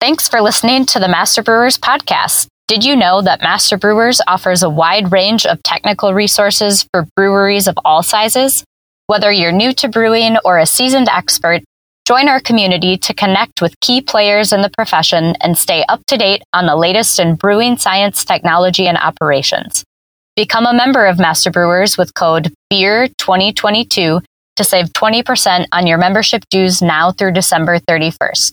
Thanks 0.00 0.28
for 0.28 0.40
listening 0.40 0.86
to 0.86 1.00
the 1.00 1.08
Master 1.08 1.42
Brewers 1.42 1.76
podcast. 1.76 2.46
Did 2.68 2.84
you 2.84 2.94
know 2.94 3.20
that 3.20 3.42
Master 3.42 3.76
Brewers 3.76 4.20
offers 4.28 4.62
a 4.62 4.70
wide 4.70 5.10
range 5.10 5.44
of 5.44 5.60
technical 5.64 6.14
resources 6.14 6.86
for 6.92 7.08
breweries 7.16 7.66
of 7.66 7.76
all 7.84 8.04
sizes? 8.04 8.62
Whether 9.08 9.32
you're 9.32 9.50
new 9.50 9.72
to 9.72 9.88
brewing 9.88 10.36
or 10.44 10.58
a 10.58 10.66
seasoned 10.66 11.08
expert, 11.08 11.62
join 12.06 12.28
our 12.28 12.38
community 12.38 12.96
to 12.96 13.12
connect 13.12 13.60
with 13.60 13.74
key 13.80 14.00
players 14.00 14.52
in 14.52 14.62
the 14.62 14.70
profession 14.70 15.34
and 15.40 15.58
stay 15.58 15.84
up 15.88 16.00
to 16.06 16.16
date 16.16 16.44
on 16.52 16.66
the 16.66 16.76
latest 16.76 17.18
in 17.18 17.34
brewing 17.34 17.76
science, 17.76 18.24
technology, 18.24 18.86
and 18.86 18.98
operations. 18.98 19.82
Become 20.36 20.66
a 20.66 20.72
member 20.72 21.06
of 21.06 21.18
Master 21.18 21.50
Brewers 21.50 21.98
with 21.98 22.14
code 22.14 22.54
BEER2022 22.72 24.22
to 24.54 24.64
save 24.64 24.92
20% 24.92 25.66
on 25.72 25.88
your 25.88 25.98
membership 25.98 26.44
dues 26.50 26.80
now 26.80 27.10
through 27.10 27.32
December 27.32 27.80
31st. 27.80 28.52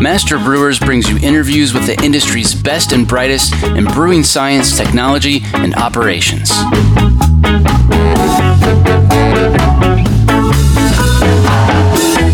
Master 0.00 0.38
Brewers 0.38 0.78
brings 0.78 1.08
you 1.08 1.18
interviews 1.18 1.72
with 1.72 1.86
the 1.86 2.00
industry's 2.04 2.54
best 2.54 2.92
and 2.92 3.08
brightest 3.08 3.52
in 3.64 3.84
brewing 3.86 4.22
science, 4.22 4.76
technology, 4.76 5.40
and 5.54 5.74
operations. 5.74 6.50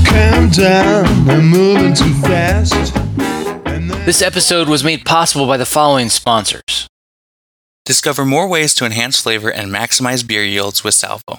Calm 0.07 0.51
down, 0.51 1.31
I'm 1.31 1.49
moving 1.49 1.95
too 1.95 2.13
fast. 2.23 2.95
This 4.05 4.21
episode 4.23 4.69
was 4.69 4.83
made 4.83 5.05
possible 5.05 5.47
by 5.47 5.57
the 5.57 5.67
following 5.67 6.09
sponsors. 6.09 6.89
Discover 7.85 8.25
more 8.25 8.49
ways 8.49 8.75
to 8.75 8.85
enhance 8.85 9.21
flavor 9.21 9.51
and 9.51 9.73
maximize 9.73 10.27
beer 10.27 10.45
yields 10.45 10.85
with 10.85 10.95
Salvo. 10.95 11.39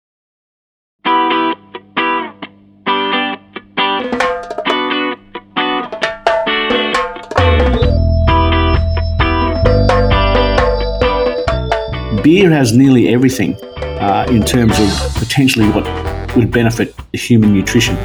Beer 12.23 12.51
has 12.51 12.73
nearly 12.73 13.09
everything 13.09 13.55
uh, 13.75 14.25
in 14.29 14.43
terms 14.43 14.73
of 14.79 15.15
potentially 15.15 15.67
what 15.69 15.85
would 16.35 16.51
benefit 16.51 16.93
human 17.13 17.53
nutrition. 17.53 17.97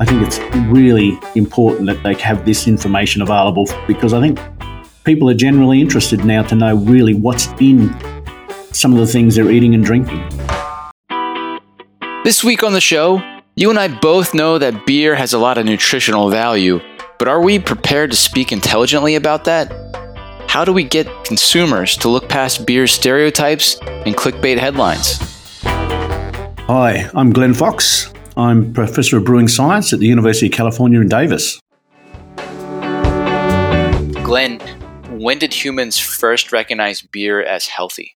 I 0.00 0.04
think 0.04 0.22
it's 0.22 0.38
really 0.68 1.18
important 1.34 1.86
that 1.86 2.02
they 2.02 2.14
have 2.14 2.44
this 2.44 2.66
information 2.66 3.22
available 3.22 3.68
because 3.86 4.12
I 4.12 4.20
think 4.20 4.40
people 5.04 5.28
are 5.30 5.34
generally 5.34 5.80
interested 5.80 6.24
now 6.24 6.42
to 6.44 6.54
know 6.54 6.76
really 6.76 7.14
what's 7.14 7.48
in 7.60 7.94
some 8.72 8.92
of 8.92 8.98
the 8.98 9.06
things 9.06 9.36
they're 9.36 9.50
eating 9.50 9.74
and 9.74 9.84
drinking. 9.84 10.22
This 12.24 12.42
week 12.42 12.62
on 12.62 12.72
the 12.72 12.80
show, 12.80 13.22
you 13.54 13.70
and 13.70 13.78
I 13.78 13.88
both 13.88 14.34
know 14.34 14.58
that 14.58 14.86
beer 14.86 15.14
has 15.14 15.32
a 15.32 15.38
lot 15.38 15.58
of 15.58 15.66
nutritional 15.66 16.30
value, 16.30 16.80
but 17.18 17.28
are 17.28 17.40
we 17.40 17.58
prepared 17.58 18.10
to 18.10 18.16
speak 18.16 18.50
intelligently 18.50 19.14
about 19.14 19.44
that? 19.44 19.83
How 20.48 20.64
do 20.64 20.72
we 20.72 20.84
get 20.84 21.06
consumers 21.24 21.96
to 21.98 22.08
look 22.08 22.28
past 22.28 22.66
beer 22.66 22.86
stereotypes 22.86 23.78
and 24.06 24.16
clickbait 24.16 24.58
headlines? 24.58 25.18
Hi, 26.66 27.10
I'm 27.14 27.32
Glenn 27.32 27.54
Fox. 27.54 28.12
I'm 28.36 28.72
Professor 28.72 29.18
of 29.18 29.24
Brewing 29.24 29.48
Science 29.48 29.92
at 29.92 29.98
the 29.98 30.06
University 30.06 30.46
of 30.46 30.52
California 30.52 31.00
in 31.00 31.08
Davis. 31.08 31.60
Glenn, 34.24 34.60
when 35.10 35.38
did 35.38 35.52
humans 35.52 35.98
first 35.98 36.52
recognize 36.52 37.02
beer 37.02 37.42
as 37.42 37.66
healthy? 37.66 38.16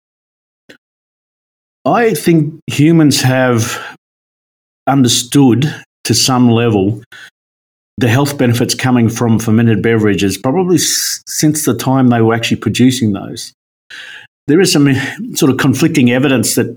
I 1.84 2.14
think 2.14 2.60
humans 2.66 3.22
have 3.22 3.96
understood 4.86 5.84
to 6.04 6.14
some 6.14 6.50
level 6.50 7.02
the 7.98 8.08
health 8.08 8.36
benefits 8.38 8.74
coming 8.74 9.08
from 9.08 9.38
fermented 9.38 9.82
beverages 9.82 10.36
probably 10.36 10.76
s- 10.76 11.22
since 11.26 11.64
the 11.64 11.74
time 11.74 12.08
they 12.08 12.20
were 12.20 12.34
actually 12.34 12.56
producing 12.56 13.12
those. 13.12 13.52
There 14.46 14.60
is 14.60 14.72
some 14.72 14.94
sort 15.34 15.50
of 15.50 15.58
conflicting 15.58 16.10
evidence 16.10 16.54
that, 16.56 16.76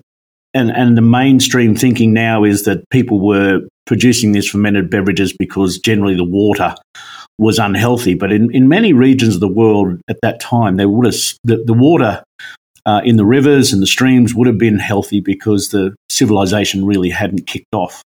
and, 0.53 0.71
and 0.71 0.97
the 0.97 1.01
mainstream 1.01 1.75
thinking 1.75 2.13
now 2.13 2.43
is 2.43 2.63
that 2.65 2.83
people 2.91 3.19
were 3.19 3.61
producing 3.85 4.31
these 4.31 4.47
fermented 4.47 4.89
beverages 4.89 5.33
because 5.37 5.79
generally 5.79 6.15
the 6.15 6.23
water 6.23 6.75
was 7.39 7.59
unhealthy. 7.59 8.13
But 8.13 8.31
in, 8.31 8.53
in 8.53 8.67
many 8.67 8.93
regions 8.93 9.35
of 9.35 9.41
the 9.41 9.47
world 9.47 9.99
at 10.09 10.17
that 10.21 10.39
time, 10.39 10.77
there 10.77 10.89
would 10.89 11.05
have, 11.05 11.15
the, 11.43 11.63
the 11.65 11.73
water 11.73 12.23
uh, 12.85 13.01
in 13.03 13.17
the 13.17 13.25
rivers 13.25 13.73
and 13.73 13.81
the 13.81 13.87
streams 13.87 14.33
would 14.33 14.47
have 14.47 14.57
been 14.57 14.79
healthy 14.79 15.19
because 15.19 15.69
the 15.69 15.93
civilization 16.09 16.85
really 16.85 17.09
hadn't 17.09 17.47
kicked 17.47 17.73
off. 17.73 18.01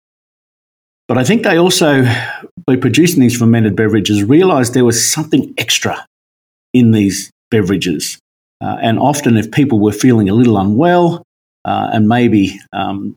But 1.08 1.18
I 1.18 1.24
think 1.24 1.44
they 1.44 1.58
also, 1.58 2.04
by 2.66 2.76
producing 2.76 3.22
these 3.22 3.38
fermented 3.38 3.76
beverages, 3.76 4.24
realized 4.24 4.74
there 4.74 4.86
was 4.86 5.10
something 5.10 5.54
extra 5.58 6.06
in 6.74 6.92
these 6.92 7.32
beverages. 7.50 8.20
Uh, 8.62 8.78
and 8.82 9.00
often, 9.00 9.38
if 9.38 9.52
people 9.52 9.80
were 9.80 9.94
feeling 9.94 10.28
a 10.28 10.34
little 10.34 10.58
unwell, 10.58 11.24
uh, 11.64 11.90
and 11.94 12.08
maybe, 12.08 12.60
um, 12.74 13.16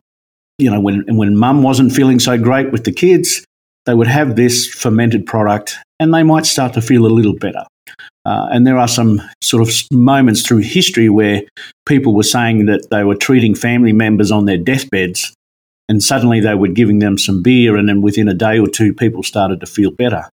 you 0.57 0.69
know, 0.69 0.79
when, 0.79 1.03
when 1.17 1.35
mum 1.35 1.63
wasn't 1.63 1.91
feeling 1.91 2.19
so 2.19 2.37
great 2.37 2.71
with 2.71 2.85
the 2.85 2.91
kids, 2.91 3.43
they 3.85 3.93
would 3.93 4.07
have 4.07 4.35
this 4.35 4.67
fermented 4.67 5.25
product 5.25 5.77
and 5.99 6.13
they 6.13 6.23
might 6.23 6.45
start 6.45 6.73
to 6.73 6.81
feel 6.81 7.05
a 7.05 7.07
little 7.07 7.35
better. 7.35 7.65
Uh, 8.23 8.47
and 8.51 8.67
there 8.67 8.77
are 8.77 8.87
some 8.87 9.21
sort 9.41 9.67
of 9.67 9.73
moments 9.91 10.45
through 10.45 10.59
history 10.59 11.09
where 11.09 11.41
people 11.87 12.13
were 12.13 12.23
saying 12.23 12.67
that 12.67 12.87
they 12.91 13.03
were 13.03 13.15
treating 13.15 13.55
family 13.55 13.91
members 13.91 14.31
on 14.31 14.45
their 14.45 14.57
deathbeds 14.57 15.33
and 15.91 16.01
suddenly 16.01 16.39
they 16.39 16.55
were 16.55 16.69
giving 16.69 16.99
them 16.99 17.17
some 17.17 17.43
beer, 17.43 17.75
and 17.75 17.89
then 17.89 18.01
within 18.01 18.29
a 18.29 18.33
day 18.33 18.57
or 18.57 18.67
two, 18.67 18.93
people 18.93 19.23
started 19.23 19.59
to 19.59 19.65
feel 19.65 19.91
better. 19.91 20.29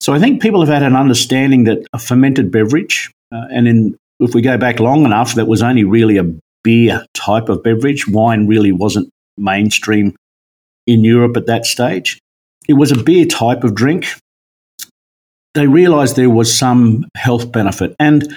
So 0.00 0.14
I 0.14 0.20
think 0.20 0.40
people 0.40 0.60
have 0.60 0.68
had 0.68 0.84
an 0.84 0.94
understanding 0.94 1.64
that 1.64 1.84
a 1.92 1.98
fermented 1.98 2.52
beverage, 2.52 3.10
uh, 3.34 3.46
and 3.50 3.66
in, 3.66 3.96
if 4.20 4.36
we 4.36 4.40
go 4.40 4.56
back 4.56 4.78
long 4.78 5.04
enough, 5.04 5.34
that 5.34 5.48
was 5.48 5.64
only 5.64 5.82
really 5.82 6.16
a 6.16 6.32
beer 6.62 7.04
type 7.12 7.48
of 7.48 7.64
beverage. 7.64 8.06
Wine 8.06 8.46
really 8.46 8.70
wasn't 8.70 9.10
mainstream 9.36 10.14
in 10.86 11.02
Europe 11.02 11.36
at 11.36 11.46
that 11.46 11.66
stage. 11.66 12.20
It 12.68 12.74
was 12.74 12.92
a 12.92 13.02
beer 13.02 13.26
type 13.26 13.64
of 13.64 13.74
drink. 13.74 14.06
They 15.54 15.66
realized 15.66 16.14
there 16.14 16.30
was 16.30 16.56
some 16.56 17.08
health 17.16 17.50
benefit. 17.50 17.96
And 17.98 18.32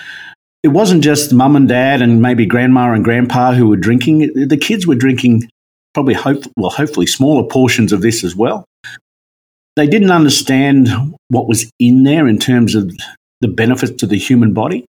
it 0.63 0.69
wasn't 0.69 1.03
just 1.03 1.31
mum 1.33 1.55
and 1.55 1.69
dad 1.69 2.01
and 2.01 2.19
maybe 2.19 2.47
grandma 2.47 2.93
and 2.93 3.03
grandpa 3.03 3.53
who 3.53 3.67
were 3.67 3.77
drinking. 3.77 4.47
The 4.47 4.57
kids 4.57 4.87
were 4.87 4.95
drinking 4.95 5.47
probably 5.97 6.13
hope, 6.13 6.43
well, 6.55 6.69
hopefully 6.69 7.07
smaller 7.07 7.43
portions 7.43 7.91
of 7.91 8.01
this 8.01 8.23
as 8.23 8.35
well. 8.35 8.65
They 9.75 9.87
didn't 9.87 10.11
understand 10.11 10.89
what 11.29 11.47
was 11.47 11.71
in 11.79 12.03
there 12.03 12.27
in 12.27 12.37
terms 12.37 12.75
of 12.75 12.91
the 13.41 13.47
benefits 13.47 13.93
to 13.93 14.05
the 14.05 14.15
human 14.15 14.53
body, 14.53 14.85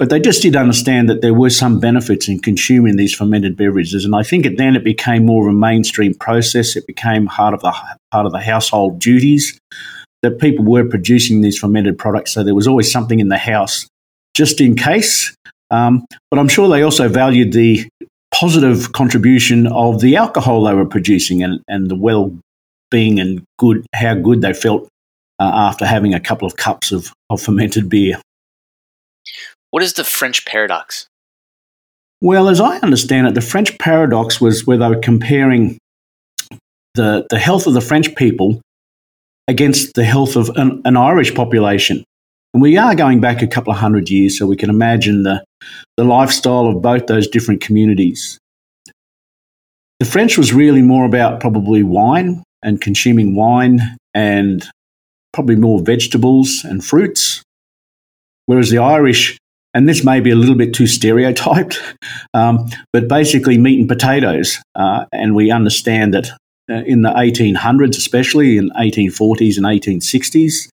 but 0.00 0.10
they 0.10 0.18
just 0.18 0.42
did 0.42 0.56
understand 0.56 1.08
that 1.08 1.20
there 1.20 1.32
were 1.32 1.48
some 1.48 1.78
benefits 1.78 2.28
in 2.28 2.40
consuming 2.40 2.96
these 2.96 3.14
fermented 3.14 3.56
beverages. 3.56 4.04
And 4.04 4.16
I 4.16 4.24
think 4.24 4.44
it, 4.44 4.58
then 4.58 4.74
it 4.74 4.82
became 4.82 5.24
more 5.26 5.46
of 5.46 5.54
a 5.54 5.56
mainstream 5.56 6.12
process. 6.12 6.74
It 6.74 6.88
became 6.88 7.28
part 7.28 7.54
of 7.54 7.60
the 7.60 7.72
part 8.10 8.26
of 8.26 8.32
the 8.32 8.40
household 8.40 8.98
duties 8.98 9.56
that 10.22 10.40
people 10.40 10.64
were 10.64 10.84
producing 10.84 11.42
these 11.42 11.56
fermented 11.56 11.98
products. 11.98 12.32
So 12.32 12.42
there 12.42 12.56
was 12.56 12.66
always 12.66 12.90
something 12.90 13.20
in 13.20 13.28
the 13.28 13.38
house 13.38 13.86
just 14.34 14.60
in 14.60 14.74
case. 14.74 15.36
Um, 15.70 16.04
but 16.30 16.40
I'm 16.40 16.48
sure 16.48 16.68
they 16.68 16.82
also 16.82 17.08
valued 17.08 17.52
the 17.52 17.88
positive 18.32 18.92
contribution 18.92 19.66
of 19.66 20.00
the 20.00 20.16
alcohol 20.16 20.64
they 20.64 20.74
were 20.74 20.86
producing 20.86 21.42
and, 21.42 21.60
and 21.68 21.90
the 21.90 21.94
well 21.94 22.36
being 22.90 23.20
and 23.20 23.42
good 23.58 23.86
how 23.94 24.14
good 24.14 24.42
they 24.42 24.52
felt 24.52 24.88
uh, 25.38 25.50
after 25.54 25.86
having 25.86 26.14
a 26.14 26.20
couple 26.20 26.46
of 26.46 26.56
cups 26.56 26.92
of, 26.92 27.12
of 27.30 27.40
fermented 27.40 27.88
beer. 27.88 28.20
What 29.70 29.82
is 29.82 29.94
the 29.94 30.04
French 30.04 30.44
paradox? 30.44 31.06
Well, 32.20 32.48
as 32.48 32.60
I 32.60 32.78
understand 32.78 33.26
it, 33.26 33.34
the 33.34 33.40
French 33.40 33.76
paradox 33.78 34.40
was 34.40 34.66
where 34.66 34.76
they 34.76 34.88
were 34.88 35.00
comparing 35.00 35.78
the, 36.94 37.26
the 37.30 37.38
health 37.38 37.66
of 37.66 37.74
the 37.74 37.80
French 37.80 38.14
people 38.14 38.60
against 39.48 39.94
the 39.94 40.04
health 40.04 40.36
of 40.36 40.50
an, 40.50 40.82
an 40.84 40.96
Irish 40.96 41.34
population. 41.34 42.04
And 42.54 42.62
we 42.62 42.76
are 42.76 42.94
going 42.94 43.20
back 43.20 43.42
a 43.42 43.46
couple 43.46 43.72
of 43.72 43.78
hundred 43.78 44.10
years, 44.10 44.38
so 44.38 44.46
we 44.46 44.56
can 44.56 44.70
imagine 44.70 45.22
the, 45.22 45.42
the 45.96 46.04
lifestyle 46.04 46.66
of 46.66 46.82
both 46.82 47.06
those 47.06 47.28
different 47.28 47.60
communities. 47.60 48.38
The 50.00 50.06
French 50.06 50.36
was 50.36 50.52
really 50.52 50.82
more 50.82 51.04
about 51.04 51.40
probably 51.40 51.82
wine 51.82 52.42
and 52.62 52.80
consuming 52.80 53.34
wine 53.34 53.80
and 54.14 54.68
probably 55.32 55.56
more 55.56 55.80
vegetables 55.80 56.64
and 56.64 56.84
fruits, 56.84 57.42
whereas 58.46 58.70
the 58.70 58.78
Irish, 58.78 59.38
and 59.74 59.88
this 59.88 60.04
may 60.04 60.20
be 60.20 60.30
a 60.30 60.34
little 60.34 60.54
bit 60.54 60.74
too 60.74 60.86
stereotyped, 60.86 61.80
um, 62.34 62.68
but 62.92 63.08
basically 63.08 63.58
meat 63.58 63.78
and 63.78 63.88
potatoes. 63.88 64.58
Uh, 64.74 65.04
and 65.12 65.34
we 65.34 65.50
understand 65.50 66.14
that 66.14 66.30
uh, 66.70 66.82
in 66.84 67.02
the 67.02 67.10
1800s, 67.10 67.96
especially 67.96 68.56
in 68.56 68.70
1840s 68.70 69.56
and 69.56 69.66
1860s, 69.66 70.68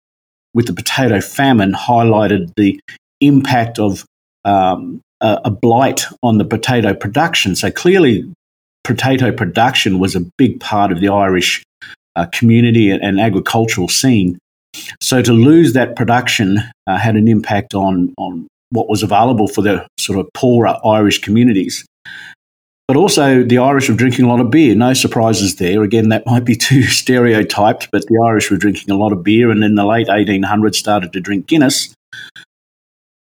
with 0.53 0.68
the 0.68 0.74
potato 0.74 1.21
famine, 1.21 1.74
highlighted 1.74 2.51
the 2.57 2.80
impact 3.21 3.80
of 3.80 4.06
um, 4.45 5.01
a, 5.21 5.41
a 5.45 5.51
blight 5.51 6.06
on 6.24 6.38
the 6.38 6.45
potato 6.45 6.94
production. 6.94 7.56
So 7.56 7.71
clearly, 7.71 8.31
potato 8.83 9.31
production 9.31 10.00
was 10.00 10.15
a 10.15 10.21
big 10.38 10.59
part 10.59 10.91
of 10.91 11.01
the 11.01 11.09
Irish 11.09 11.63
uh, 12.15 12.25
community 12.33 12.89
and 12.89 13.19
agricultural 13.19 13.88
scene. 13.88 14.38
So 15.01 15.21
to 15.21 15.33
lose 15.33 15.74
that 15.74 15.95
production 15.95 16.59
uh, 16.88 16.97
had 16.97 17.15
an 17.15 17.27
impact 17.27 17.74
on, 17.74 18.13
on 18.18 18.47
what 18.71 18.89
was 18.89 19.03
available 19.03 19.47
for 19.47 19.62
the 19.62 19.88
sort 20.00 20.19
of 20.19 20.30
poorer 20.33 20.77
Irish 20.85 21.21
communities. 21.21 21.85
But 22.88 22.97
also, 22.97 23.44
the 23.44 23.59
Irish 23.59 23.88
were 23.88 23.95
drinking 23.95 24.25
a 24.25 24.27
lot 24.27 24.39
of 24.39 24.50
beer. 24.50 24.74
No 24.74 24.94
surprises 24.94 25.57
there. 25.57 25.83
Again, 25.83 26.09
that 26.09 26.25
might 26.25 26.44
be 26.44 26.56
too 26.69 26.83
stereotyped, 26.83 27.89
but 27.92 28.03
the 28.07 28.24
Irish 28.25 28.50
were 28.50 28.57
drinking 28.57 28.89
a 28.89 28.97
lot 28.97 29.12
of 29.12 29.24
beer 29.24 29.51
and 29.51 29.63
in 29.63 29.75
the 29.75 29.85
late 29.85 30.07
1800s 30.07 30.75
started 30.75 31.13
to 31.13 31.19
drink 31.19 31.45
Guinness. 31.45 31.94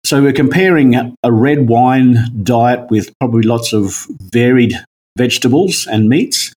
So 0.05 0.23
we're 0.23 0.35
comparing 0.35 0.95
a 1.23 1.33
red 1.33 1.67
wine 1.69 2.19
diet 2.43 2.91
with 2.91 3.11
probably 3.19 3.43
lots 3.43 3.73
of 3.73 4.07
varied 4.21 4.75
vegetables 5.17 5.87
and 5.87 6.11
meats 6.11 6.53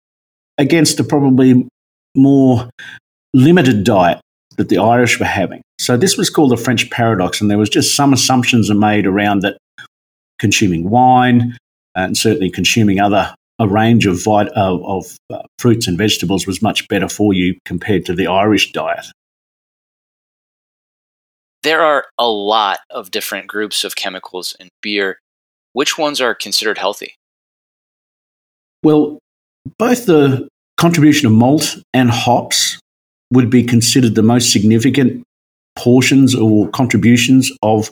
against 0.58 1.00
a 1.00 1.04
probably 1.04 1.68
more 2.16 2.70
limited 3.36 3.84
diet 3.84 4.20
that 4.58 4.70
the 4.70 4.80
Irish 4.80 5.20
were 5.20 5.28
having. 5.28 5.62
So 5.80 5.96
this 5.96 6.18
was 6.18 6.30
called 6.30 6.52
the 6.52 6.58
French 6.58 6.90
paradox, 6.90 7.40
and 7.40 7.52
there 7.52 7.58
was 7.58 7.70
just 7.70 7.96
some 7.96 8.14
assumptions 8.14 8.72
are 8.72 8.76
made 8.76 9.06
around 9.06 9.42
that 9.42 9.58
consuming 10.40 10.90
wine 10.90 11.58
and 11.94 12.18
certainly 12.18 12.50
consuming 12.50 13.00
other 13.00 13.36
a 13.60 13.68
range 13.68 14.06
of, 14.06 14.24
vit- 14.24 14.50
of, 14.50 14.84
of 14.84 15.18
uh, 15.32 15.42
fruits 15.60 15.88
and 15.88 15.98
vegetables 15.98 16.46
was 16.46 16.62
much 16.62 16.88
better 16.88 17.08
for 17.08 17.34
you 17.34 17.58
compared 17.64 18.06
to 18.06 18.14
the 18.14 18.28
Irish 18.28 18.72
diet. 18.74 19.06
There 21.66 21.82
are 21.82 22.06
a 22.20 22.28
lot 22.28 22.82
of 22.92 23.10
different 23.10 23.48
groups 23.48 23.84
of 23.84 23.96
chemicals 23.96 24.56
in 24.60 24.70
beer. 24.84 25.18
Which 25.74 25.98
ones 25.98 26.22
are 26.22 26.36
considered 26.36 26.78
healthy? 26.78 27.16
Well, 28.84 29.18
both 29.80 30.06
the 30.06 30.48
contribution 30.78 31.26
of 31.26 31.34
malt 31.34 31.76
and 31.92 32.12
hops 32.12 32.80
would 33.34 33.50
be 33.50 33.64
considered 33.64 34.14
the 34.14 34.22
most 34.22 34.52
significant 34.52 35.24
portions 35.76 36.36
or 36.36 36.70
contributions 36.70 37.52
of 37.64 37.92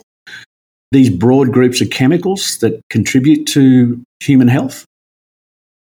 these 0.92 1.10
broad 1.10 1.50
groups 1.50 1.80
of 1.80 1.90
chemicals 1.90 2.58
that 2.58 2.80
contribute 2.90 3.44
to 3.48 4.00
human 4.20 4.46
health. 4.46 4.84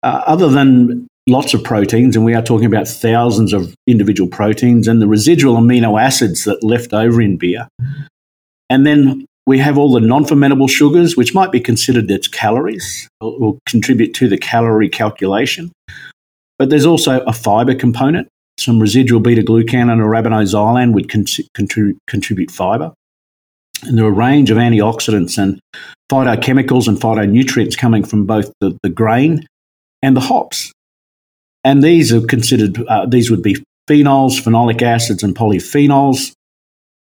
Uh, 0.01 0.23
other 0.25 0.49
than 0.49 1.05
lots 1.27 1.53
of 1.53 1.63
proteins, 1.63 2.15
and 2.15 2.25
we 2.25 2.33
are 2.33 2.41
talking 2.41 2.65
about 2.65 2.87
thousands 2.87 3.53
of 3.53 3.73
individual 3.87 4.29
proteins 4.29 4.87
and 4.87 5.01
the 5.01 5.07
residual 5.07 5.55
amino 5.55 6.01
acids 6.01 6.43
that 6.45 6.63
left 6.63 6.93
over 6.93 7.21
in 7.21 7.37
beer. 7.37 7.67
And 8.69 8.85
then 8.85 9.25
we 9.45 9.59
have 9.59 9.77
all 9.77 9.91
the 9.91 9.99
non 9.99 10.25
fermentable 10.25 10.69
sugars, 10.69 11.17
which 11.17 11.33
might 11.33 11.51
be 11.51 11.59
considered 11.59 12.09
its 12.09 12.27
calories 12.27 13.07
or, 13.21 13.37
or 13.39 13.57
contribute 13.67 14.13
to 14.15 14.27
the 14.27 14.37
calorie 14.37 14.89
calculation. 14.89 15.71
But 16.57 16.69
there's 16.69 16.85
also 16.85 17.19
a 17.21 17.33
fiber 17.33 17.75
component. 17.75 18.27
Some 18.59 18.79
residual 18.79 19.19
beta 19.19 19.41
glucan 19.41 19.91
and 19.91 20.01
arabinoxylan 20.01 20.93
would 20.93 21.09
con- 21.09 21.25
contribute, 22.07 22.51
fiber. 22.51 22.93
And 23.83 23.97
there 23.97 24.05
are 24.05 24.09
a 24.09 24.11
range 24.11 24.51
of 24.51 24.57
antioxidants 24.57 25.37
and 25.37 25.59
phytochemicals 26.09 26.87
and 26.87 26.97
phytonutrients 26.97 27.77
coming 27.77 28.03
from 28.03 28.25
both 28.25 28.53
the, 28.61 28.77
the 28.83 28.89
grain 28.89 29.45
and 30.01 30.15
the 30.15 30.21
hops. 30.21 30.71
And 31.63 31.83
these 31.83 32.13
are 32.13 32.21
considered, 32.21 32.77
uh, 32.87 33.05
these 33.05 33.31
would 33.31 33.41
be 33.41 33.55
phenols, 33.89 34.41
phenolic 34.41 34.81
acids, 34.81 35.23
and 35.23 35.35
polyphenols. 35.35 36.33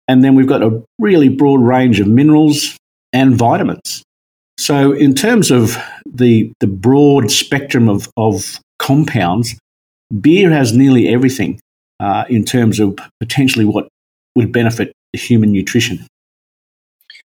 And 0.06 0.22
then 0.22 0.34
we've 0.34 0.46
got 0.46 0.62
a 0.62 0.82
really 0.98 1.28
broad 1.28 1.60
range 1.60 2.00
of 2.00 2.06
minerals 2.06 2.76
and 3.12 3.34
vitamins. 3.34 4.02
So, 4.58 4.92
in 4.92 5.14
terms 5.14 5.50
of 5.50 5.76
the, 6.06 6.52
the 6.60 6.66
broad 6.66 7.30
spectrum 7.30 7.88
of, 7.88 8.08
of 8.16 8.60
compounds, 8.78 9.56
beer 10.20 10.50
has 10.50 10.72
nearly 10.72 11.08
everything 11.08 11.58
uh, 11.98 12.24
in 12.28 12.44
terms 12.44 12.78
of 12.78 12.96
potentially 13.18 13.64
what 13.64 13.88
would 14.36 14.52
benefit 14.52 14.92
human 15.12 15.52
nutrition. 15.52 16.06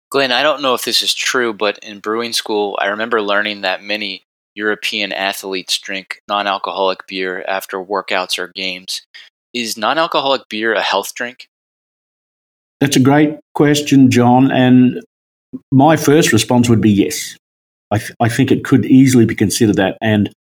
Glenn, 0.09 0.31
I 0.31 0.43
don't 0.43 0.61
know 0.61 0.73
if 0.73 0.85
this 0.85 1.01
is 1.01 1.13
true, 1.13 1.53
but 1.53 1.77
in 1.79 1.99
brewing 1.99 2.33
school, 2.33 2.77
I 2.81 2.87
remember 2.87 3.21
learning 3.21 3.61
that 3.61 3.83
many 3.83 4.23
European 4.55 5.11
athletes 5.11 5.77
drink 5.77 6.21
non 6.27 6.47
alcoholic 6.47 7.05
beer 7.07 7.43
after 7.47 7.77
workouts 7.77 8.39
or 8.39 8.47
games. 8.55 9.01
Is 9.53 9.77
non 9.77 9.97
alcoholic 9.97 10.41
beer 10.49 10.73
a 10.73 10.81
health 10.81 11.13
drink? 11.13 11.47
That's 12.81 12.95
a 12.95 13.01
great 13.01 13.37
question, 13.53 14.09
John. 14.09 14.51
And 14.51 15.01
my 15.71 15.95
first 15.95 16.33
response 16.33 16.69
would 16.69 16.81
be 16.81 16.91
yes. 16.91 17.37
I, 17.91 17.99
th- 17.99 18.11
I 18.19 18.29
think 18.29 18.51
it 18.51 18.63
could 18.63 18.85
easily 18.85 19.25
be 19.25 19.35
considered 19.35 19.77
that. 19.77 19.97
And 20.01 20.31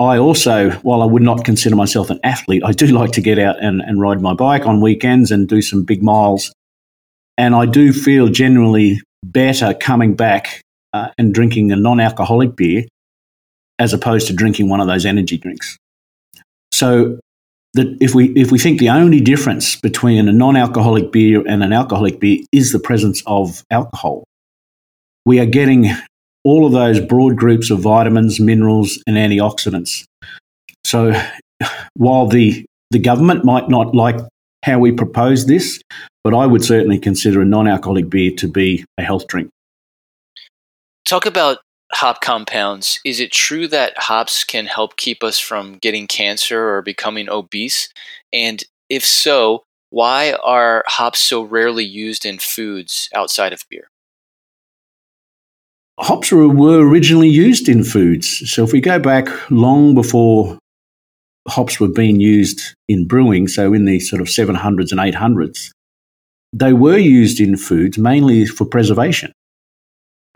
I 0.00 0.16
also, 0.16 0.70
while 0.82 1.02
I 1.02 1.06
would 1.06 1.22
not 1.22 1.44
consider 1.44 1.74
myself 1.76 2.08
an 2.08 2.20
athlete, 2.22 2.62
I 2.64 2.72
do 2.72 2.86
like 2.98 3.12
to 3.12 3.20
get 3.20 3.38
out 3.38 3.62
and, 3.62 3.80
and 3.82 4.00
ride 4.00 4.20
my 4.20 4.34
bike 4.34 4.66
on 4.66 4.80
weekends 4.80 5.30
and 5.30 5.48
do 5.48 5.60
some 5.60 5.84
big 5.84 6.02
miles. 6.02 6.52
And 7.36 7.54
I 7.54 7.66
do 7.66 7.92
feel 7.92 8.28
generally 8.28 9.00
better 9.24 9.74
coming 9.74 10.14
back 10.14 10.62
uh, 10.92 11.08
and 11.18 11.34
drinking 11.34 11.72
a 11.72 11.76
non 11.76 12.00
alcoholic 12.00 12.56
beer 12.56 12.84
as 13.78 13.92
opposed 13.92 14.26
to 14.26 14.32
drinking 14.32 14.68
one 14.68 14.80
of 14.80 14.86
those 14.86 15.06
energy 15.06 15.38
drinks. 15.38 15.76
So, 16.72 17.18
that 17.74 17.96
if 18.00 18.14
we, 18.14 18.30
if 18.30 18.50
we 18.50 18.58
think 18.58 18.80
the 18.80 18.88
only 18.88 19.20
difference 19.20 19.76
between 19.76 20.26
a 20.28 20.32
non 20.32 20.56
alcoholic 20.56 21.12
beer 21.12 21.44
and 21.46 21.62
an 21.62 21.72
alcoholic 21.72 22.18
beer 22.18 22.40
is 22.52 22.72
the 22.72 22.78
presence 22.78 23.22
of 23.26 23.62
alcohol, 23.70 24.24
we 25.26 25.38
are 25.38 25.46
getting 25.46 25.90
all 26.44 26.64
of 26.64 26.72
those 26.72 27.00
broad 27.00 27.36
groups 27.36 27.70
of 27.70 27.80
vitamins, 27.80 28.40
minerals, 28.40 29.02
and 29.06 29.16
antioxidants. 29.16 30.04
So 30.84 31.12
while 31.94 32.26
the, 32.26 32.64
the 32.90 32.98
government 32.98 33.44
might 33.44 33.68
not 33.68 33.94
like 33.94 34.18
how 34.64 34.78
we 34.78 34.92
propose 34.92 35.46
this, 35.46 35.80
but 36.24 36.34
I 36.34 36.46
would 36.46 36.64
certainly 36.64 36.98
consider 36.98 37.42
a 37.42 37.44
non 37.44 37.68
alcoholic 37.68 38.08
beer 38.08 38.32
to 38.36 38.48
be 38.48 38.84
a 38.96 39.02
health 39.02 39.26
drink. 39.26 39.50
Talk 41.04 41.26
about 41.26 41.58
hop 41.92 42.20
compounds. 42.20 43.00
Is 43.04 43.20
it 43.20 43.32
true 43.32 43.68
that 43.68 43.96
hops 43.96 44.44
can 44.44 44.66
help 44.66 44.96
keep 44.96 45.22
us 45.22 45.38
from 45.38 45.78
getting 45.78 46.06
cancer 46.06 46.74
or 46.76 46.82
becoming 46.82 47.28
obese? 47.28 47.88
And 48.32 48.62
if 48.88 49.04
so, 49.04 49.64
why 49.90 50.32
are 50.44 50.84
hops 50.86 51.18
so 51.18 51.42
rarely 51.42 51.84
used 51.84 52.26
in 52.26 52.38
foods 52.38 53.08
outside 53.14 53.52
of 53.52 53.64
beer? 53.70 53.88
hops 55.98 56.30
were, 56.30 56.48
originally 56.48 57.28
used 57.28 57.68
in 57.68 57.84
foods. 57.84 58.50
So 58.50 58.64
if 58.64 58.72
we 58.72 58.80
go 58.80 58.98
back 58.98 59.28
long 59.50 59.94
before 59.94 60.58
hops 61.48 61.80
were 61.80 61.88
being 61.88 62.20
used 62.20 62.74
in 62.88 63.06
brewing, 63.06 63.48
so 63.48 63.72
in 63.72 63.84
the 63.84 64.00
sort 64.00 64.22
of 64.22 64.28
700s 64.28 64.92
and 64.92 65.00
800s, 65.00 65.70
they 66.52 66.72
were 66.72 66.98
used 66.98 67.40
in 67.40 67.56
foods 67.56 67.98
mainly 67.98 68.46
for 68.46 68.64
preservation. 68.64 69.32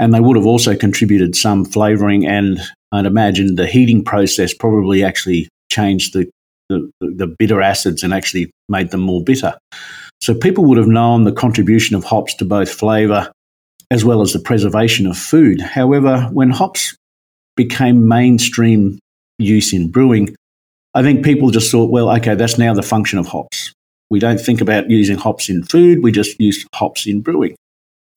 And 0.03 0.13
they 0.13 0.19
would 0.19 0.37
have 0.37 0.47
also 0.47 0.75
contributed 0.75 1.37
some 1.37 1.65
flavouring, 1.65 2.27
and 2.27 2.59
I'd 2.91 3.07
imagine 3.07 3.55
the 3.55 3.69
heating 3.69 4.03
process 4.03 4.53
probably 4.53 5.05
actually 5.05 5.49
changed 5.71 6.13
the, 6.13 6.29
the, 6.69 6.91
the 7.01 7.29
bitter 7.39 7.63
acids 7.63 8.03
and 8.03 8.13
actually 8.13 8.51
made 8.69 8.91
them 8.91 9.01
more 9.01 9.23
bitter. 9.23 9.57
So 10.21 10.35
people 10.35 10.65
would 10.65 10.77
have 10.77 10.89
known 10.89 11.23
the 11.23 11.31
contribution 11.31 11.95
of 11.95 12.03
hops 12.03 12.35
to 12.39 12.45
both 12.45 12.69
flavour 12.69 13.31
as 13.93 14.05
well 14.05 14.23
as 14.23 14.33
the 14.33 14.41
preservation 14.41 15.07
of 15.07 15.17
food. 15.17 15.61
However, 15.61 16.29
when 16.33 16.51
hops 16.51 16.97
became 17.55 18.09
mainstream 18.09 18.99
use 19.39 19.73
in 19.73 19.89
brewing, 19.89 20.35
I 20.95 21.05
think 21.05 21.25
people 21.25 21.51
just 21.51 21.71
thought, 21.71 21.93
well, 21.93 22.11
okay, 22.17 22.35
that's 22.35 22.59
now 22.59 22.75
the 22.75 22.83
function 22.83 23.21
of 23.21 23.29
hops. 23.29 23.73
We 24.11 24.19
don't 24.19 24.41
think 24.41 24.61
about 24.61 24.91
using 24.91 25.17
hops 25.17 25.49
in 25.49 25.63
food, 25.63 26.03
we 26.03 26.11
just 26.11 26.41
use 26.41 26.67
hops 26.75 27.07
in 27.07 27.21
brewing. 27.21 27.55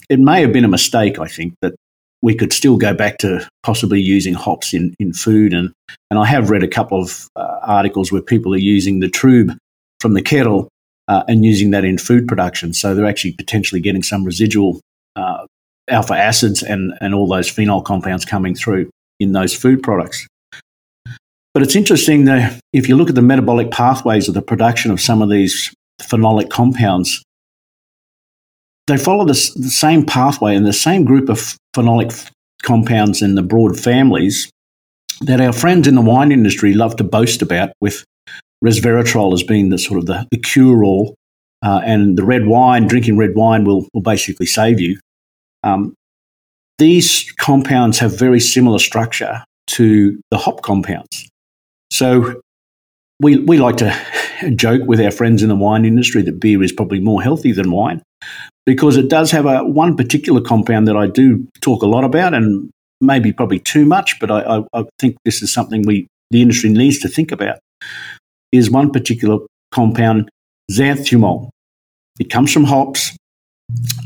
It 0.10 0.20
may 0.20 0.42
have 0.42 0.54
been 0.54 0.66
a 0.66 0.70
mistake, 0.70 1.20
I 1.20 1.28
think, 1.28 1.54
that 1.62 1.76
we 2.22 2.36
could 2.36 2.54
still 2.54 2.78
go 2.78 2.94
back 2.94 3.18
to 3.20 3.48
possibly 3.64 4.02
using 4.02 4.34
hops 4.34 4.74
in, 4.74 4.96
in 5.00 5.14
food. 5.14 5.54
And, 5.54 5.72
and 6.10 6.20
I 6.20 6.26
have 6.26 6.50
read 6.50 6.64
a 6.64 6.68
couple 6.68 7.02
of 7.02 7.28
uh, 7.36 7.60
articles 7.62 8.12
where 8.12 8.22
people 8.22 8.54
are 8.54 8.58
using 8.58 9.00
the 9.00 9.08
trub 9.08 9.56
from 10.00 10.14
the 10.14 10.22
kettle 10.22 10.70
uh, 11.08 11.24
and 11.28 11.46
using 11.46 11.72
that 11.72 11.86
in 11.86 11.98
food 11.98 12.28
production. 12.28 12.74
So 12.74 12.96
they're 12.96 13.06
actually 13.06 13.34
potentially 13.34 13.82
getting 13.82 14.04
some 14.04 14.24
residual 14.24 14.80
uh, 15.16 15.46
alpha 15.88 16.16
acids 16.16 16.64
and, 16.64 16.94
and 17.00 17.14
all 17.14 17.28
those 17.28 17.50
phenol 17.50 17.82
compounds 17.82 18.26
coming 18.26 18.56
through 18.56 18.90
in 19.20 19.34
those 19.34 19.54
food 19.54 19.84
products. 19.84 20.28
But 21.54 21.64
it's 21.64 21.76
interesting 21.76 22.26
that 22.26 22.60
if 22.74 22.90
you 22.90 22.98
look 22.98 23.10
at 23.10 23.16
the 23.16 23.22
metabolic 23.22 23.72
pathways 23.72 24.28
of 24.28 24.34
the 24.34 24.42
production 24.42 24.92
of 24.92 25.00
some 25.00 25.22
of 25.22 25.30
these 25.30 25.74
phenolic 26.02 26.50
compounds, 26.50 27.24
they 28.88 28.98
follow 28.98 29.25
the, 29.25 29.34
the 29.56 29.70
same 29.70 30.06
pathway 30.06 30.56
and 30.56 30.65
the 30.65 30.74
same 30.74 31.06
group 31.06 31.30
of 31.30 31.58
phenolic 31.75 32.30
compounds 32.62 33.22
in 33.22 33.36
the 33.36 33.44
broad 33.44 33.80
families 33.80 34.50
that 35.22 35.42
our 35.42 35.54
friends 35.54 35.88
in 35.88 35.96
the 35.96 36.01
wine 36.01 36.32
industry 36.32 36.74
love 36.74 36.96
to 36.98 37.04
boast 37.04 37.42
about, 37.42 37.72
with 37.80 38.04
resveratrol 38.63 39.34
as 39.34 39.44
being 39.44 39.70
the 39.70 39.77
sort 39.77 40.00
of 40.00 40.06
the, 40.06 40.27
the 40.32 40.38
cure-all, 40.38 41.15
uh, 41.63 41.82
and 41.84 42.18
the 42.18 42.24
red 42.24 42.46
wine, 42.46 42.88
drinking 42.88 43.18
red 43.18 43.36
wine 43.36 43.63
will, 43.63 43.88
will 43.94 44.01
basically 44.01 44.46
save 44.46 44.80
you. 44.80 45.00
Um, 45.63 45.94
these 46.77 47.32
compounds 47.39 48.00
have 48.00 48.20
very 48.20 48.39
similar 48.39 48.80
structure 48.80 49.44
to 49.68 50.20
the 50.30 50.38
hop 50.38 50.62
compounds. 50.62 51.30
So 51.92 52.42
we, 53.22 53.38
we 53.38 53.58
like 53.58 53.77
to 53.77 53.98
joke 54.56 54.86
with 54.86 55.00
our 55.00 55.12
friends 55.12 55.42
in 55.42 55.50
the 55.50 55.56
wine 55.56 55.86
industry 55.86 56.22
that 56.24 56.39
beer 56.39 56.62
is 56.62 56.74
probably 56.74 57.00
more 57.00 57.22
healthy 57.22 57.54
than 57.54 57.72
wine 57.72 58.01
because 58.66 58.98
it 58.98 59.10
does 59.10 59.32
have 59.32 59.46
a 59.46 59.64
one 59.64 59.96
particular 59.96 60.42
compound 60.42 60.88
that 60.88 60.98
I 60.98 61.08
do 61.08 61.48
talk 61.62 61.84
a 61.84 61.88
lot 61.88 62.04
about 62.04 62.34
and 62.34 62.70
maybe 63.02 63.32
probably 63.32 63.60
too 63.60 63.86
much, 63.86 64.20
but 64.20 64.32
I, 64.32 64.42
I, 64.42 64.64
I 64.74 64.86
think 65.00 65.18
this 65.26 65.42
is 65.42 65.54
something 65.54 65.84
we 65.86 66.08
the 66.32 66.42
industry 66.42 66.70
needs 66.70 67.00
to 67.00 67.08
think 67.08 67.32
about. 67.32 67.60
Is 68.52 68.72
one 68.72 68.92
particular 68.92 69.40
compound 69.72 70.30
xanthohumol. 70.72 71.50
It 72.20 72.30
comes 72.30 72.52
from 72.52 72.64
hops. 72.64 73.16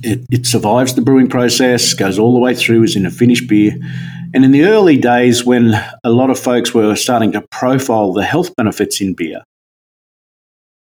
It, 0.03 0.25
it 0.31 0.45
survives 0.45 0.95
the 0.95 1.01
brewing 1.01 1.29
process, 1.29 1.93
goes 1.93 2.17
all 2.17 2.33
the 2.33 2.39
way 2.39 2.55
through, 2.55 2.83
is 2.83 2.95
in 2.95 3.05
a 3.05 3.11
finished 3.11 3.47
beer. 3.47 3.77
And 4.33 4.45
in 4.45 4.51
the 4.51 4.63
early 4.63 4.97
days, 4.97 5.45
when 5.45 5.73
a 6.03 6.09
lot 6.09 6.29
of 6.29 6.39
folks 6.39 6.73
were 6.73 6.95
starting 6.95 7.31
to 7.33 7.45
profile 7.51 8.13
the 8.13 8.23
health 8.23 8.55
benefits 8.55 9.01
in 9.01 9.13
beer, 9.13 9.43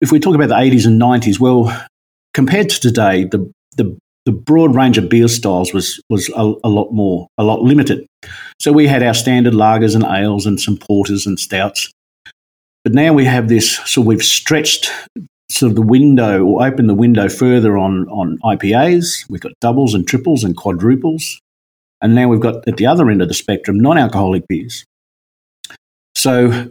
if 0.02 0.12
we 0.12 0.20
talk 0.20 0.36
about 0.36 0.50
the 0.50 0.56
80s 0.56 0.86
and 0.86 1.02
90s, 1.02 1.40
well, 1.40 1.86
compared 2.34 2.70
to 2.70 2.80
today, 2.80 3.24
the, 3.26 3.50
the, 3.76 3.98
the 4.26 4.32
broad 4.32 4.76
range 4.76 4.98
of 4.98 5.10
beer 5.10 5.28
styles 5.28 5.74
was, 5.74 6.00
was 6.10 6.30
a, 6.30 6.54
a, 6.64 6.70
lot 6.70 6.92
more, 6.92 7.28
a 7.38 7.44
lot 7.44 7.62
limited. 7.62 8.06
So 8.60 8.72
we 8.72 8.88
had 8.88 9.04
our 9.04 9.14
standard 9.14 9.54
lagers 9.54 9.96
and 9.96 10.06
ales 10.06 10.46
and 10.46 10.60
some 10.60 10.78
porters 10.78 11.26
and 11.26 11.40
stouts. 11.40 11.92
But 12.84 12.94
now 12.94 13.14
we 13.14 13.26
have 13.26 13.48
this, 13.48 13.78
so 13.86 14.02
we've 14.02 14.24
stretched 14.24 14.92
sort 15.50 15.72
of 15.72 15.76
the 15.76 15.82
window 15.82 16.44
or 16.44 16.66
opened 16.66 16.90
the 16.90 16.96
window 16.96 17.30
further 17.30 17.78
on, 17.78 18.08
on 18.10 18.38
IPAs. 18.44 19.30
We've 19.30 19.42
got 19.42 19.54
doubles 19.62 19.94
and 19.94 20.08
triples 20.08 20.44
and 20.44 20.56
quadruples. 20.56 21.40
And 22.02 22.16
now 22.16 22.28
we've 22.28 22.42
got 22.42 22.68
at 22.68 22.78
the 22.78 22.86
other 22.86 23.10
end 23.10 23.22
of 23.22 23.30
the 23.30 23.34
spectrum 23.34 23.80
non 23.80 23.98
alcoholic 23.98 24.48
beers. 24.48 24.84
So 26.16 26.70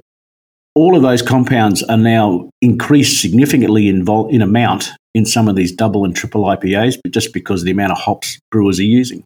all 0.74 0.96
of 0.96 1.02
those 1.02 1.22
compounds 1.22 1.82
are 1.84 1.96
now 1.96 2.50
increased 2.60 3.20
significantly 3.20 3.88
in, 3.88 4.04
vol- 4.04 4.28
in 4.28 4.42
amount 4.42 4.90
in 5.14 5.26
some 5.26 5.48
of 5.48 5.56
these 5.56 5.72
double 5.72 6.04
and 6.04 6.16
triple 6.16 6.44
IPAs, 6.44 6.98
but 7.02 7.12
just 7.12 7.32
because 7.32 7.62
of 7.62 7.66
the 7.66 7.72
amount 7.72 7.92
of 7.92 7.98
hops 7.98 8.38
brewers 8.50 8.78
are 8.78 8.84
using. 8.84 9.24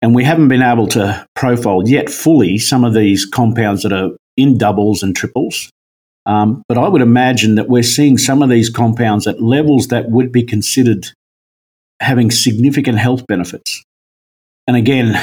And 0.00 0.14
we 0.14 0.24
haven't 0.24 0.48
been 0.48 0.62
able 0.62 0.86
to 0.88 1.26
profile 1.34 1.82
yet 1.86 2.08
fully 2.08 2.58
some 2.58 2.84
of 2.84 2.94
these 2.94 3.26
compounds 3.26 3.82
that 3.82 3.92
are 3.92 4.10
in 4.36 4.56
doubles 4.56 5.02
and 5.02 5.16
triples. 5.16 5.70
Um, 6.26 6.62
but 6.68 6.78
I 6.78 6.88
would 6.88 7.02
imagine 7.02 7.56
that 7.56 7.68
we're 7.68 7.82
seeing 7.82 8.18
some 8.18 8.42
of 8.42 8.50
these 8.50 8.70
compounds 8.70 9.26
at 9.26 9.42
levels 9.42 9.88
that 9.88 10.10
would 10.10 10.30
be 10.30 10.44
considered 10.44 11.06
having 12.00 12.30
significant 12.30 12.98
health 12.98 13.26
benefits. 13.26 13.82
And 14.66 14.76
again, 14.76 15.14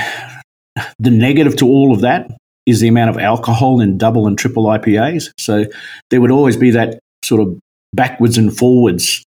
the 0.99 1.11
negative 1.11 1.55
to 1.57 1.67
all 1.67 1.93
of 1.93 2.01
that 2.01 2.31
is 2.65 2.79
the 2.79 2.87
amount 2.87 3.11
of 3.11 3.17
alcohol 3.17 3.79
in 3.79 3.97
double 3.97 4.27
and 4.27 4.37
triple 4.37 4.65
IPAs. 4.65 5.31
So 5.37 5.65
there 6.09 6.19
would 6.19 6.31
always 6.31 6.57
be 6.57 6.71
that 6.71 6.99
sort 7.23 7.41
of 7.41 7.57
backwards 7.93 8.37
and 8.37 8.55
forwards 8.55 9.23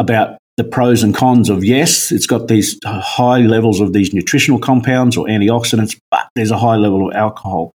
about 0.00 0.38
the 0.56 0.64
pros 0.64 1.02
and 1.02 1.14
cons 1.14 1.48
of 1.48 1.62
yes, 1.62 2.10
it's 2.10 2.26
got 2.26 2.48
these 2.48 2.78
high 2.84 3.40
levels 3.40 3.80
of 3.80 3.92
these 3.92 4.12
nutritional 4.12 4.58
compounds 4.58 5.16
or 5.16 5.26
antioxidants, 5.26 5.98
but 6.10 6.28
there's 6.34 6.50
a 6.50 6.58
high 6.58 6.76
level 6.76 7.08
of 7.08 7.14
alcohol. 7.14 7.70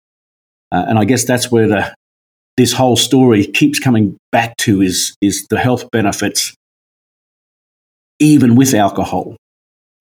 Uh, 0.71 0.85
and 0.87 0.99
I 0.99 1.05
guess 1.05 1.25
that's 1.25 1.51
where 1.51 1.67
the 1.67 1.95
this 2.57 2.73
whole 2.73 2.97
story 2.97 3.47
keeps 3.47 3.79
coming 3.79 4.17
back 4.33 4.57
to 4.59 4.83
is 4.83 5.15
is 5.21 5.47
the 5.51 5.59
health 5.59 5.91
benefits 5.91 6.55
even 8.19 8.55
with 8.55 8.75
alcohol. 8.75 9.37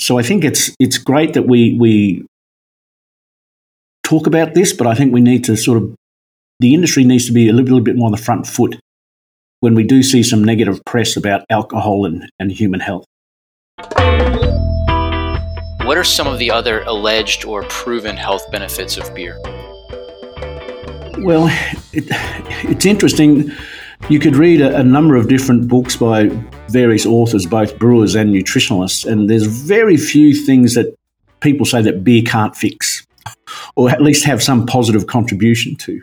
So 0.02 0.20
I 0.20 0.24
think 0.24 0.44
it's 0.44 0.76
it's 0.80 0.98
great 0.98 1.34
that 1.34 1.48
we 1.48 1.78
we 1.80 2.26
talk 4.04 4.28
about 4.28 4.54
this, 4.54 4.74
but 4.74 4.88
I 4.88 4.94
think 4.94 5.14
we 5.14 5.22
need 5.22 5.44
to 5.46 5.56
sort 5.56 5.82
of 5.82 5.96
the 6.60 6.74
industry 6.74 7.06
needs 7.06 7.26
to 7.28 7.32
be 7.32 7.48
a 7.48 7.54
little, 7.54 7.76
little 7.76 7.84
bit 7.84 7.96
more 7.96 8.08
on 8.08 8.12
the 8.12 8.18
front 8.18 8.46
foot 8.46 8.78
when 9.62 9.76
we 9.76 9.84
do 9.84 10.02
see 10.02 10.24
some 10.24 10.44
negative 10.44 10.84
press 10.86 11.18
about 11.18 11.46
alcohol 11.50 12.06
and, 12.06 12.30
and 12.40 12.52
human 12.52 12.80
health. 12.80 13.06
What 15.84 15.98
are 15.98 16.04
some 16.04 16.28
of 16.28 16.40
the 16.40 16.52
other 16.52 16.84
alleged 16.84 17.46
or 17.46 17.64
proven 17.64 18.16
health 18.16 18.50
benefits 18.52 18.98
of 18.98 19.14
beer? 19.14 19.40
Well, 21.22 21.48
it, 21.92 22.06
it's 22.70 22.86
interesting. 22.86 23.52
You 24.08 24.20
could 24.20 24.36
read 24.36 24.62
a, 24.62 24.78
a, 24.78 24.84
number 24.84 25.16
of 25.16 25.28
different 25.28 25.68
books 25.68 25.96
by 25.98 26.28
various 26.70 27.06
authors, 27.06 27.46
both 27.46 27.78
brewers 27.78 28.16
and 28.16 28.34
nutritionalists, 28.34 29.06
and 29.06 29.30
there's 29.30 29.46
very 29.46 29.98
few 29.98 30.34
things 30.34 30.76
that 30.76 30.96
people 31.42 31.66
say 31.66 31.82
that 31.82 32.04
beer 32.04 32.22
can't 32.22 32.56
fix, 32.56 33.06
or 33.76 33.90
at 33.90 34.02
least 34.02 34.24
have 34.26 34.42
some 34.42 34.66
positive 34.66 35.08
contribution 35.08 35.76
to 35.78 36.02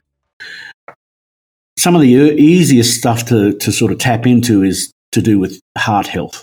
some 1.79 1.95
of 1.95 2.01
the 2.01 2.09
easiest 2.09 2.99
stuff 2.99 3.27
to, 3.27 3.53
to 3.59 3.71
sort 3.71 3.93
of 3.93 3.99
tap 3.99 4.27
into 4.27 4.63
is 4.63 4.93
to 5.13 5.21
do 5.21 5.39
with 5.39 5.61
heart 5.77 6.07
health. 6.07 6.43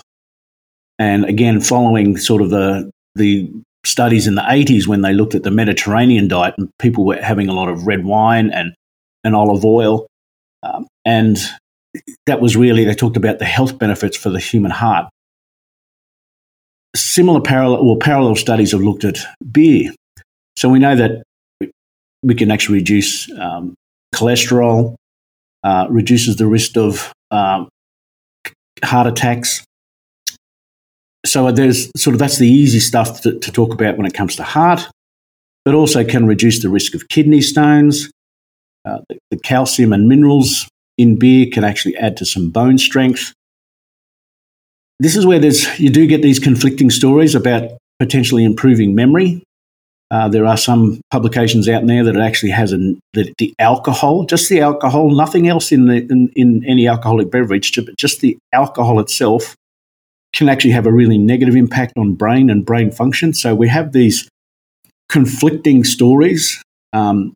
And 0.98 1.24
again, 1.24 1.60
following 1.60 2.16
sort 2.16 2.40
of 2.40 2.50
the, 2.50 2.90
the 3.14 3.50
studies 3.84 4.26
in 4.26 4.36
the 4.36 4.42
80s 4.42 4.86
when 4.86 5.02
they 5.02 5.12
looked 5.12 5.34
at 5.34 5.42
the 5.42 5.50
Mediterranean 5.50 6.28
diet 6.28 6.54
and 6.56 6.70
people 6.78 7.04
were 7.04 7.20
having 7.20 7.48
a 7.48 7.52
lot 7.52 7.68
of 7.68 7.86
red 7.86 8.04
wine 8.04 8.50
and, 8.52 8.74
and 9.24 9.34
olive 9.34 9.64
oil. 9.64 10.06
Um, 10.62 10.86
and 11.04 11.38
that 12.26 12.40
was 12.40 12.56
really, 12.56 12.84
they 12.84 12.94
talked 12.94 13.16
about 13.16 13.38
the 13.38 13.44
health 13.44 13.78
benefits 13.78 14.16
for 14.16 14.30
the 14.30 14.40
human 14.40 14.70
heart. 14.70 15.08
Similar 16.94 17.40
parallel, 17.40 17.80
or 17.80 17.98
parallel 17.98 18.36
studies 18.36 18.70
have 18.70 18.80
looked 18.80 19.04
at 19.04 19.18
beer. 19.50 19.92
So 20.56 20.68
we 20.68 20.78
know 20.78 20.94
that 20.94 21.24
we 22.22 22.34
can 22.34 22.52
actually 22.52 22.78
reduce 22.78 23.30
um, 23.32 23.74
cholesterol, 24.14 24.94
uh, 25.64 25.86
reduces 25.88 26.36
the 26.36 26.46
risk 26.46 26.76
of 26.76 27.12
um, 27.30 27.68
heart 28.84 29.06
attacks. 29.06 29.64
So 31.26 31.50
there's 31.50 31.90
sort 31.96 32.14
of 32.14 32.20
that's 32.20 32.38
the 32.38 32.48
easy 32.48 32.80
stuff 32.80 33.22
to, 33.22 33.38
to 33.38 33.50
talk 33.50 33.72
about 33.72 33.96
when 33.96 34.06
it 34.06 34.12
comes 34.12 34.36
to 34.36 34.42
heart, 34.42 34.86
but 35.64 35.74
also 35.74 36.04
can 36.04 36.26
reduce 36.26 36.62
the 36.62 36.68
risk 36.68 36.94
of 36.94 37.08
kidney 37.08 37.40
stones. 37.40 38.10
Uh, 38.84 38.98
the, 39.08 39.18
the 39.30 39.38
calcium 39.38 39.94
and 39.94 40.06
minerals 40.06 40.68
in 40.98 41.18
beer 41.18 41.46
can 41.50 41.64
actually 41.64 41.96
add 41.96 42.18
to 42.18 42.26
some 42.26 42.50
bone 42.50 42.76
strength. 42.76 43.32
This 45.00 45.16
is 45.16 45.24
where 45.24 45.38
there's 45.38 45.80
you 45.80 45.88
do 45.88 46.06
get 46.06 46.20
these 46.20 46.38
conflicting 46.38 46.90
stories 46.90 47.34
about 47.34 47.70
potentially 47.98 48.44
improving 48.44 48.94
memory 48.94 49.42
uh, 50.14 50.28
there 50.28 50.46
are 50.46 50.56
some 50.56 51.00
publications 51.10 51.68
out 51.68 51.84
there 51.88 52.04
that 52.04 52.14
it 52.14 52.20
actually 52.20 52.52
has 52.52 52.70
an, 52.70 53.00
the, 53.14 53.34
the 53.38 53.52
alcohol, 53.58 54.24
just 54.24 54.48
the 54.48 54.60
alcohol, 54.60 55.10
nothing 55.10 55.48
else 55.48 55.72
in, 55.72 55.86
the, 55.86 56.06
in, 56.08 56.30
in 56.36 56.64
any 56.68 56.86
alcoholic 56.86 57.32
beverage, 57.32 57.74
but 57.74 57.96
just 57.96 58.20
the 58.20 58.38
alcohol 58.52 59.00
itself 59.00 59.56
can 60.32 60.48
actually 60.48 60.70
have 60.70 60.86
a 60.86 60.92
really 60.92 61.18
negative 61.18 61.56
impact 61.56 61.94
on 61.96 62.14
brain 62.14 62.48
and 62.48 62.64
brain 62.64 62.92
function. 62.92 63.34
So 63.34 63.56
we 63.56 63.66
have 63.68 63.90
these 63.90 64.28
conflicting 65.08 65.82
stories 65.82 66.62
um, 66.92 67.34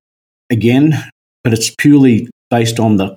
again, 0.49 0.94
but 1.42 1.52
it's 1.52 1.75
purely 1.80 2.30
based 2.49 2.78
on 2.78 2.97
the 2.97 3.16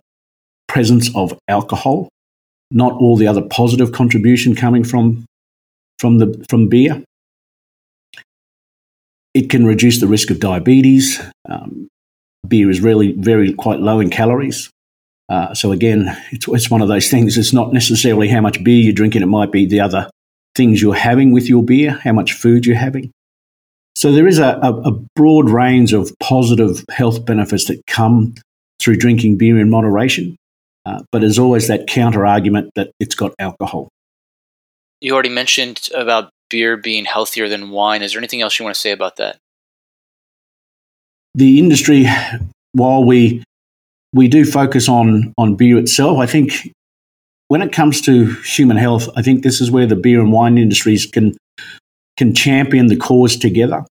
presence 0.68 1.15
of 1.15 1.38
alcohol, 1.48 2.10
not 2.72 2.94
all 2.94 3.15
the 3.15 3.27
other 3.27 3.44
positive 3.44 3.91
contribution 3.91 4.56
coming 4.56 4.84
from 4.84 5.24
from 6.00 6.18
the 6.18 6.44
from 6.50 6.68
beer. 6.68 7.03
It 9.34 9.50
can 9.50 9.66
reduce 9.66 10.00
the 10.00 10.08
risk 10.08 10.30
of 10.30 10.40
diabetes. 10.40 11.22
Um, 11.50 11.88
beer 12.48 12.70
is 12.70 12.82
really 12.82 13.14
very 13.14 13.54
quite 13.54 13.80
low 13.80 14.00
in 14.00 14.10
calories. 14.10 14.70
Uh, 15.30 15.54
so 15.54 15.72
again, 15.72 16.16
it's, 16.32 16.48
it's 16.50 16.70
one 16.70 16.82
of 16.82 16.90
those 16.90 17.10
things. 17.10 17.38
It's 17.38 17.54
not 17.54 17.72
necessarily 17.72 18.28
how 18.28 18.42
much 18.42 18.64
beer 18.64 18.82
you're 18.82 18.94
drinking. 18.94 19.22
It 19.22 19.28
might 19.28 19.52
be 19.52 19.66
the 19.66 19.80
other 19.80 20.10
things 20.56 20.82
you're 20.82 20.94
having 20.94 21.32
with 21.32 21.48
your 21.48 21.64
beer, 21.64 21.92
how 22.04 22.12
much 22.12 22.34
food 22.34 22.66
you're 22.66 22.76
having. 22.76 23.12
So 23.96 24.12
there 24.12 24.28
is 24.28 24.40
a, 24.40 24.60
a, 24.62 24.92
broad 25.16 25.50
range 25.50 25.94
of 25.94 26.14
positive 26.20 26.84
health 26.90 27.26
benefits 27.26 27.66
that 27.66 27.86
come 27.88 28.36
through 28.82 28.96
drinking 28.98 29.38
beer 29.38 29.60
in 29.60 29.70
moderation. 29.70 30.36
Uh, 30.86 31.04
but 31.12 31.20
there's 31.20 31.38
always 31.38 31.68
that 31.68 31.88
counter 31.88 32.26
argument 32.26 32.72
that 32.76 32.92
it's 33.00 33.16
got 33.16 33.34
alcohol. 33.38 33.90
You 35.02 35.14
already 35.14 35.30
mentioned 35.30 35.90
about 35.94 36.32
beer 36.51 36.77
being 36.77 37.05
healthier 37.05 37.50
than 37.50 37.72
wine. 37.72 38.03
Is 38.03 38.12
there 38.12 38.20
anything 38.20 38.41
else 38.41 38.60
you 38.60 38.65
want 38.65 38.75
to 38.75 38.81
say 38.81 38.91
about 38.91 39.15
that? 39.15 39.38
The 41.34 41.58
industry, 41.58 42.05
while 42.74 43.03
we 43.03 43.43
we 44.13 44.27
do 44.27 44.43
focus 44.46 44.89
on 44.89 45.34
on 45.38 45.55
beer 45.55 45.77
itself, 45.77 46.20
I 46.20 46.25
think 46.25 46.72
when 47.48 47.62
it 47.62 47.72
comes 47.72 48.01
to 48.01 48.34
human 48.43 48.77
health, 48.77 49.10
I 49.15 49.22
think 49.22 49.43
this 49.43 49.62
is 49.62 49.72
where 49.72 49.88
the 49.88 49.96
beer 49.96 50.20
and 50.20 50.31
wine 50.31 50.58
industries 50.58 51.05
can 51.05 51.36
can 52.17 52.36
champion 52.36 52.88
the 52.88 52.98
cause 52.98 53.38
together. 53.38 53.86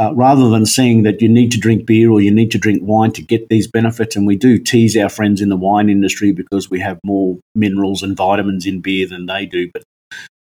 Uh, 0.00 0.12
rather 0.16 0.50
than 0.50 0.66
saying 0.66 1.04
that 1.04 1.22
you 1.22 1.28
need 1.28 1.52
to 1.52 1.60
drink 1.60 1.86
beer 1.86 2.10
or 2.10 2.20
you 2.20 2.30
need 2.30 2.50
to 2.50 2.58
drink 2.58 2.82
wine 2.82 3.12
to 3.12 3.22
get 3.22 3.48
these 3.48 3.68
benefits. 3.68 4.16
And 4.16 4.26
we 4.26 4.34
do 4.34 4.58
tease 4.58 4.96
our 4.96 5.08
friends 5.08 5.40
in 5.40 5.50
the 5.50 5.56
wine 5.56 5.88
industry 5.88 6.32
because 6.32 6.68
we 6.68 6.80
have 6.80 6.98
more 7.04 7.38
minerals 7.54 8.02
and 8.02 8.16
vitamins 8.16 8.66
in 8.66 8.80
beer 8.80 9.06
than 9.06 9.26
they 9.26 9.46
do. 9.46 9.70
But 9.72 9.84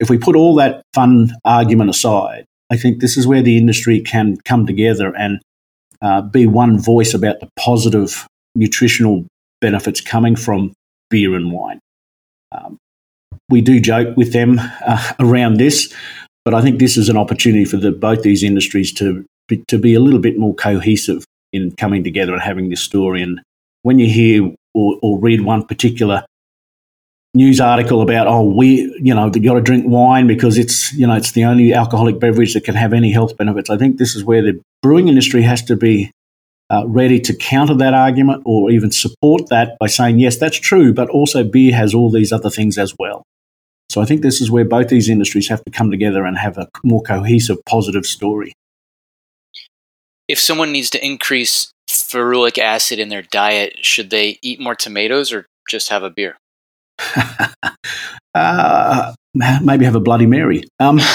if 0.01 0.11
we 0.11 0.19
put 0.19 0.37
all 0.37 0.55
that 0.57 0.83
fun 0.95 1.33
argument 1.45 1.91
aside, 1.91 2.45
I 2.71 2.77
think 2.77 3.01
this 3.01 3.17
is 3.17 3.27
where 3.27 3.43
the 3.43 3.57
industry 3.57 4.01
can 4.01 4.37
come 4.45 4.67
together 4.67 5.15
and 5.17 5.41
uh, 6.03 6.23
be 6.23 6.47
one 6.47 6.79
voice 6.79 7.15
about 7.15 7.41
the 7.41 7.49
positive 7.59 8.27
nutritional 8.55 9.25
benefits 9.61 10.01
coming 10.01 10.37
from 10.37 10.73
beer 11.11 11.35
and 11.35 11.53
wine. 11.53 11.79
Um, 12.53 12.79
we 13.49 13.61
do 13.61 13.81
joke 13.81 14.17
with 14.17 14.33
them 14.33 14.59
uh, 14.61 15.13
around 15.21 15.55
this, 15.55 15.93
but 16.45 16.55
I 16.55 16.63
think 16.63 16.79
this 16.79 16.97
is 16.97 17.09
an 17.09 17.17
opportunity 17.17 17.65
for 17.65 17.77
the, 17.77 17.93
both 17.93 18.23
these 18.23 18.43
industries 18.43 18.93
to 18.95 19.25
be, 19.49 19.63
to 19.69 19.79
be 19.79 19.95
a 19.95 20.01
little 20.01 20.21
bit 20.21 20.39
more 20.39 20.55
cohesive 20.55 21.25
in 21.53 21.73
coming 21.77 22.03
together 22.03 22.33
and 22.33 22.43
having 22.43 22.69
this 22.69 22.83
story. 22.83 23.23
And 23.23 23.41
when 23.83 23.99
you 23.99 24.09
hear 24.09 24.53
or, 24.75 24.99
or 25.03 25.19
read 25.19 25.43
one 25.43 25.65
particular 25.65 26.25
news 27.37 27.61
article 27.61 28.01
about 28.01 28.27
oh 28.27 28.43
we 28.43 28.93
you 29.01 29.15
know 29.15 29.31
you 29.33 29.43
got 29.43 29.55
to 29.55 29.61
drink 29.61 29.85
wine 29.87 30.27
because 30.27 30.59
it's 30.59 30.93
you 30.95 31.07
know 31.07 31.15
it's 31.15 31.33
the 31.33 31.45
only 31.45 31.73
alcoholic 31.73 32.19
beverage 32.19 32.55
that 32.55 32.65
can 32.65 32.75
have 32.75 32.93
any 32.93 33.13
health 33.13 33.37
benefits. 33.37 33.71
I 33.71 33.77
think 33.77 33.99
this 33.99 34.17
is 34.17 34.25
where 34.25 34.43
the 34.43 34.61
brewing 34.83 35.09
industry 35.09 35.43
has 35.43 35.63
to 35.65 35.77
be 35.77 36.11
uh, 36.71 36.85
ready 36.87 37.21
to 37.21 37.35
counter 37.35 37.75
that 37.75 37.95
argument 37.95 38.43
or 38.45 38.71
even 38.71 38.91
support 38.91 39.49
that 39.51 39.77
by 39.79 39.87
saying 39.87 40.19
yes 40.19 40.39
that's 40.39 40.59
true, 40.59 40.93
but 40.93 41.09
also 41.11 41.45
beer 41.45 41.75
has 41.75 41.95
all 41.95 42.11
these 42.11 42.33
other 42.33 42.51
things 42.51 42.79
as 42.79 42.95
well. 42.99 43.23
So 43.89 44.01
I 44.01 44.05
think 44.05 44.23
this 44.23 44.41
is 44.41 44.51
where 44.51 44.65
both 44.65 44.89
these 44.89 45.09
industries 45.09 45.49
have 45.49 45.63
to 45.65 45.71
come 45.71 45.91
together 45.91 46.25
and 46.25 46.37
have 46.37 46.59
a 46.59 46.69
more 46.83 47.03
cohesive, 47.03 47.59
positive 47.67 48.05
story. 48.05 48.53
If 50.27 50.41
someone 50.41 50.73
needs 50.73 50.91
to 50.91 51.05
increase 51.05 51.71
ferulic 51.89 52.59
acid 52.59 52.99
in 52.99 53.11
their 53.11 53.23
diet, 53.23 53.85
should 53.85 54.11
they 54.11 54.39
eat 54.43 54.61
more 54.61 54.75
tomatoes 54.75 55.33
or 55.33 55.47
just 55.71 55.89
have 55.91 56.03
a 56.03 56.11
beer? 56.11 56.37
uh, 58.35 59.15
maybe 59.63 59.85
have 59.85 59.97
a 59.97 60.01
Bloody 60.01 60.27
Mary. 60.27 60.63
Um, 60.81 60.99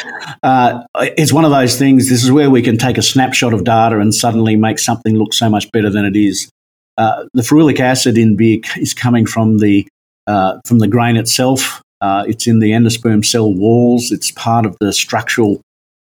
uh, 0.42 0.84
it's 0.94 1.32
one 1.32 1.44
of 1.44 1.50
those 1.50 1.78
things. 1.78 2.08
This 2.08 2.22
is 2.22 2.30
where 2.30 2.50
we 2.50 2.62
can 2.62 2.76
take 2.78 2.98
a 2.98 3.02
snapshot 3.02 3.52
of 3.52 3.64
data 3.64 3.98
and 3.98 4.14
suddenly 4.14 4.56
make 4.56 4.78
something 4.78 5.16
look 5.16 5.32
so 5.32 5.48
much 5.48 5.70
better 5.72 5.90
than 5.90 6.04
it 6.04 6.16
is. 6.16 6.50
Uh, 6.98 7.24
the 7.34 7.42
ferulic 7.42 7.80
acid 7.80 8.16
in 8.16 8.36
beer 8.36 8.60
is 8.76 8.94
coming 8.94 9.26
from 9.26 9.58
the 9.58 9.86
uh, 10.26 10.58
from 10.66 10.78
the 10.78 10.88
grain 10.88 11.16
itself. 11.16 11.82
Uh, 12.00 12.24
it's 12.26 12.46
in 12.46 12.58
the 12.58 12.72
endosperm 12.72 13.24
cell 13.24 13.52
walls. 13.52 14.10
It's 14.10 14.30
part 14.30 14.66
of 14.66 14.76
the 14.80 14.92
structural 14.92 15.60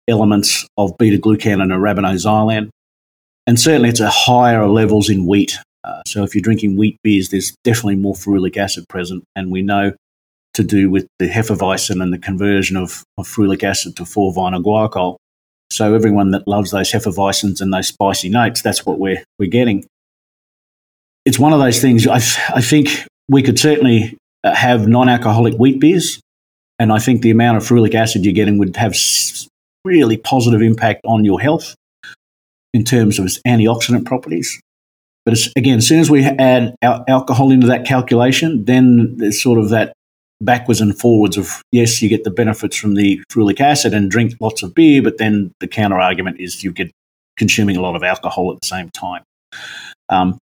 elements 0.07 0.67
of 0.77 0.97
beta 0.97 1.17
glucan 1.17 1.61
and 1.61 1.71
arabinoxylan. 1.71 2.69
And 3.47 3.59
certainly 3.59 3.89
it's 3.89 4.01
at 4.01 4.11
higher 4.11 4.67
levels 4.67 5.09
in 5.09 5.25
wheat. 5.25 5.57
Uh, 5.83 6.01
so 6.05 6.23
if 6.23 6.35
you're 6.35 6.41
drinking 6.41 6.77
wheat 6.77 6.97
beers, 7.03 7.29
there's 7.29 7.55
definitely 7.63 7.95
more 7.95 8.13
ferulic 8.13 8.57
acid 8.57 8.85
present. 8.89 9.23
And 9.35 9.51
we 9.51 9.61
know 9.61 9.93
to 10.55 10.63
do 10.63 10.89
with 10.89 11.07
the 11.19 11.29
hefeweizen 11.29 12.01
and 12.01 12.11
the 12.11 12.17
conversion 12.17 12.75
of, 12.75 13.03
of 13.17 13.27
ferulic 13.27 13.63
acid 13.63 13.95
to 13.95 14.03
4-vinyl 14.03 14.63
guaiacol. 14.63 15.17
So 15.71 15.93
everyone 15.93 16.31
that 16.31 16.47
loves 16.47 16.71
those 16.71 16.91
hefeweizens 16.91 17.61
and 17.61 17.71
those 17.71 17.87
spicy 17.87 18.29
notes, 18.29 18.61
that's 18.61 18.85
what 18.85 18.99
we're, 18.99 19.23
we're 19.37 19.49
getting. 19.49 19.85
It's 21.25 21.37
one 21.37 21.53
of 21.53 21.59
those 21.59 21.79
things 21.79 22.07
I, 22.07 22.15
I 22.49 22.61
think 22.61 23.05
we 23.29 23.43
could 23.43 23.59
certainly 23.59 24.17
uh, 24.43 24.53
have 24.55 24.87
non-alcoholic 24.87 25.53
wheat 25.55 25.79
beers, 25.79 26.19
and 26.79 26.91
I 26.91 26.99
think 26.99 27.21
the 27.21 27.29
amount 27.29 27.57
of 27.57 27.63
ferulic 27.63 27.93
acid 27.93 28.25
you're 28.25 28.33
getting 28.33 28.57
would 28.57 28.75
have 28.77 28.95
really 29.85 30.17
positive 30.17 30.61
impact 30.61 31.01
on 31.05 31.23
your 31.23 31.39
health 31.39 31.75
in 32.73 32.83
terms 32.83 33.19
of 33.19 33.25
its 33.25 33.39
antioxidant 33.45 34.05
properties. 34.05 34.59
But 35.29 35.37
again, 35.55 35.77
as 35.77 35.87
soon 35.87 35.99
as 35.99 36.09
we 36.09 36.23
add 36.23 36.75
al- 36.81 37.03
alcohol 37.07 37.51
into 37.51 37.67
that 37.67 37.85
calculation, 37.85 38.65
then 38.65 39.15
there's 39.17 39.39
sort 39.39 39.59
of 39.59 39.69
that 39.69 39.93
backwards 40.41 40.81
and 40.81 40.97
forwards 40.97 41.37
of 41.37 41.61
yes, 41.71 42.01
you 42.01 42.09
get 42.09 42.23
the 42.23 42.31
benefits 42.31 42.75
from 42.75 42.95
the 42.95 43.21
ferulic 43.31 43.59
acid 43.59 43.93
and 43.93 44.09
drink 44.09 44.33
lots 44.39 44.63
of 44.63 44.73
beer, 44.73 45.03
but 45.03 45.19
then 45.19 45.51
the 45.59 45.67
counter 45.67 45.99
argument 45.99 46.39
is 46.39 46.63
you 46.63 46.71
get 46.71 46.91
consuming 47.37 47.77
a 47.77 47.81
lot 47.81 47.95
of 47.95 48.01
alcohol 48.01 48.51
at 48.51 48.59
the 48.59 48.65
same 48.65 48.89
time. 48.89 49.21
Um, 50.09 50.39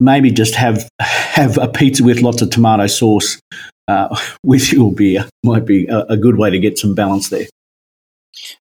maybe 0.00 0.32
just 0.32 0.56
have 0.56 0.88
have 0.98 1.56
a 1.56 1.68
pizza 1.68 2.02
with 2.02 2.20
lots 2.20 2.42
of 2.42 2.50
tomato 2.50 2.88
sauce 2.88 3.40
uh, 3.86 4.20
with 4.42 4.72
your 4.72 4.92
beer 4.92 5.28
might 5.44 5.66
be 5.66 5.86
a, 5.86 6.00
a, 6.06 6.16
good 6.16 6.36
way 6.36 6.50
to 6.50 6.58
get 6.58 6.78
some 6.78 6.96
balance 6.96 7.28
there. 7.28 7.46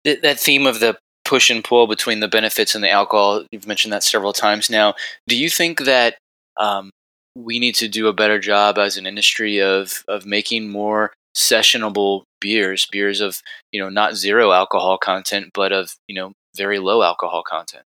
That 0.04 0.40
theme 0.40 0.68
of 0.68 0.80
the 0.80 0.96
push 1.34 1.50
and 1.50 1.64
pull 1.64 1.88
between 1.88 2.20
the 2.20 2.28
benefits 2.28 2.76
and 2.76 2.84
the 2.84 2.92
alcohol, 2.92 3.44
you've 3.52 3.66
mentioned 3.66 3.92
that 3.92 4.04
several 4.04 4.34
times 4.34 4.70
now. 4.70 4.94
Do 5.28 5.36
you 5.36 5.50
think 5.50 5.80
that 5.80 6.16
um, 6.58 6.92
we 7.36 7.58
need 7.58 7.74
to 7.76 7.88
do 7.88 8.08
a 8.08 8.14
better 8.14 8.38
job 8.38 8.78
as 8.78 8.98
an 8.98 9.08
industry 9.08 9.60
of 9.60 10.04
of 10.08 10.28
making 10.28 10.70
more 10.70 11.12
sessionable 11.36 12.22
beers, 12.40 12.88
beers 12.92 13.20
of 13.20 13.42
you 13.72 13.82
know 13.82 13.90
not 13.90 14.16
zero 14.16 14.52
alcohol 14.52 15.00
content, 15.00 15.50
but 15.56 15.72
of 15.72 15.96
you 16.08 16.14
know 16.14 16.34
very 16.56 16.78
low 16.78 17.02
alcohol 17.02 17.42
content? 17.42 17.86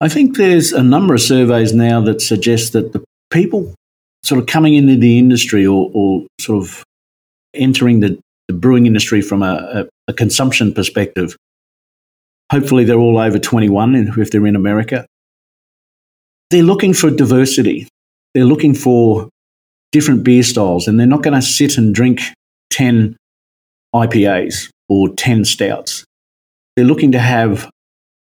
I 0.00 0.08
think 0.08 0.38
there's 0.38 0.72
a 0.72 0.82
number 0.82 1.12
of 1.12 1.20
surveys 1.20 1.74
now 1.74 2.00
that 2.00 2.22
suggest 2.22 2.72
that 2.72 2.94
the 2.94 3.04
people 3.30 3.74
sort 4.22 4.40
of 4.40 4.46
coming 4.46 4.74
into 4.74 4.96
the 4.96 5.18
industry 5.18 5.66
or, 5.66 5.90
or 5.92 6.26
sort 6.40 6.62
of 6.62 6.82
entering 7.52 8.00
the, 8.00 8.18
the 8.46 8.54
brewing 8.54 8.86
industry 8.86 9.20
from 9.20 9.42
a, 9.42 9.84
a, 10.06 10.10
a, 10.10 10.12
consumption 10.12 10.72
perspective, 10.72 11.36
hopefully 12.50 12.84
they're 12.84 12.98
all 12.98 13.18
over 13.18 13.38
21 13.38 13.94
if 14.18 14.30
they're 14.30 14.46
in 14.46 14.56
America. 14.56 15.06
They're 16.50 16.62
looking 16.62 16.94
for 16.94 17.10
diversity. 17.10 17.88
They're 18.34 18.44
looking 18.44 18.74
for 18.74 19.28
different 19.92 20.24
beer 20.24 20.42
styles, 20.42 20.86
and 20.86 20.98
they're 20.98 21.06
not 21.06 21.22
going 21.22 21.34
to 21.34 21.42
sit 21.42 21.78
and 21.78 21.94
drink 21.94 22.20
10 22.70 23.16
IPAs 23.94 24.70
or 24.88 25.08
10 25.14 25.44
stouts. 25.44 26.04
They're 26.76 26.84
looking 26.84 27.12
to 27.12 27.18
have 27.18 27.70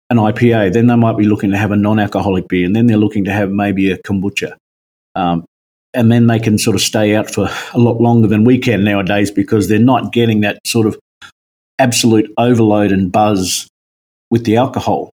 an 0.10 0.18
IPA, 0.18 0.74
then 0.74 0.88
they 0.88 0.96
might 0.96 1.18
be 1.18 1.26
looking 1.26 1.52
to 1.52 1.58
have 1.58 1.72
a 1.72 1.76
non-alcoholic 1.76 2.48
beer, 2.48 2.66
and 2.66 2.76
then 2.76 2.88
they're 2.88 2.98
looking 2.98 3.26
to 3.26 3.32
have 3.32 3.52
maybe 3.52 3.92
a 3.92 3.98
kombucha. 3.98 4.56
Um, 5.16 5.46
and 5.94 6.12
then 6.12 6.28
they 6.28 6.40
can 6.40 6.58
sort 6.58 6.76
of 6.76 6.82
stay 6.82 7.16
out 7.16 7.30
for 7.30 7.50
a 7.74 7.80
lot 7.80 8.00
longer 8.00 8.28
than 8.28 8.44
we 8.44 8.58
can 8.60 8.84
nowadays 8.84 9.32
because 9.32 9.68
they're 9.68 9.80
not 9.80 10.14
getting 10.14 10.42
that 10.42 10.60
sort 10.66 10.86
of 10.86 10.98
absolute 11.80 12.32
overload 12.38 12.92
and 12.92 13.12
buzz 13.12 13.68
with 14.30 14.46
the 14.46 14.58
alcohol. 14.58 15.10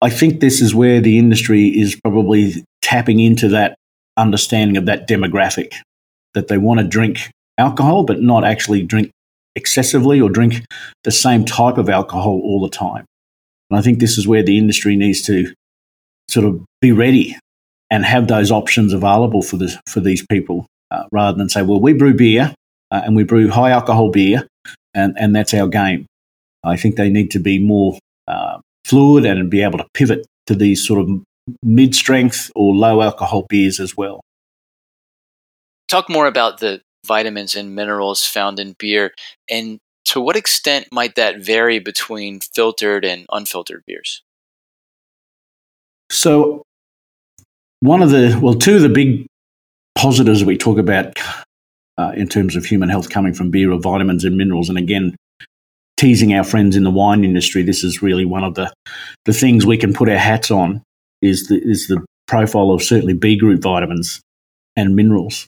I 0.00 0.10
think 0.10 0.40
this 0.40 0.60
is 0.60 0.74
where 0.74 1.00
the 1.00 1.18
industry 1.18 1.68
is 1.68 1.98
probably 2.00 2.64
tapping 2.82 3.20
into 3.20 3.48
that 3.48 3.76
understanding 4.16 4.76
of 4.76 4.86
that 4.86 5.08
demographic 5.08 5.72
that 6.34 6.48
they 6.48 6.58
want 6.58 6.80
to 6.80 6.86
drink 6.86 7.30
alcohol, 7.58 8.04
but 8.04 8.20
not 8.20 8.44
actually 8.44 8.82
drink 8.82 9.10
excessively 9.56 10.20
or 10.20 10.28
drink 10.28 10.64
the 11.04 11.10
same 11.10 11.44
type 11.44 11.78
of 11.78 11.88
alcohol 11.88 12.40
all 12.42 12.60
the 12.60 12.68
time. 12.68 13.04
And 13.70 13.78
I 13.78 13.82
think 13.82 13.98
this 13.98 14.18
is 14.18 14.28
where 14.28 14.42
the 14.42 14.58
industry 14.58 14.96
needs 14.96 15.22
to 15.22 15.52
sort 16.28 16.46
of 16.46 16.62
be 16.80 16.92
ready 16.92 17.36
and 17.90 18.04
have 18.04 18.28
those 18.28 18.50
options 18.50 18.92
available 18.92 19.42
for, 19.42 19.56
this, 19.56 19.78
for 19.88 20.00
these 20.00 20.24
people 20.26 20.66
uh, 20.90 21.04
rather 21.12 21.38
than 21.38 21.48
say, 21.48 21.62
well, 21.62 21.80
we 21.80 21.92
brew 21.92 22.14
beer 22.14 22.54
uh, 22.90 23.02
and 23.04 23.16
we 23.16 23.24
brew 23.24 23.48
high 23.48 23.70
alcohol 23.70 24.10
beer 24.10 24.46
and, 24.94 25.16
and 25.18 25.34
that's 25.34 25.54
our 25.54 25.68
game. 25.68 26.06
I 26.64 26.76
think 26.76 26.96
they 26.96 27.10
need 27.10 27.30
to 27.32 27.38
be 27.38 27.58
more 27.58 27.98
uh, 28.28 28.58
fluid 28.84 29.24
and 29.24 29.50
be 29.50 29.62
able 29.62 29.78
to 29.78 29.86
pivot 29.94 30.26
to 30.46 30.54
these 30.54 30.86
sort 30.86 31.00
of 31.00 31.22
mid 31.62 31.94
strength 31.94 32.50
or 32.54 32.74
low 32.74 33.02
alcohol 33.02 33.46
beers 33.48 33.80
as 33.80 33.96
well. 33.96 34.20
Talk 35.88 36.08
more 36.08 36.26
about 36.26 36.60
the 36.60 36.80
vitamins 37.06 37.54
and 37.54 37.74
minerals 37.74 38.24
found 38.24 38.58
in 38.58 38.74
beer 38.78 39.12
and 39.50 39.78
to 40.06 40.20
what 40.20 40.36
extent 40.36 40.88
might 40.92 41.14
that 41.14 41.40
vary 41.40 41.78
between 41.78 42.40
filtered 42.40 43.04
and 43.04 43.26
unfiltered 43.32 43.82
beers? 43.86 44.22
So, 46.10 46.62
one 47.80 48.02
of 48.02 48.10
the, 48.10 48.38
well, 48.40 48.54
two 48.54 48.76
of 48.76 48.82
the 48.82 48.88
big 48.88 49.26
positives 49.94 50.44
we 50.44 50.56
talk 50.56 50.78
about 50.78 51.18
uh, 51.98 52.12
in 52.14 52.28
terms 52.28 52.56
of 52.56 52.64
human 52.64 52.88
health 52.88 53.10
coming 53.10 53.34
from 53.34 53.50
beer 53.50 53.72
are 53.72 53.78
vitamins 53.78 54.24
and 54.24 54.36
minerals. 54.36 54.68
And 54.68 54.78
again, 54.78 55.16
teasing 55.96 56.34
our 56.34 56.44
friends 56.44 56.76
in 56.76 56.84
the 56.84 56.90
wine 56.90 57.24
industry, 57.24 57.62
this 57.62 57.84
is 57.84 58.02
really 58.02 58.24
one 58.24 58.44
of 58.44 58.54
the, 58.54 58.72
the 59.24 59.32
things 59.32 59.64
we 59.64 59.76
can 59.76 59.92
put 59.92 60.08
our 60.08 60.18
hats 60.18 60.50
on 60.50 60.82
is 61.22 61.48
the, 61.48 61.60
is 61.62 61.88
the 61.88 62.04
profile 62.26 62.70
of 62.70 62.82
certainly 62.82 63.14
B 63.14 63.36
group 63.36 63.62
vitamins 63.62 64.20
and 64.76 64.96
minerals. 64.96 65.46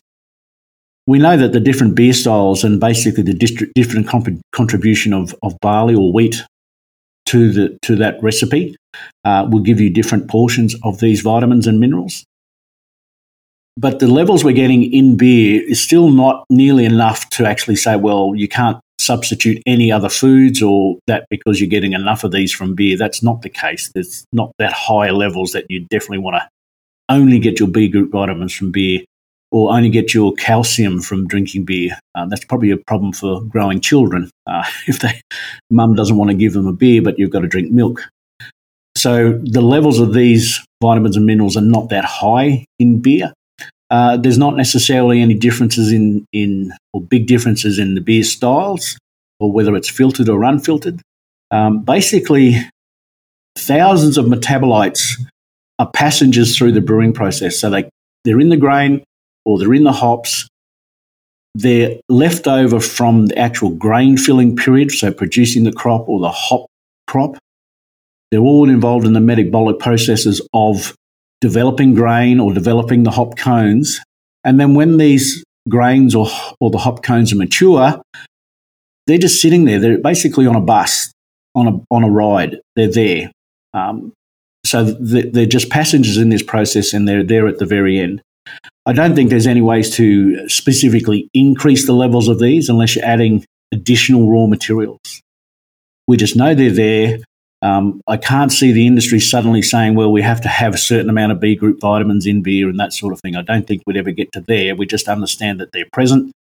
We 1.05 1.19
know 1.19 1.37
that 1.37 1.53
the 1.53 1.59
different 1.59 1.95
beer 1.95 2.13
styles 2.13 2.63
and 2.63 2.79
basically 2.79 3.23
the 3.23 3.69
different 3.75 4.07
comp- 4.07 4.41
contribution 4.51 5.13
of, 5.13 5.33
of 5.41 5.57
barley 5.61 5.95
or 5.95 6.11
wheat 6.11 6.43
to, 7.27 7.51
the, 7.51 7.77
to 7.83 7.95
that 7.97 8.21
recipe 8.21 8.75
uh, 9.23 9.47
will 9.49 9.61
give 9.61 9.79
you 9.79 9.89
different 9.89 10.29
portions 10.29 10.75
of 10.83 10.99
these 10.99 11.21
vitamins 11.21 11.67
and 11.67 11.79
minerals. 11.79 12.25
But 13.77 13.99
the 13.99 14.07
levels 14.07 14.43
we're 14.43 14.53
getting 14.53 14.91
in 14.91 15.17
beer 15.17 15.61
is 15.61 15.81
still 15.81 16.09
not 16.09 16.45
nearly 16.49 16.83
enough 16.83 17.29
to 17.31 17.45
actually 17.45 17.75
say, 17.75 17.95
well, 17.95 18.33
you 18.35 18.47
can't 18.47 18.79
substitute 19.07 19.63
any 19.65 19.91
other 19.91 20.09
foods 20.09 20.61
or 20.61 20.97
that 21.07 21.25
because 21.29 21.59
you're 21.59 21.69
getting 21.69 21.93
enough 21.93 22.23
of 22.23 22.31
these 22.31 22.53
from 22.53 22.75
beer. 22.75 22.97
That's 22.97 23.23
not 23.23 23.41
the 23.41 23.49
case. 23.49 23.89
There's 23.93 24.25
not 24.33 24.51
that 24.59 24.73
high 24.73 25.11
levels 25.11 25.53
that 25.53 25.65
you 25.69 25.85
definitely 25.89 26.19
want 26.19 26.35
to 26.35 26.49
only 27.09 27.39
get 27.39 27.59
your 27.59 27.69
B 27.69 27.87
group 27.87 28.11
vitamins 28.11 28.53
from 28.53 28.71
beer 28.71 29.01
or 29.51 29.71
only 29.71 29.89
get 29.89 30.13
your 30.13 30.33
calcium 30.33 31.01
from 31.01 31.27
drinking 31.27 31.63
beer. 31.63 31.97
Uh, 32.15 32.25
that's 32.25 32.43
probably 32.43 32.71
a 32.71 32.77
problem 32.77 33.13
for 33.13 33.41
growing 33.43 33.79
children 33.79 34.29
uh, 34.45 34.65
if 34.87 34.99
they 34.99 35.21
mum 35.69 35.95
doesn't 35.95 36.17
want 36.17 36.29
to 36.29 36.35
give 36.35 36.53
them 36.53 36.67
a 36.67 36.73
beer, 36.73 37.01
but 37.01 37.17
you've 37.17 37.31
got 37.31 37.41
to 37.41 37.47
drink 37.47 37.71
milk. 37.71 38.01
So 38.97 39.39
the 39.43 39.61
levels 39.61 39.99
of 39.99 40.13
these 40.13 40.65
vitamins 40.81 41.15
and 41.15 41.25
minerals 41.25 41.55
are 41.55 41.61
not 41.61 41.89
that 41.89 42.03
high 42.03 42.65
in 42.79 42.99
beer. 42.99 43.31
Uh, 43.89 44.17
there's 44.17 44.37
not 44.37 44.57
necessarily 44.57 45.21
any 45.21 45.33
differences 45.33 45.91
in, 45.91 46.25
in 46.33 46.73
or 46.93 47.01
big 47.01 47.25
differences 47.27 47.79
in 47.79 47.95
the 47.95 48.01
beer 48.01 48.23
styles 48.23 48.97
or 49.39 49.51
whether 49.51 49.75
it's 49.75 49.89
filtered 49.89 50.29
or 50.29 50.43
unfiltered. 50.43 51.01
Um, 51.51 51.83
basically, 51.83 52.57
thousands 53.57 54.17
of 54.17 54.25
metabolites 54.25 55.13
are 55.79 55.89
passengers 55.91 56.57
through 56.57 56.73
the 56.73 56.81
brewing 56.81 57.13
process. 57.13 57.59
So 57.59 57.69
they, 57.69 57.89
they're 58.23 58.39
in 58.39 58.49
the 58.49 58.57
grain 58.57 59.03
or 59.45 59.57
they're 59.57 59.73
in 59.73 59.83
the 59.83 59.91
hops. 59.91 60.47
They're 61.55 61.97
left 62.09 62.47
over 62.47 62.79
from 62.79 63.27
the 63.27 63.37
actual 63.37 63.69
grain 63.69 64.17
filling 64.17 64.55
period, 64.55 64.91
so 64.91 65.11
producing 65.11 65.63
the 65.63 65.71
crop 65.71 66.07
or 66.07 66.19
the 66.19 66.29
hop 66.29 66.67
crop. 67.07 67.37
They're 68.29 68.41
all 68.41 68.69
involved 68.69 69.05
in 69.05 69.13
the 69.13 69.21
metabolic 69.21 69.79
processes 69.79 70.45
of 70.53 70.93
developing 71.41 71.93
grain 71.93 72.39
or 72.39 72.53
developing 72.53 73.03
the 73.03 73.11
hop 73.11 73.37
cones. 73.37 73.99
And 74.43 74.59
then 74.59 74.73
when 74.73 74.97
these 74.97 75.43
grains 75.69 76.15
or, 76.15 76.27
or 76.59 76.69
the 76.69 76.77
hop 76.77 77.03
cones 77.03 77.31
are 77.33 77.37
mature, 77.37 78.01
they're 79.05 79.17
just 79.17 79.41
sitting 79.41 79.65
there. 79.65 79.79
They're 79.79 79.97
basically 79.97 80.47
on 80.47 80.55
a 80.55 80.61
bus, 80.61 81.11
on 81.55 81.67
a, 81.67 81.79
on 81.93 82.03
a 82.03 82.09
ride. 82.09 82.59
They're 82.75 82.91
there. 82.91 83.31
Um, 83.73 84.13
so 84.65 84.83
they're 84.83 85.45
just 85.45 85.69
passengers 85.69 86.17
in 86.17 86.29
this 86.29 86.43
process 86.43 86.93
and 86.93 87.07
they're 87.07 87.23
there 87.23 87.47
at 87.47 87.57
the 87.57 87.65
very 87.65 87.99
end. 87.99 88.21
I 88.85 88.93
don't 88.93 89.15
think 89.15 89.29
there's 89.29 89.47
any 89.47 89.61
ways 89.61 89.89
to 89.95 90.47
specifically 90.49 91.29
increase 91.33 91.85
the 91.85 91.93
levels 91.93 92.27
of 92.27 92.39
these 92.39 92.69
unless 92.69 92.95
you're 92.95 93.05
adding 93.05 93.45
additional 93.73 94.29
raw 94.29 94.45
materials. 94.45 95.21
We 96.07 96.17
just 96.17 96.35
know 96.35 96.55
they're 96.55 96.71
there. 96.71 97.19
Um, 97.61 98.01
I 98.07 98.17
can't 98.17 98.51
see 98.51 98.71
the 98.71 98.85
industry 98.85 99.19
suddenly 99.19 99.61
saying, 99.61 99.95
well, 99.95 100.11
we 100.11 100.21
have 100.21 100.41
to 100.41 100.47
have 100.47 100.75
a 100.75 100.77
certain 100.77 101.09
amount 101.09 101.31
of 101.31 101.39
B 101.39 101.55
group 101.55 101.79
vitamins 101.79 102.27
in 102.27 102.43
beer 102.43 102.69
and 102.69 102.79
that 102.79 102.93
sort 102.93 103.13
of 103.13 103.19
thing. 103.21 103.35
I 103.35 103.41
don't 103.41 103.65
think 103.65 103.81
we'd 103.85 103.97
ever 103.97 104.11
get 104.11 104.31
to 104.33 104.41
there. 104.41 104.75
We 104.75 104.85
just 104.85 105.07
understand 105.07 105.59
that 105.59 105.71
they're 105.71 105.87
present. 105.91 106.31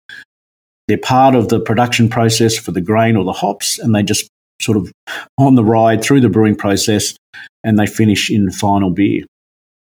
They're 0.89 0.99
part 0.99 1.35
of 1.35 1.49
the 1.49 1.59
production 1.59 2.09
process 2.09 2.57
for 2.57 2.73
the 2.73 2.81
grain 2.81 3.17
or 3.17 3.25
the 3.25 3.33
hops, 3.33 3.79
and 3.79 3.95
they 3.95 4.03
just 4.03 4.29
sort 4.61 4.77
of 4.77 4.93
on 5.39 5.55
the 5.55 5.65
ride 5.65 6.03
through 6.03 6.21
the 6.21 6.29
brewing 6.29 6.57
process 6.57 7.17
and 7.65 7.79
they 7.79 7.87
finish 7.87 8.31
in 8.31 8.51
final 8.51 8.91
beer. 8.91 9.25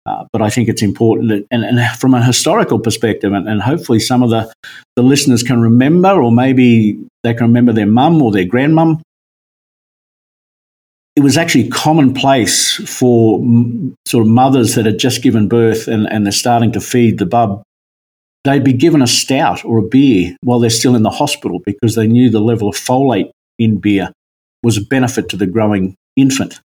Uh, 0.06 0.24
but 0.32 0.42
I 0.42 0.50
think 0.50 0.68
it's 0.68 0.82
important, 0.82 1.28
that, 1.30 1.46
and, 1.50 1.64
and, 1.64 1.80
from 1.98 2.12
a 2.12 2.22
historical 2.22 2.78
perspective, 2.78 3.32
and, 3.32 3.48
and, 3.48 3.62
hopefully 3.62 3.98
some 3.98 4.22
of 4.22 4.28
the, 4.28 4.52
the 4.96 5.02
listeners 5.02 5.42
can 5.42 5.62
remember, 5.62 6.22
or 6.22 6.30
maybe 6.30 6.98
they 7.22 7.32
can 7.32 7.46
remember 7.46 7.72
their 7.72 7.86
mum 7.86 8.20
or 8.20 8.30
their 8.30 8.44
grandmum 8.44 9.00
it 11.16 11.22
was 11.22 11.37
actually 11.37 11.68
commonplace 11.68 12.74
for 12.90 13.40
sort 14.07 14.22
of 14.22 14.29
mothers 14.29 14.74
that 14.74 14.87
had 14.87 14.98
just 14.98 15.22
given 15.22 15.48
birth 15.48 15.87
and, 15.87 16.11
and 16.11 16.27
they're 16.27 16.33
starting 16.33 16.72
to 16.72 16.81
feed 16.81 17.18
the 17.18 17.27
bub. 17.27 17.62
They'd 18.42 18.64
be 18.64 18.72
given 18.72 19.00
a 19.00 19.07
stout 19.07 19.64
or 19.64 19.79
a 19.79 19.83
beer 19.83 20.37
while 20.42 20.59
they're 20.59 20.70
still 20.70 20.96
in 20.96 21.03
the 21.03 21.11
hospital 21.11 21.61
because 21.64 21.94
they 21.94 22.07
knew 22.07 22.31
the 22.31 22.40
level 22.40 22.68
of 22.68 22.74
folate 22.74 23.31
in 23.59 23.79
beer 23.79 24.11
was 24.62 24.77
a 24.77 24.83
benefit 24.83 25.29
to 25.29 25.37
the 25.37 25.46
growing 25.46 25.94
infant. 26.16 26.61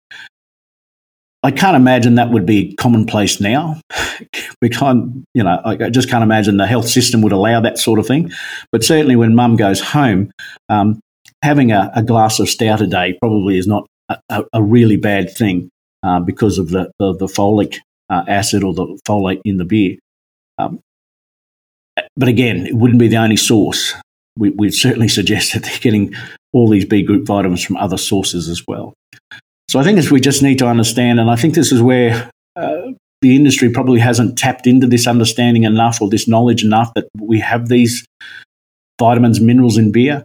I 1.42 1.52
can't 1.52 1.76
imagine 1.76 2.16
that 2.16 2.32
would 2.32 2.46
be 2.46 2.76
commonplace 2.76 3.40
now. 3.40 3.80
we 4.62 4.70
can't, 4.70 5.26
you 5.34 5.44
know, 5.44 5.62
I 5.64 5.90
just 5.90 6.10
can't 6.10 6.24
imagine 6.24 6.58
the 6.58 6.66
health 6.66 6.88
system 6.88 7.22
would 7.22 7.32
allow 7.32 7.60
that 7.62 7.78
sort 7.78 8.00
of 8.00 8.08
thing. 8.08 8.32
But 8.72 8.84
certainly 8.84 9.16
when 9.16 9.36
mum 9.36 9.56
goes 9.56 9.80
home, 9.80 10.32
um, 10.70 11.00
having 11.44 11.72
a, 11.72 11.92
a, 11.96 12.02
glass 12.02 12.40
of 12.40 12.50
stout 12.50 12.82
a 12.82 12.88
day 12.88 13.16
probably 13.22 13.60
is 13.60 13.68
not 13.68 13.86
a, 14.10 14.44
a 14.54 14.64
really 14.64 14.98
bad 14.98 15.36
thing 15.36 15.70
uh, 16.04 16.20
because 16.20 16.58
of 16.58 16.70
the, 16.70 16.92
the, 17.00 17.16
the 17.16 17.26
folic 17.26 17.78
uh, 18.10 18.24
acid 18.28 18.64
or 18.64 18.74
the 18.74 19.00
folate 19.08 19.42
in 19.46 19.58
the 19.58 19.66
beer. 19.66 19.98
Um, 20.58 20.80
but 22.16 22.30
again, 22.30 22.66
it 22.66 22.76
wouldn't 22.76 23.00
be 23.00 23.08
the 23.08 23.18
only 23.18 23.38
source. 23.38 23.94
We, 24.38 24.50
would 24.52 24.74
certainly 24.74 25.08
suggest 25.08 25.54
that 25.54 25.64
they're 25.64 25.80
getting 25.80 26.14
all 26.54 26.70
these 26.70 26.86
B 26.86 27.04
group 27.04 27.26
vitamins 27.26 27.64
from 27.64 27.78
other 27.78 27.98
sources 27.98 28.50
as 28.50 28.64
well. 28.68 28.94
So 29.70 29.80
I 29.80 29.84
think 29.84 30.10
we 30.12 30.22
just 30.22 30.44
need 30.44 30.60
to 30.60 30.68
understand, 30.68 31.20
and 31.20 31.30
I 31.30 31.36
think 31.36 31.56
this 31.56 31.72
is 31.72 31.82
where 31.82 32.30
uh, 32.56 32.82
the 33.22 33.36
industry 33.36 33.70
probably 33.70 34.00
hasn't 34.00 34.38
tapped 34.38 34.68
into 34.68 34.88
this 34.88 35.08
understanding 35.08 35.64
enough 35.64 36.02
or 36.02 36.10
this 36.10 36.28
knowledge 36.28 36.64
enough 36.64 36.94
that 36.94 37.08
we 37.20 37.40
have 37.40 37.68
these 37.68 38.06
vitamins, 39.00 39.42
minerals 39.42 39.78
in 39.78 39.92
beer. 39.92 40.24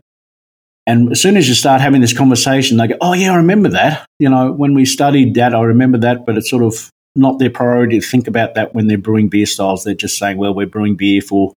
And 0.91 1.13
as 1.13 1.23
soon 1.23 1.37
as 1.37 1.49
you 1.49 1.55
start 1.55 1.81
having 1.81 2.01
this 2.01 2.13
conversation, 2.13 2.77
they 2.77 2.89
go, 2.89 2.97
"Oh 3.01 3.13
yeah, 3.13 3.33
I 3.33 3.37
remember 3.37 3.69
that. 3.69 4.05
You 4.19 4.29
know, 4.29 4.51
when 4.51 4.75
we 4.75 4.85
studied 4.85 5.35
that, 5.35 5.55
I 5.55 5.63
remember 5.63 5.99
that." 5.99 6.27
But 6.27 6.37
it's 6.37 6.51
sort 6.51 6.65
of 6.65 6.91
not 7.15 7.39
their 7.39 7.49
priority 7.49 8.01
to 8.01 8.05
think 8.05 8.27
about 8.27 8.57
that 8.57 8.75
when 8.75 8.89
they're 8.89 8.99
brewing 8.99 9.29
beer 9.29 9.47
styles. 9.47 9.85
They're 9.85 9.95
just 9.95 10.19
saying, 10.19 10.37
"Well, 10.37 10.53
we're 10.53 10.67
brewing 10.67 10.97
beer 10.97 11.23
for 11.23 11.53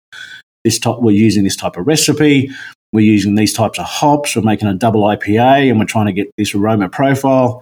this 0.66 0.78
type. 0.80 0.98
We're 1.00 1.16
using 1.16 1.46
this 1.46 1.56
type 1.56 1.78
of 1.78 1.88
recipe. 1.88 2.52
We're 2.92 3.06
using 3.06 3.36
these 3.36 3.54
types 3.54 3.80
of 3.80 3.86
hops. 3.86 4.36
We're 4.36 4.42
making 4.42 4.68
a 4.68 4.74
double 4.74 5.04
IPA, 5.04 5.70
and 5.70 5.80
we're 5.80 5.86
trying 5.86 6.08
to 6.08 6.14
get 6.14 6.30
this 6.38 6.54
aroma 6.54 6.90
profile." 6.90 7.62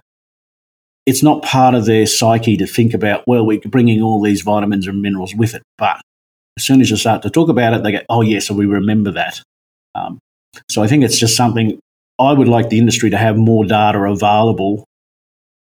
It's 1.05 1.21
not 1.21 1.43
part 1.43 1.75
of 1.75 1.85
their 1.85 2.07
psyche 2.07 2.57
to 2.57 2.65
think 2.65 2.95
about, 2.95 3.23
well, 3.27 3.45
we're 3.45 3.59
bringing 3.59 4.01
all 4.01 4.21
these 4.21 4.41
vitamins 4.41 4.87
and 4.87 5.03
minerals 5.03 5.35
with 5.35 5.53
it. 5.53 5.61
But 5.77 6.01
as 6.57 6.63
soon 6.63 6.81
as 6.81 6.89
you 6.89 6.97
start 6.97 7.21
to 7.23 7.29
talk 7.29 7.49
about 7.49 7.73
it, 7.73 7.83
they 7.83 7.91
go, 7.91 8.01
oh, 8.09 8.21
yes, 8.21 8.47
so 8.47 8.53
we 8.53 8.65
remember 8.65 9.11
that. 9.11 9.41
Um, 9.95 10.19
so 10.69 10.83
I 10.83 10.87
think 10.87 11.03
it's 11.03 11.19
just 11.19 11.35
something 11.35 11.79
I 12.19 12.33
would 12.33 12.47
like 12.47 12.69
the 12.69 12.79
industry 12.79 13.09
to 13.09 13.17
have 13.17 13.37
more 13.37 13.65
data 13.65 13.99
available 13.99 14.85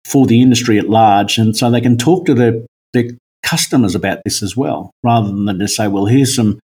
for 0.05 0.27
the 0.27 0.41
industry 0.41 0.79
at 0.79 0.89
large, 0.89 1.39
and 1.39 1.57
so 1.57 1.71
they 1.71 1.81
can 1.81 1.99
talk 1.99 2.27
to 2.27 2.35
their, 2.35 2.55
their 2.93 3.11
customers 3.43 3.95
about 3.95 4.21
this 4.25 4.43
as 4.43 4.57
well, 4.57 4.91
rather 5.03 5.29
than 5.29 5.59
just 5.59 5.77
say, 5.77 5.89
well, 5.89 6.07
here's 6.07 6.35
some 6.35 6.59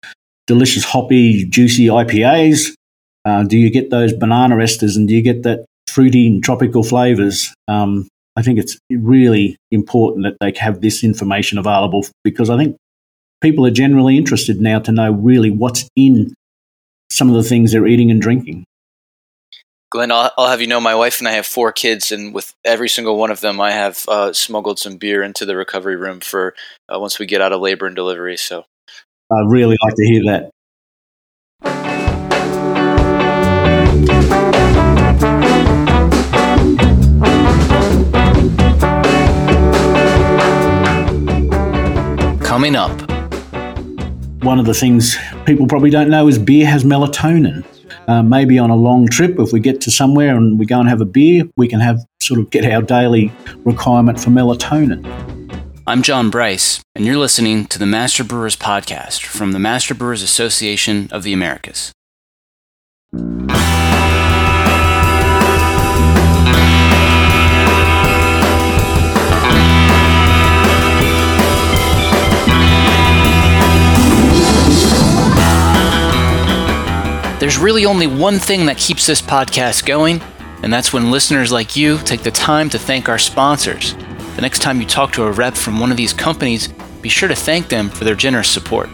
delicious, 0.48 0.84
hoppy, 0.84 1.46
juicy 1.46 1.88
IPAs. 1.88 2.74
Uh, 3.24 3.44
do 3.44 3.58
you 3.58 3.70
get 3.70 3.90
those 3.90 4.14
banana 4.14 4.56
esters 4.56 4.96
and 4.96 5.08
do 5.08 5.14
you 5.14 5.22
get 5.22 5.44
that 5.44 5.66
fruity 5.88 6.28
and 6.28 6.44
tropical 6.44 6.84
flavors? 6.84 7.54
Um, 7.68 8.08
I 8.36 8.42
think 8.42 8.60
it's 8.60 8.78
really 8.90 9.58
important 9.72 10.26
that 10.26 10.38
they 10.40 10.58
have 10.60 10.82
this 10.82 11.04
information 11.04 11.58
available 11.58 12.06
because 12.24 12.50
I 12.50 12.58
think 12.58 12.78
people 13.42 13.66
are 13.66 13.72
generally 13.72 14.18
interested 14.18 14.62
now 14.62 14.80
to 14.80 14.92
know 14.92 15.12
really 15.12 15.52
what's 15.52 15.88
in 15.96 16.34
some 17.22 17.30
of 17.30 17.36
the 17.36 17.44
things 17.44 17.72
they're 17.72 17.86
eating 17.86 18.10
and 18.10 18.20
drinking. 18.20 18.66
Glenn, 19.92 20.12
I'll, 20.12 20.32
I'll, 20.40 20.48
have 20.48 20.60
you 20.60 20.66
know, 20.66 20.82
my 20.82 20.96
wife 20.96 21.20
and 21.20 21.28
I 21.28 21.34
have 21.34 21.46
four 21.46 21.72
kids, 21.72 22.12
and 22.12 22.34
with 22.34 22.52
every 22.66 22.90
single 22.90 23.16
one 23.16 23.30
of 23.30 23.42
them, 23.42 23.62
I 23.62 23.74
have 23.74 24.04
uh, 24.08 24.34
smuggled 24.34 24.80
some 24.80 24.98
beer 24.98 25.22
into 25.22 25.46
the 25.46 25.56
recovery 25.56 25.96
room 25.96 26.20
for 26.20 26.56
uh, 26.90 27.00
once 27.00 27.20
we 27.20 27.28
get 27.28 27.40
out 27.40 27.54
of 27.54 27.62
labor 27.62 27.86
and 27.86 27.96
delivery. 27.96 28.38
So, 28.38 28.66
I 29.32 29.36
really 29.46 29.78
like 29.84 29.94
to 29.94 30.04
hear 30.04 30.24
that. 30.32 30.50
Coming 42.44 42.76
up 42.76 43.00
one 44.44 44.60
of 44.60 44.66
the 44.66 44.74
things 44.74 45.16
people 45.46 45.68
probably 45.68 45.90
don't 45.90 46.10
know 46.10 46.28
is 46.28 46.38
beer 46.38 46.66
has 46.68 46.84
melatonin. 46.84 47.64
uh, 48.08 48.24
maybe 48.24 48.58
on 48.58 48.70
a 48.70 48.76
long 48.76 49.08
trip, 49.08 49.40
if 49.40 49.52
we 49.54 49.60
get 49.60 49.82
to 49.82 49.92
somewhere 49.92 50.36
and 50.36 50.58
we 50.60 50.66
go 50.66 50.80
and 50.80 50.90
have 50.90 51.02
a 51.02 51.06
beer, 51.06 51.44
we 51.58 51.68
can 51.68 51.80
have 51.80 52.00
sort 52.22 52.40
of 52.40 52.50
get 52.50 52.66
our 52.66 52.82
daily 52.82 53.32
requirement 53.64 54.20
for 54.20 54.30
melatonin. 54.30 55.06
I'm 55.88 56.02
John 56.02 56.30
Bryce, 56.30 56.82
and 56.96 57.06
you're 57.06 57.18
listening 57.18 57.66
to 57.66 57.80
the 57.80 57.86
Master 57.86 58.24
Brewers 58.24 58.56
Podcast 58.56 59.24
from 59.26 59.52
the 59.52 59.60
Master 59.60 59.94
Brewers 59.94 60.22
Association 60.22 61.10
of 61.12 61.24
the 61.24 61.34
Americas. 61.34 61.92
There's 77.42 77.58
really 77.58 77.88
only 77.88 78.06
one 78.06 78.38
thing 78.38 78.68
that 78.68 78.78
keeps 78.78 79.08
this 79.08 79.20
podcast 79.20 79.88
going, 79.88 80.22
and 80.62 80.72
that's 80.72 80.94
when 80.94 81.10
listeners 81.10 81.52
like 81.52 81.76
you 81.76 81.98
take 81.98 82.22
the 82.22 82.30
time 82.30 82.70
to 82.70 82.78
thank 82.78 83.10
our 83.10 83.18
sponsors. 83.18 83.96
The 84.36 84.44
next 84.44 84.60
time 84.60 84.80
you 84.80 84.86
talk 84.86 85.12
to 85.14 85.24
a 85.24 85.32
rep 85.32 85.56
from 85.56 85.80
one 85.80 85.90
of 85.90 85.98
these 85.98 86.14
companies, 86.14 86.68
be 87.02 87.10
sure 87.10 87.28
to 87.28 87.34
thank 87.34 87.68
them 87.68 87.90
for 87.90 88.04
their 88.04 88.14
generous 88.14 88.48
support. 88.48 88.92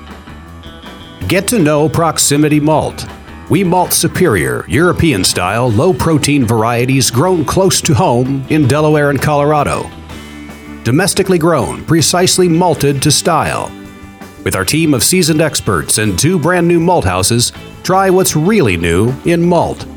Get 1.28 1.46
to 1.50 1.60
know 1.60 1.90
Proximity 1.90 2.62
Malt. 2.62 3.06
We 3.50 3.66
malt 3.66 3.92
superior, 3.92 4.64
European 4.70 5.26
style, 5.26 5.70
low 5.70 5.94
protein 5.94 6.46
varieties 6.46 7.12
grown 7.12 7.44
close 7.44 7.82
to 7.82 7.94
home 7.94 8.46
in 8.50 8.66
Delaware 8.66 9.10
and 9.10 9.22
Colorado. 9.22 9.92
Domestically 10.86 11.38
grown, 11.38 11.84
precisely 11.84 12.48
malted 12.48 13.02
to 13.02 13.12
style. 13.12 13.70
With 14.46 14.56
our 14.56 14.64
team 14.64 14.94
of 14.94 15.04
seasoned 15.04 15.42
experts 15.42 15.98
and 15.98 16.18
two 16.18 16.40
brand 16.40 16.66
new 16.66 16.80
malt 16.80 17.04
houses, 17.04 17.52
try 17.88 18.10
what's 18.10 18.36
really 18.36 18.76
new 18.76 19.14
in 19.24 19.42
malt. 19.42 19.88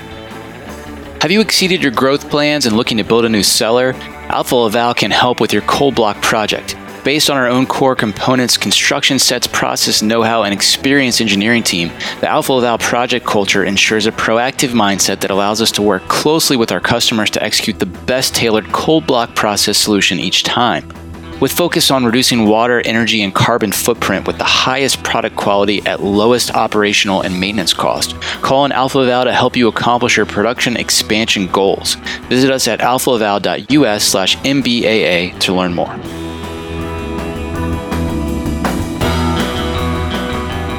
Have 1.21 1.31
you 1.31 1.41
exceeded 1.41 1.83
your 1.83 1.93
growth 1.93 2.29
plans 2.31 2.67
and 2.67 2.77
looking 2.77 2.99
to 2.99 3.05
build 3.05 3.25
a 3.25 3.29
new 3.29 3.43
cellar? 3.43 3.95
Alfa 4.29 4.57
Laval 4.57 4.95
can 4.95 5.11
help 5.11 5.41
with 5.41 5.53
your 5.53 5.63
cold 5.63 5.95
block 5.95 6.21
project. 6.23 6.77
Based 7.05 7.29
on 7.29 7.37
our 7.37 7.47
own 7.47 7.67
core 7.67 7.95
components, 7.95 8.57
construction 8.57 9.19
sets, 9.19 9.47
process 9.47 10.01
know 10.01 10.23
how, 10.23 10.45
and 10.45 10.55
experienced 10.55 11.21
engineering 11.21 11.63
team, 11.63 11.89
the 12.21 12.29
Alfa 12.29 12.55
Laval 12.55 12.79
project 12.79 13.27
culture 13.27 13.65
ensures 13.65 14.07
a 14.07 14.13
proactive 14.13 14.71
mindset 14.71 15.21
that 15.21 15.31
allows 15.31 15.61
us 15.61 15.71
to 15.73 15.83
work 15.83 16.03
closely 16.09 16.57
with 16.57 16.73
our 16.73 16.81
customers 16.81 17.29
to 17.31 17.43
execute 17.43 17.79
the 17.79 17.87
best 17.87 18.35
tailored 18.35 18.73
cold 18.73 19.07
block 19.07 19.35
process 19.35 19.77
solution 19.77 20.19
each 20.19 20.43
time. 20.43 20.91
With 21.41 21.53
focus 21.53 21.91
on 21.91 22.05
reducing 22.05 22.47
water, 22.47 22.81
energy, 22.85 23.23
and 23.23 23.35
carbon 23.35 23.73
footprint 23.73 24.27
with 24.27 24.39
the 24.39 24.45
highest 24.45 25.03
product 25.03 25.35
quality 25.35 25.85
at 25.85 26.01
lowest 26.01 26.55
operational 26.55 27.23
and 27.23 27.39
maintenance 27.39 27.75
cost, 27.75 28.19
call 28.41 28.63
on 28.63 28.73
Alfa 28.73 28.99
Laval 28.99 29.25
to 29.25 29.33
help 29.33 29.57
you 29.57 29.67
accomplish 29.67 30.17
your 30.17 30.27
production 30.27 30.77
expansion 30.77 31.49
goals. 31.49 31.97
Visit 32.29 32.51
us 32.51 32.69
at 32.69 32.79
alphaval.us 32.81 34.05
slash 34.05 34.37
MBAA 34.39 35.39
to 35.41 35.53
learn 35.53 35.75
more. 35.75 35.91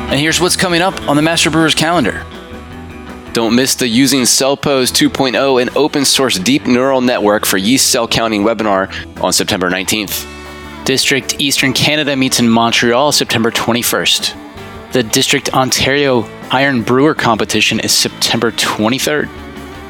And 0.10 0.20
here's 0.20 0.40
what's 0.40 0.56
coming 0.56 0.82
up 0.82 1.00
on 1.10 1.18
the 1.18 1.22
Master 1.22 1.52
Brewers 1.52 1.76
calendar. 1.76 2.26
Don't 3.34 3.54
miss 3.54 3.76
the 3.76 3.88
Using 3.90 4.22
CellPose 4.22 4.94
2.0 4.94 5.62
and 5.62 5.76
open 5.76 6.06
source 6.06 6.40
deep 6.40 6.66
neural 6.66 7.02
network 7.02 7.46
for 7.46 7.58
yeast 7.58 7.92
cell 7.92 8.08
counting 8.08 8.44
webinar 8.44 8.90
on 9.22 9.34
September 9.34 9.70
19th. 9.70 10.35
District 10.86 11.42
Eastern 11.42 11.74
Canada 11.74 12.16
meets 12.16 12.40
in 12.40 12.48
Montreal 12.48 13.12
September 13.12 13.50
21st. 13.50 14.92
The 14.92 15.02
District 15.02 15.52
Ontario 15.52 16.22
Iron 16.52 16.84
Brewer 16.84 17.16
Competition 17.16 17.80
is 17.80 17.92
September 17.92 18.52
23rd. 18.52 19.28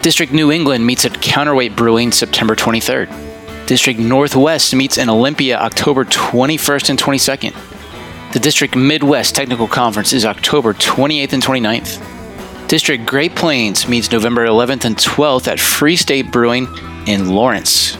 District 0.01 0.31
New 0.31 0.53
England 0.53 0.87
meets 0.87 1.03
at 1.03 1.21
Counterweight 1.21 1.75
Brewing 1.75 2.13
September 2.13 2.55
23rd. 2.55 3.67
District 3.67 3.99
Northwest 3.99 4.73
meets 4.73 4.97
in 4.97 5.09
Olympia 5.09 5.57
October 5.57 6.05
21st 6.05 6.91
and 6.91 6.97
22nd. 6.97 8.31
The 8.31 8.39
District 8.39 8.77
Midwest 8.77 9.35
Technical 9.35 9.67
Conference 9.67 10.13
is 10.13 10.23
October 10.23 10.73
28th 10.73 11.33
and 11.33 11.43
29th. 11.43 12.69
District 12.69 13.05
Great 13.05 13.35
Plains 13.35 13.85
meets 13.89 14.09
November 14.09 14.45
11th 14.47 14.85
and 14.85 14.95
12th 14.95 15.49
at 15.49 15.59
Free 15.59 15.97
State 15.97 16.31
Brewing 16.31 16.69
in 17.05 17.27
Lawrence. 17.31 17.97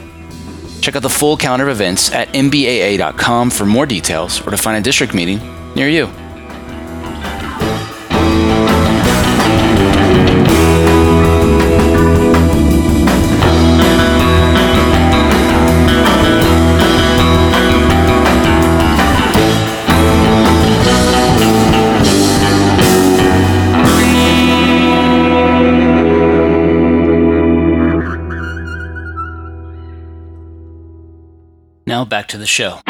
Check 0.82 0.96
out 0.96 1.02
the 1.02 1.10
full 1.10 1.38
calendar 1.38 1.68
of 1.68 1.72
events 1.72 2.12
at 2.12 2.30
mbaa.com 2.30 3.50
for 3.50 3.66
more 3.66 3.86
details 3.86 4.46
or 4.46 4.52
to 4.52 4.58
find 4.58 4.78
a 4.78 4.82
district 4.82 5.14
meeting 5.14 5.40
near 5.76 5.90
you. 5.90 6.10
Now 31.96 32.04
back 32.04 32.28
to 32.28 32.38
the 32.38 32.46
show. 32.46 32.82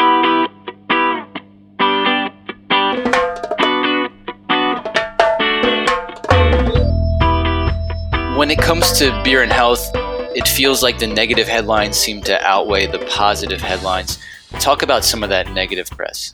When 8.36 8.50
it 8.50 8.58
comes 8.58 8.98
to 8.98 9.22
beer 9.22 9.44
and 9.44 9.52
health, 9.52 9.88
it 10.34 10.48
feels 10.48 10.82
like 10.82 10.98
the 10.98 11.06
negative 11.06 11.46
headlines 11.46 11.96
seem 11.96 12.20
to 12.22 12.44
outweigh 12.44 12.88
the 12.88 12.98
positive 13.08 13.60
headlines. 13.60 14.18
Talk 14.58 14.82
about 14.82 15.04
some 15.04 15.22
of 15.22 15.28
that 15.28 15.52
negative 15.52 15.88
press. 15.88 16.32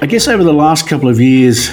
I 0.00 0.06
guess 0.08 0.26
over 0.28 0.42
the 0.42 0.54
last 0.54 0.88
couple 0.88 1.10
of 1.10 1.20
years, 1.20 1.68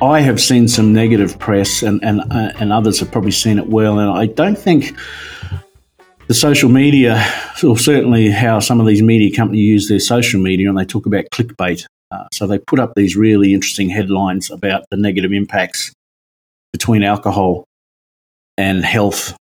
I 0.00 0.20
have 0.22 0.40
seen 0.40 0.68
some 0.68 0.94
negative 0.94 1.38
press, 1.38 1.82
and 1.82 2.02
and 2.02 2.22
uh, 2.30 2.52
and 2.60 2.72
others 2.72 2.98
have 3.00 3.12
probably 3.12 3.32
seen 3.32 3.58
it 3.58 3.66
well. 3.66 3.98
And 3.98 4.10
I 4.10 4.24
don't 4.24 4.56
think 4.56 4.96
the 6.30 6.34
social 6.34 6.68
media, 6.68 7.26
or 7.64 7.76
certainly 7.76 8.30
how 8.30 8.60
some 8.60 8.78
of 8.78 8.86
these 8.86 9.02
media 9.02 9.34
companies 9.34 9.64
use 9.64 9.88
their 9.88 9.98
social 9.98 10.40
media, 10.40 10.68
and 10.68 10.78
they 10.78 10.84
talk 10.84 11.04
about 11.04 11.24
clickbait. 11.32 11.84
Uh, 12.12 12.22
so 12.32 12.46
they 12.46 12.56
put 12.56 12.78
up 12.78 12.92
these 12.94 13.16
really 13.16 13.52
interesting 13.52 13.88
headlines 13.88 14.48
about 14.48 14.84
the 14.92 14.96
negative 14.96 15.32
impacts 15.32 15.92
between 16.72 17.02
alcohol 17.02 17.64
and 18.56 18.84
health. 18.84 19.36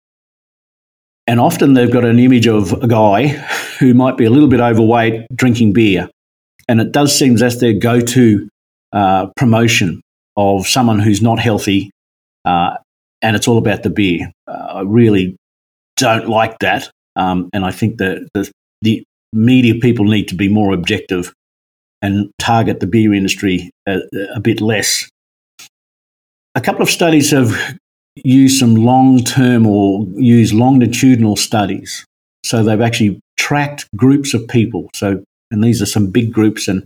And 1.27 1.41
often 1.41 1.73
they've 1.73 1.91
got 1.91 2.05
an 2.05 2.19
image 2.19 2.47
of 2.47 2.71
a 2.71 2.87
guy 2.87 3.27
who 3.79 3.93
might 3.93 4.15
be 4.15 4.23
a 4.23 4.29
little 4.29 4.47
bit 4.47 4.61
overweight 4.61 5.27
drinking 5.35 5.73
beer. 5.73 6.09
And 6.69 6.79
it 6.79 6.93
does 6.93 7.13
seem 7.13 7.35
that's 7.35 7.59
their 7.59 7.73
go 7.73 7.99
to 7.99 8.47
uh, 8.93 9.25
promotion 9.35 9.99
of 10.37 10.67
someone 10.67 10.99
who's 10.99 11.21
not 11.21 11.37
healthy. 11.37 11.91
Uh, 12.45 12.77
and 13.21 13.35
it's 13.35 13.49
all 13.49 13.57
about 13.57 13.83
the 13.83 13.89
beer. 13.89 14.31
Uh, 14.47 14.85
really 14.85 15.35
don't 15.97 16.29
like 16.29 16.59
that. 16.59 16.89
Um, 17.15 17.49
and 17.53 17.65
I 17.65 17.71
think 17.71 17.97
that 17.97 18.27
the, 18.33 18.49
the 18.81 19.03
media 19.33 19.75
people 19.75 20.05
need 20.05 20.27
to 20.29 20.35
be 20.35 20.47
more 20.47 20.73
objective 20.73 21.33
and 22.01 22.29
target 22.39 22.79
the 22.79 22.87
beer 22.87 23.13
industry 23.13 23.71
a, 23.87 23.99
a 24.35 24.39
bit 24.39 24.61
less. 24.61 25.09
A 26.55 26.61
couple 26.61 26.81
of 26.81 26.89
studies 26.89 27.31
have 27.31 27.77
used 28.15 28.59
some 28.59 28.75
long 28.75 29.23
term 29.23 29.65
or 29.67 30.05
used 30.15 30.53
longitudinal 30.53 31.35
studies. 31.35 32.05
So 32.45 32.63
they've 32.63 32.81
actually 32.81 33.19
tracked 33.37 33.87
groups 33.95 34.33
of 34.33 34.47
people. 34.47 34.89
So 34.95 35.23
And 35.51 35.63
these 35.63 35.81
are 35.81 35.85
some 35.85 36.11
big 36.11 36.33
groups, 36.33 36.67
and 36.67 36.85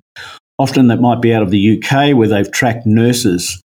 often 0.59 0.87
that 0.87 1.01
might 1.01 1.21
be 1.21 1.33
out 1.33 1.41
of 1.41 1.51
the 1.51 1.77
UK 1.77 2.15
where 2.15 2.27
they've 2.27 2.51
tracked 2.51 2.85
nurses 2.85 3.61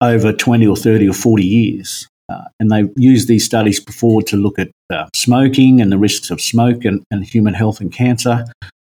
over 0.00 0.32
20 0.32 0.66
or 0.66 0.76
30 0.76 1.08
or 1.08 1.12
40 1.12 1.44
years. 1.44 2.08
Uh, 2.28 2.44
and 2.60 2.70
they've 2.70 2.90
used 2.96 3.28
these 3.28 3.44
studies 3.44 3.80
before 3.80 4.22
to 4.22 4.36
look 4.36 4.58
at 4.58 4.70
uh, 4.90 5.06
smoking 5.14 5.80
and 5.80 5.90
the 5.90 5.98
risks 5.98 6.30
of 6.30 6.40
smoke 6.40 6.84
and, 6.84 7.02
and 7.10 7.24
human 7.24 7.54
health 7.54 7.80
and 7.80 7.92
cancer, 7.92 8.44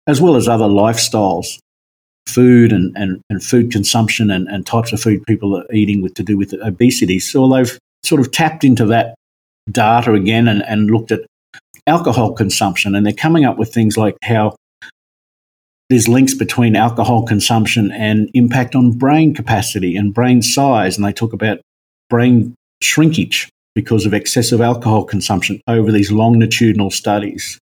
as 0.06 0.20
well 0.20 0.36
as 0.36 0.48
other 0.48 0.66
lifestyles, 0.66 1.58
food 2.26 2.72
and, 2.72 2.96
and, 2.96 3.20
and 3.30 3.42
food 3.42 3.70
consumption 3.70 4.30
and, 4.30 4.48
and 4.48 4.66
types 4.66 4.92
of 4.92 5.00
food 5.00 5.22
people 5.26 5.56
are 5.56 5.72
eating 5.72 6.02
with 6.02 6.14
to 6.14 6.22
do 6.22 6.36
with 6.36 6.54
obesity. 6.62 7.18
So 7.18 7.48
they've 7.48 7.78
sort 8.04 8.20
of 8.20 8.30
tapped 8.32 8.64
into 8.64 8.86
that 8.86 9.14
data 9.70 10.12
again 10.12 10.48
and, 10.48 10.62
and 10.62 10.90
looked 10.90 11.12
at 11.12 11.20
alcohol 11.86 12.32
consumption. 12.32 12.94
And 12.94 13.06
they're 13.06 13.12
coming 13.12 13.44
up 13.44 13.58
with 13.58 13.72
things 13.72 13.96
like 13.96 14.16
how 14.22 14.56
there's 15.88 16.08
links 16.08 16.34
between 16.34 16.74
alcohol 16.74 17.24
consumption 17.24 17.92
and 17.92 18.30
impact 18.34 18.74
on 18.74 18.92
brain 18.92 19.34
capacity 19.34 19.96
and 19.96 20.14
brain 20.14 20.42
size. 20.42 20.96
And 20.96 21.04
they 21.06 21.12
talk 21.12 21.32
about 21.32 21.60
brain 22.08 22.54
shrinkage 22.82 23.48
because 23.74 24.06
of 24.06 24.14
excessive 24.14 24.60
alcohol 24.60 25.04
consumption 25.04 25.60
over 25.66 25.90
these 25.90 26.12
longitudinal 26.12 26.90
studies. 26.90 27.58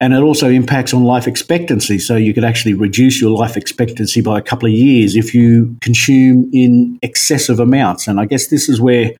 And 0.00 0.12
it 0.12 0.20
also 0.20 0.48
impacts 0.48 0.92
on 0.92 1.04
life 1.04 1.28
expectancy. 1.28 1.98
So 2.00 2.16
you 2.16 2.34
could 2.34 2.44
actually 2.44 2.74
reduce 2.74 3.20
your 3.20 3.30
life 3.30 3.56
expectancy 3.56 4.20
by 4.20 4.38
a 4.38 4.42
couple 4.42 4.66
of 4.66 4.74
years 4.74 5.14
if 5.14 5.32
you 5.32 5.76
consume 5.80 6.50
in 6.52 6.98
excessive 7.02 7.60
amounts. 7.60 8.08
And 8.08 8.18
I 8.18 8.24
guess 8.24 8.48
this 8.48 8.68
is 8.68 8.80
where 8.80 9.12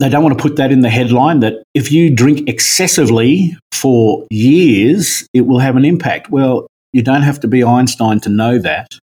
they 0.00 0.08
don't 0.10 0.22
want 0.22 0.36
to 0.36 0.42
put 0.42 0.56
that 0.56 0.70
in 0.70 0.80
the 0.80 0.90
headline 0.90 1.40
that 1.40 1.62
if 1.72 1.90
you 1.90 2.14
drink 2.14 2.46
excessively 2.48 3.56
for 3.72 4.26
years, 4.30 5.26
it 5.32 5.42
will 5.42 5.60
have 5.60 5.76
an 5.76 5.86
impact. 5.86 6.30
Well, 6.30 6.66
you 6.92 7.02
don't 7.02 7.22
have 7.22 7.40
to 7.40 7.48
be 7.48 7.64
Einstein 7.64 8.20
to 8.20 8.28
know 8.28 8.58
that, 8.58 8.98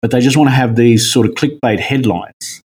but 0.00 0.12
they 0.12 0.20
just 0.20 0.36
want 0.36 0.48
to 0.48 0.54
have 0.54 0.76
these 0.76 1.10
sort 1.10 1.26
of 1.26 1.34
clickbait 1.34 1.80
headlines 1.80 2.59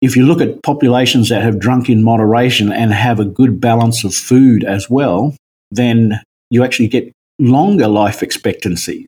if 0.00 0.16
you 0.16 0.26
look 0.26 0.40
at 0.40 0.62
populations 0.62 1.28
that 1.28 1.42
have 1.42 1.58
drunk 1.58 1.88
in 1.88 2.04
moderation 2.04 2.72
and 2.72 2.92
have 2.92 3.18
a 3.18 3.24
good 3.24 3.60
balance 3.60 4.04
of 4.04 4.14
food 4.14 4.64
as 4.64 4.88
well, 4.88 5.34
then 5.70 6.20
you 6.50 6.64
actually 6.64 6.88
get 6.88 7.12
longer 7.38 7.88
life 7.88 8.22
expectancies. 8.22 9.06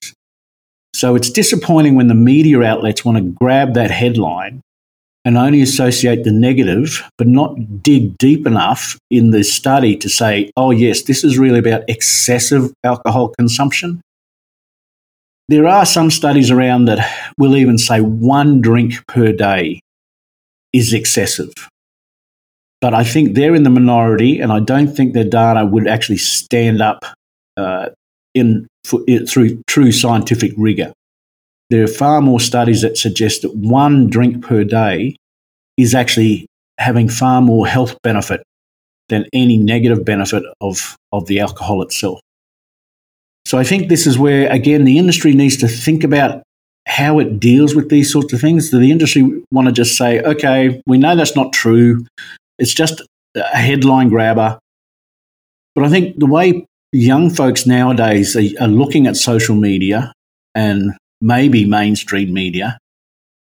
So 0.94 1.14
it's 1.14 1.30
disappointing 1.30 1.94
when 1.94 2.08
the 2.08 2.14
media 2.14 2.62
outlets 2.62 3.04
want 3.04 3.18
to 3.18 3.36
grab 3.40 3.74
that 3.74 3.90
headline 3.90 4.60
and 5.24 5.36
only 5.36 5.62
associate 5.62 6.24
the 6.24 6.32
negative, 6.32 7.02
but 7.18 7.26
not 7.26 7.82
dig 7.82 8.16
deep 8.18 8.46
enough 8.46 8.98
in 9.10 9.30
the 9.30 9.44
study 9.44 9.94
to 9.96 10.08
say, 10.08 10.50
oh, 10.56 10.70
yes, 10.70 11.02
this 11.02 11.22
is 11.22 11.38
really 11.38 11.58
about 11.58 11.84
excessive 11.88 12.72
alcohol 12.84 13.28
consumption. 13.38 14.00
There 15.48 15.66
are 15.66 15.84
some 15.84 16.10
studies 16.10 16.50
around 16.50 16.86
that 16.86 17.32
will 17.36 17.56
even 17.56 17.76
say 17.76 18.00
one 18.00 18.60
drink 18.60 19.06
per 19.06 19.32
day 19.32 19.80
is 20.72 20.92
excessive. 20.92 21.52
But 22.80 22.94
I 22.94 23.04
think 23.04 23.34
they're 23.34 23.54
in 23.54 23.62
the 23.62 23.70
minority, 23.70 24.40
and 24.40 24.50
I 24.50 24.60
don't 24.60 24.94
think 24.94 25.12
their 25.12 25.24
data 25.24 25.66
would 25.66 25.86
actually 25.86 26.16
stand 26.18 26.80
up 26.80 27.04
uh, 27.56 27.90
in, 28.34 28.66
for, 28.84 29.00
through 29.28 29.62
true 29.66 29.92
scientific 29.92 30.52
rigor. 30.56 30.92
There 31.68 31.84
are 31.84 31.88
far 31.88 32.20
more 32.20 32.40
studies 32.40 32.82
that 32.82 32.96
suggest 32.96 33.42
that 33.42 33.54
one 33.54 34.08
drink 34.08 34.44
per 34.44 34.64
day 34.64 35.16
is 35.76 35.94
actually 35.94 36.46
having 36.78 37.08
far 37.08 37.42
more 37.42 37.66
health 37.66 37.96
benefit 38.02 38.42
than 39.08 39.26
any 39.32 39.58
negative 39.58 40.04
benefit 40.04 40.42
of, 40.60 40.96
of 41.12 41.26
the 41.26 41.40
alcohol 41.40 41.82
itself. 41.82 42.20
So 43.44 43.58
I 43.58 43.64
think 43.64 43.88
this 43.88 44.06
is 44.06 44.18
where, 44.18 44.50
again, 44.50 44.84
the 44.84 44.98
industry 44.98 45.34
needs 45.34 45.56
to 45.58 45.68
think 45.68 46.04
about 46.04 46.42
how 46.90 47.20
it 47.20 47.38
deals 47.38 47.74
with 47.74 47.88
these 47.88 48.12
sorts 48.12 48.32
of 48.32 48.40
things. 48.40 48.70
Do 48.70 48.80
the 48.80 48.90
industry 48.90 49.22
want 49.52 49.68
to 49.68 49.72
just 49.72 49.96
say, 49.96 50.20
okay, 50.22 50.82
we 50.86 50.98
know 50.98 51.14
that's 51.14 51.36
not 51.36 51.52
true. 51.52 52.04
It's 52.58 52.74
just 52.74 53.00
a 53.36 53.56
headline 53.56 54.08
grabber. 54.08 54.58
But 55.76 55.84
I 55.84 55.88
think 55.88 56.18
the 56.18 56.26
way 56.26 56.66
young 56.92 57.30
folks 57.30 57.64
nowadays 57.64 58.34
are, 58.36 58.42
are 58.60 58.68
looking 58.68 59.06
at 59.06 59.16
social 59.16 59.54
media 59.54 60.12
and 60.56 60.92
maybe 61.20 61.64
mainstream 61.64 62.32
media, 62.34 62.76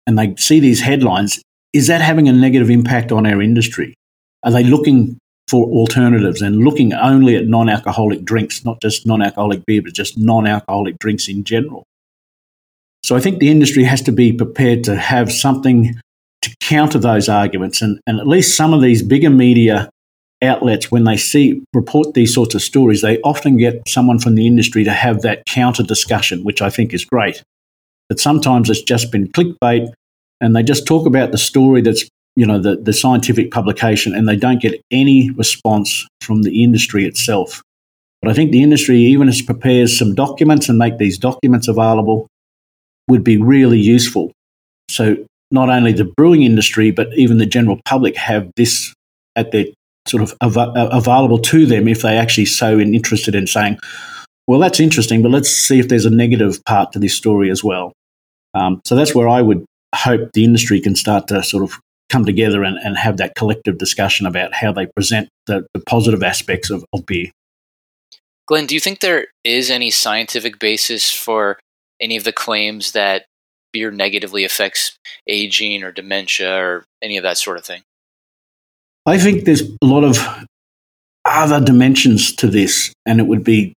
and 0.06 0.20
they 0.20 0.36
see 0.36 0.60
these 0.60 0.82
headlines, 0.82 1.42
is 1.74 1.88
that 1.88 2.02
having 2.02 2.30
a 2.30 2.34
negative 2.34 2.70
impact 2.70 3.12
on 3.12 3.26
our 3.26 3.42
industry? 3.42 3.96
Are 4.44 4.52
they 4.52 4.64
looking 4.64 5.18
for 5.48 5.66
alternatives 5.66 6.42
and 6.42 6.64
looking 6.64 6.94
only 6.94 7.36
at 7.36 7.48
non 7.48 7.68
alcoholic 7.68 8.24
drinks, 8.24 8.64
not 8.64 8.80
just 8.80 9.08
non 9.08 9.24
alcoholic 9.24 9.66
beer, 9.66 9.82
but 9.82 9.94
just 9.94 10.20
non 10.20 10.46
alcoholic 10.46 11.00
drinks 11.00 11.28
in 11.28 11.44
general? 11.44 11.84
So 13.04 13.16
I 13.16 13.20
think 13.20 13.40
the 13.40 13.52
industry 13.52 13.84
has 13.84 14.02
to 14.04 14.12
be 14.12 14.32
prepared 14.32 14.84
to 14.86 14.96
have 14.96 15.32
something 15.32 16.00
to 16.42 16.56
counter 16.62 17.00
those 17.00 17.28
arguments. 17.28 17.82
And, 17.82 18.00
and 18.08 18.20
at 18.20 18.28
least 18.28 18.56
some 18.56 18.74
of 18.74 18.82
these 18.82 19.04
bigger 19.04 19.30
media 19.30 19.90
outlets, 20.42 20.92
when 20.92 21.04
they 21.04 21.18
see 21.18 21.62
report 21.74 22.14
these 22.14 22.34
sorts 22.34 22.56
of 22.56 22.62
stories, 22.62 23.02
they 23.02 23.20
often 23.22 23.58
get 23.58 23.82
someone 23.88 24.20
from 24.20 24.36
the 24.36 24.48
industry 24.48 24.84
to 24.84 24.92
have 24.92 25.22
that 25.22 25.46
counter 25.46 25.84
discussion, 25.84 26.44
which 26.44 26.62
I 26.62 26.70
think 26.70 26.94
is 26.94 27.06
great. 27.06 27.44
But 28.10 28.20
sometimes 28.20 28.70
it's 28.70 28.82
just 28.82 29.12
been 29.12 29.28
clickbait 29.30 29.92
and 30.40 30.56
they 30.56 30.64
just 30.64 30.86
talk 30.86 31.06
about 31.06 31.32
the 31.32 31.38
story 31.38 31.82
that's 31.82 32.08
you 32.36 32.46
know 32.46 32.60
the, 32.60 32.76
the 32.76 32.94
scientific 32.94 33.52
publication 33.52 34.16
and 34.16 34.28
they 34.28 34.36
don't 34.36 34.62
get 34.62 34.82
any 34.92 35.30
response 35.32 36.06
from 36.22 36.42
the 36.42 36.64
industry 36.64 37.06
itself. 37.06 37.62
But 38.22 38.32
I 38.32 38.34
think 38.34 38.52
the 38.52 38.64
industry, 38.64 38.98
even 38.98 39.28
as 39.28 39.42
prepares 39.42 39.98
some 39.98 40.16
documents 40.16 40.70
and 40.70 40.78
make 40.78 40.98
these 40.98 41.18
documents 41.18 41.68
available, 41.68 42.28
would 43.08 43.24
be 43.24 43.38
really 43.38 43.80
useful. 43.80 44.32
So 44.90 45.18
not 45.52 45.70
only 45.70 45.94
the 45.94 46.12
brewing 46.18 46.44
industry, 46.44 46.92
but 46.92 47.08
even 47.16 47.38
the 47.38 47.46
general 47.46 47.80
public 47.86 48.16
have 48.18 48.52
this 48.56 48.94
at 49.36 49.52
their 49.52 49.66
sort 50.08 50.24
of 50.24 50.36
av- 50.42 50.58
uh, 50.58 50.90
available 50.92 51.40
to 51.40 51.66
them 51.66 51.88
if 51.88 52.02
they 52.02 52.18
actually 52.18 52.46
so 52.46 52.80
interested 52.80 53.36
in 53.36 53.48
saying, 53.48 53.78
well, 54.48 54.60
that's 54.60 54.80
interesting, 54.80 55.22
but 55.22 55.32
let's 55.32 55.50
see 55.50 55.80
if 55.80 55.88
there's 55.88 56.06
a 56.06 56.10
negative 56.10 56.64
part 56.66 56.92
to 56.92 57.00
this 57.00 57.14
story 57.16 57.50
as 57.50 57.64
well. 57.64 57.94
Um, 58.54 58.82
so 58.84 58.96
that's 58.96 59.16
where 59.16 59.30
I 59.30 59.42
would 59.42 59.66
hope 59.96 60.32
the 60.34 60.44
industry 60.44 60.82
can 60.82 60.96
start 60.96 61.28
to 61.30 61.44
sort 61.44 61.64
of 61.64 61.80
come 62.10 62.26
together 62.26 62.64
and, 62.64 62.78
and 62.78 62.98
have 62.98 63.18
that 63.18 63.36
collective 63.36 63.78
discussion 63.78 64.26
about 64.26 64.54
how 64.54 64.72
they 64.72 64.86
present 64.88 65.30
the, 65.48 65.66
the 65.74 65.80
positive 65.80 66.22
aspects 66.22 66.70
of, 66.70 66.84
of 66.94 67.06
beer. 67.06 67.32
Glenn, 68.46 68.66
do 68.66 68.76
you 68.76 68.82
think 68.82 69.00
there 69.00 69.28
is 69.44 69.72
any 69.72 69.90
scientific 69.90 70.60
basis 70.60 71.12
for 71.12 71.58
any 72.04 72.18
of 72.18 72.26
the 72.26 72.34
claims 72.34 72.92
that 72.92 73.26
beer 73.72 73.90
negatively 73.90 74.44
affects 74.44 74.98
aging 75.28 75.84
or 75.84 75.92
dementia 75.92 76.54
or 76.56 76.86
any 77.02 77.18
of 77.18 77.24
that 77.24 77.38
sort 77.38 77.58
of 77.58 77.66
thing? 77.66 77.82
I 79.06 79.18
think 79.18 79.46
there's 79.46 79.62
a 79.62 79.86
lot 79.86 80.04
of 80.04 80.18
other 81.26 81.64
dimensions 81.64 82.36
to 82.36 82.48
this, 82.48 82.94
and 83.06 83.20
it 83.20 83.28
would 83.28 83.44
be 83.44 83.74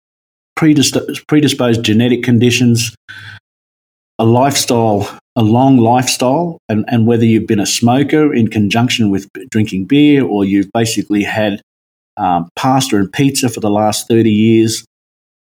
predisposed, 0.56 1.26
predisposed 1.28 1.84
genetic 1.84 2.22
conditions, 2.22 2.94
a 4.18 4.24
lifestyle, 4.24 5.18
a 5.36 5.42
long 5.42 5.78
lifestyle, 5.78 6.58
and, 6.68 6.84
and 6.88 7.06
whether 7.06 7.24
you've 7.24 7.46
been 7.46 7.60
a 7.60 7.66
smoker 7.66 8.34
in 8.34 8.48
conjunction 8.48 9.10
with 9.10 9.28
drinking 9.50 9.84
beer 9.84 10.24
or 10.24 10.44
you've 10.44 10.70
basically 10.72 11.22
had 11.22 11.60
um, 12.16 12.48
pasta 12.56 12.96
and 12.96 13.12
pizza 13.12 13.48
for 13.48 13.60
the 13.60 13.70
last 13.70 14.08
30 14.08 14.30
years, 14.30 14.84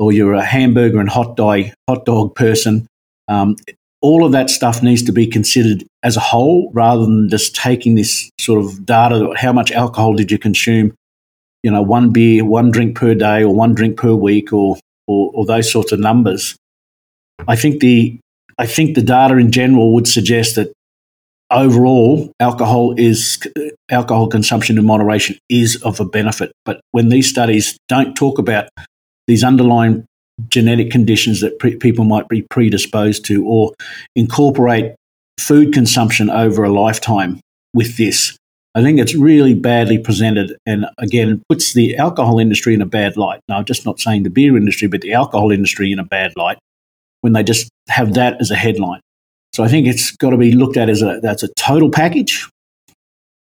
or 0.03 0.13
you're 0.13 0.35
a 0.35 0.45
hamburger 0.45 0.99
and 0.99 1.09
hot 1.09 1.37
dog 1.37 1.67
hot 1.89 2.05
dog 2.05 2.35
person. 2.35 2.87
Um, 3.29 3.57
all 4.01 4.25
of 4.25 4.33
that 4.33 4.51
stuff 4.51 4.83
needs 4.83 5.03
to 5.05 5.13
be 5.13 5.29
considered 5.29 5.85
as 6.03 6.17
a 6.17 6.21
whole 6.21 6.73
rather 6.75 7.03
than 7.03 7.29
just 7.29 7.55
taking 7.55 7.95
this 7.95 8.29
sort 8.41 8.63
of 8.63 8.85
data. 8.85 9.33
How 9.37 9.53
much 9.53 9.71
alcohol 9.71 10.15
did 10.15 10.33
you 10.33 10.39
consume? 10.39 10.93
You 11.63 11.71
know, 11.71 11.83
one 11.83 12.11
beer, 12.11 12.45
one 12.45 12.73
drink 12.73 12.97
per 12.97 13.15
day, 13.15 13.45
or 13.45 13.55
one 13.55 13.75
drink 13.75 13.97
per 13.97 14.13
week, 14.15 14.53
or 14.53 14.77
or, 15.07 15.31
or 15.35 15.47
those 15.47 15.71
sorts 15.71 15.93
of 15.93 16.01
numbers. 16.01 16.57
I 17.47 17.55
think 17.55 17.81
the 17.81 18.19
I 18.59 18.67
think 18.67 18.97
the 18.97 19.03
data 19.03 19.37
in 19.37 19.53
general 19.53 19.95
would 19.95 20.09
suggest 20.09 20.57
that 20.57 20.73
overall 21.51 22.33
alcohol 22.41 22.95
is 22.97 23.47
alcohol 23.91 24.27
consumption 24.27 24.79
in 24.79 24.85
moderation 24.85 25.39
is 25.49 25.81
of 25.83 26.01
a 26.01 26.05
benefit. 26.05 26.51
But 26.65 26.81
when 26.91 27.09
these 27.09 27.29
studies 27.29 27.77
don't 27.89 28.17
talk 28.17 28.39
about 28.39 28.69
these 29.27 29.45
underlying 29.45 30.05
genetic 30.49 30.91
conditions 30.91 31.41
that 31.41 31.59
pre- 31.59 31.77
people 31.77 32.05
might 32.05 32.29
be 32.29 32.43
predisposed 32.43 33.25
to, 33.27 33.45
or 33.47 33.73
incorporate 34.17 34.95
food 35.39 35.73
consumption 35.73 36.31
over 36.31 36.65
a 36.65 36.73
lifetime 36.73 37.41
with 37.75 37.97
this. 37.97 38.37
I 38.75 38.83
think 38.83 38.99
it's 38.99 39.15
really 39.15 39.55
badly 39.55 39.99
presented 39.99 40.57
and 40.65 40.87
again 40.97 41.43
puts 41.49 41.75
the 41.75 41.97
alcohol 41.97 42.39
industry 42.39 42.73
in 42.73 42.81
a 42.81 42.87
bad 42.87 43.17
light. 43.17 43.41
Now, 43.49 43.59
I'm 43.59 43.67
just 43.67 43.85
not 43.85 44.01
saying 44.01 44.23
the 44.23 44.31
beer 44.31 44.57
industry, 44.57 44.89
but 44.89 45.03
the 45.03 45.13
alcohol 45.13 45.51
industry 45.51 45.93
in 45.93 45.99
a 45.99 46.05
bad 46.05 46.33
light 46.37 46.59
when 47.21 47.35
they 47.35 47.43
just 47.43 47.69
have 47.89 48.15
that 48.15 48.41
as 48.41 48.51
a 48.51 48.57
headline. 48.57 49.01
So 49.53 49.63
I 49.63 49.69
think 49.69 49.87
it's 49.87 50.13
got 50.13 50.31
to 50.31 50.39
be 50.39 50.53
looked 50.53 50.79
at 50.79 50.89
as 50.89 51.03
a 51.03 51.21
that's 51.23 51.43
a 51.43 51.49
total 51.55 51.91
package. 51.91 52.49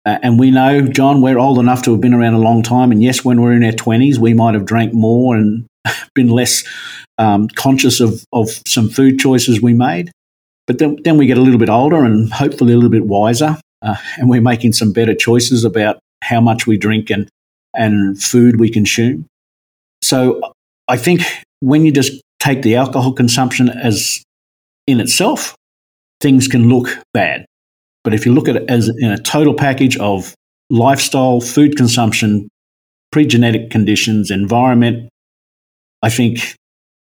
Uh, 0.09 0.19
and 0.23 0.39
we 0.39 0.51
know, 0.51 0.81
John, 0.81 1.21
we're 1.21 1.39
old 1.39 1.59
enough 1.59 1.83
to 1.83 1.91
have 1.91 2.01
been 2.01 2.15
around 2.15 2.33
a 2.33 2.39
long 2.39 2.63
time. 2.63 2.91
And 2.93 3.03
yes, 3.03 3.27
when 3.27 3.43
we're 3.43 3.53
in 3.53 3.63
our 3.63 3.73
20s, 3.73 4.17
we 4.17 4.33
might 4.33 4.55
have 4.55 4.65
drank 4.65 4.95
more 4.95 5.37
and 5.37 5.67
been 6.15 6.29
less 6.29 6.65
um, 7.19 7.49
conscious 7.49 8.01
of, 8.01 8.25
of 8.33 8.49
some 8.67 8.89
food 8.89 9.19
choices 9.19 9.61
we 9.61 9.75
made. 9.75 10.11
But 10.67 10.79
then, 10.79 10.97
then 11.05 11.19
we 11.19 11.27
get 11.27 11.37
a 11.37 11.43
little 11.43 11.59
bit 11.59 11.69
older 11.69 12.05
and 12.05 12.33
hopefully 12.33 12.73
a 12.73 12.77
little 12.77 12.91
bit 12.91 13.05
wiser, 13.05 13.59
uh, 13.83 13.97
and 14.17 14.31
we're 14.31 14.41
making 14.41 14.73
some 14.73 14.95
better 14.95 15.15
choices 15.15 15.63
about 15.63 15.99
how 16.25 16.41
much 16.41 16.67
we 16.67 16.79
drink 16.79 17.11
and, 17.11 17.29
and 17.75 18.23
food 18.23 18.59
we 18.59 18.71
consume. 18.71 19.27
So 20.01 20.55
I 20.89 20.97
think 20.97 21.21
when 21.61 21.85
you 21.85 21.93
just 21.93 22.19
take 22.41 22.63
the 22.63 22.77
alcohol 22.77 23.13
consumption 23.13 23.69
as 23.69 24.23
in 24.87 25.01
itself, 25.01 25.55
things 26.23 26.49
can 26.49 26.71
look 26.71 26.89
bad. 27.13 27.45
But 28.09 28.15
if 28.15 28.25
you 28.25 28.33
look 28.33 28.49
at 28.49 28.57
it 28.57 28.71
as 28.71 28.89
in 28.89 29.13
a 29.13 29.19
total 29.19 29.53
package 29.53 29.99
of 29.99 30.35
lifestyle, 30.71 31.43
food 31.43 31.77
consumption, 31.77 32.49
pre-genetic 33.13 33.71
conditions, 33.71 34.31
environment, 34.31 35.11
I 36.01 36.09
think 36.09 36.57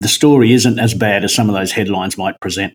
the 0.01 0.09
story 0.09 0.55
isn't 0.55 0.79
as 0.79 0.95
bad 0.95 1.23
as 1.23 1.35
some 1.35 1.51
of 1.51 1.55
those 1.55 1.71
headlines 1.73 2.17
might 2.17 2.41
present. 2.41 2.73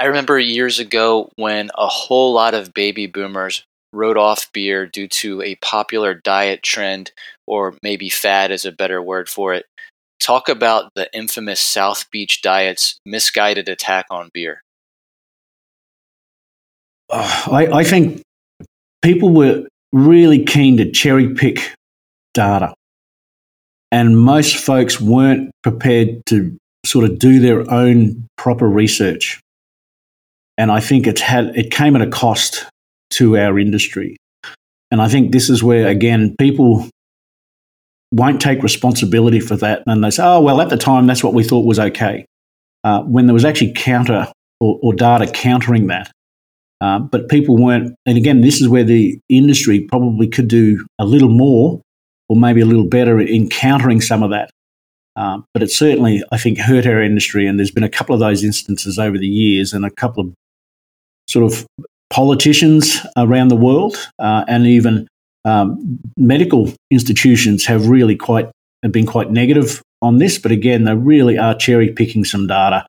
I 0.00 0.06
remember 0.06 0.36
years 0.36 0.80
ago 0.80 1.30
when 1.36 1.70
a 1.78 1.86
whole 1.86 2.32
lot 2.32 2.54
of 2.54 2.74
baby 2.74 3.06
boomers 3.06 3.62
wrote 3.92 4.16
off 4.16 4.50
beer 4.52 4.84
due 4.84 5.06
to 5.06 5.42
a 5.42 5.54
popular 5.62 6.12
diet 6.12 6.64
trend, 6.64 7.12
or 7.46 7.76
maybe 7.84 8.10
fad 8.10 8.50
is 8.50 8.64
a 8.64 8.72
better 8.72 9.00
word 9.00 9.28
for 9.28 9.54
it. 9.54 9.64
Talk 10.18 10.48
about 10.48 10.90
the 10.96 11.08
infamous 11.14 11.60
South 11.60 12.10
Beach 12.10 12.42
diet's 12.42 12.98
misguided 13.06 13.68
attack 13.68 14.06
on 14.10 14.32
beer. 14.34 14.63
I, 17.14 17.68
I 17.72 17.84
think 17.84 18.22
people 19.02 19.30
were 19.30 19.66
really 19.92 20.44
keen 20.44 20.76
to 20.78 20.90
cherry 20.90 21.34
pick 21.34 21.72
data. 22.32 22.74
And 23.92 24.18
most 24.18 24.56
folks 24.56 25.00
weren't 25.00 25.52
prepared 25.62 26.26
to 26.26 26.56
sort 26.84 27.04
of 27.04 27.18
do 27.18 27.38
their 27.38 27.70
own 27.70 28.26
proper 28.36 28.68
research. 28.68 29.40
And 30.58 30.70
I 30.70 30.80
think 30.80 31.06
it 31.06 31.20
had 31.20 31.56
it 31.56 31.70
came 31.70 31.94
at 31.96 32.02
a 32.02 32.10
cost 32.10 32.66
to 33.10 33.36
our 33.36 33.58
industry. 33.58 34.16
And 34.90 35.00
I 35.00 35.08
think 35.08 35.32
this 35.32 35.48
is 35.48 35.62
where 35.62 35.88
again 35.88 36.34
people 36.38 36.88
won't 38.12 38.40
take 38.40 38.62
responsibility 38.62 39.40
for 39.40 39.56
that, 39.56 39.82
and 39.86 40.04
they 40.04 40.10
say, 40.10 40.22
"Oh 40.24 40.40
well, 40.40 40.60
at 40.60 40.68
the 40.68 40.76
time 40.76 41.06
that's 41.06 41.24
what 41.24 41.34
we 41.34 41.42
thought 41.42 41.66
was 41.66 41.80
okay," 41.80 42.26
uh, 42.84 43.02
when 43.02 43.26
there 43.26 43.34
was 43.34 43.44
actually 43.44 43.72
counter 43.72 44.30
or, 44.60 44.78
or 44.82 44.92
data 44.92 45.26
countering 45.26 45.88
that. 45.88 46.10
Uh, 46.84 46.98
but 46.98 47.30
people 47.30 47.56
weren't, 47.56 47.94
and 48.04 48.18
again, 48.18 48.42
this 48.42 48.60
is 48.60 48.68
where 48.68 48.84
the 48.84 49.18
industry 49.30 49.80
probably 49.80 50.28
could 50.28 50.48
do 50.48 50.84
a 50.98 51.06
little 51.06 51.30
more 51.30 51.80
or 52.28 52.36
maybe 52.36 52.60
a 52.60 52.66
little 52.66 52.86
better 52.86 53.18
in 53.18 53.48
countering 53.48 54.02
some 54.02 54.22
of 54.22 54.28
that. 54.28 54.50
Um, 55.16 55.46
but 55.54 55.62
it 55.62 55.70
certainly, 55.70 56.22
I 56.30 56.36
think, 56.36 56.58
hurt 56.58 56.86
our 56.86 57.00
industry. 57.00 57.46
And 57.46 57.58
there's 57.58 57.70
been 57.70 57.84
a 57.84 57.88
couple 57.88 58.14
of 58.14 58.20
those 58.20 58.44
instances 58.44 58.98
over 58.98 59.16
the 59.16 59.26
years, 59.26 59.72
and 59.72 59.86
a 59.86 59.90
couple 59.90 60.24
of 60.24 60.34
sort 61.26 61.50
of 61.50 61.66
politicians 62.10 63.00
around 63.16 63.48
the 63.48 63.56
world, 63.56 63.96
uh, 64.18 64.44
and 64.46 64.66
even 64.66 65.08
um, 65.46 65.98
medical 66.18 66.70
institutions 66.90 67.64
have 67.64 67.88
really 67.88 68.16
quite 68.16 68.50
have 68.82 68.92
been 68.92 69.06
quite 69.06 69.30
negative 69.30 69.80
on 70.02 70.18
this. 70.18 70.38
But 70.38 70.52
again, 70.52 70.84
they 70.84 70.94
really 70.94 71.38
are 71.38 71.54
cherry 71.54 71.92
picking 71.92 72.24
some 72.24 72.46
data 72.46 72.86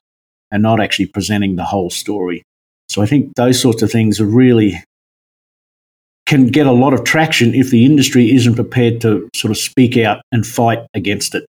and 0.50 0.62
not 0.62 0.80
actually 0.80 1.06
presenting 1.06 1.56
the 1.56 1.64
whole 1.64 1.88
story. 1.88 2.42
So 2.88 3.02
I 3.02 3.06
think 3.06 3.34
those 3.36 3.60
sorts 3.60 3.82
of 3.82 3.90
things 3.90 4.20
are 4.20 4.26
really 4.26 4.82
can 6.26 6.48
get 6.48 6.66
a 6.66 6.72
lot 6.72 6.92
of 6.92 7.04
traction 7.04 7.54
if 7.54 7.70
the 7.70 7.84
industry 7.84 8.32
isn't 8.34 8.56
prepared 8.56 9.00
to 9.00 9.28
sort 9.34 9.50
of 9.50 9.56
speak 9.56 9.96
out 9.96 10.20
and 10.32 10.44
fight 10.44 10.80
against 10.92 11.34
it. 11.34 11.46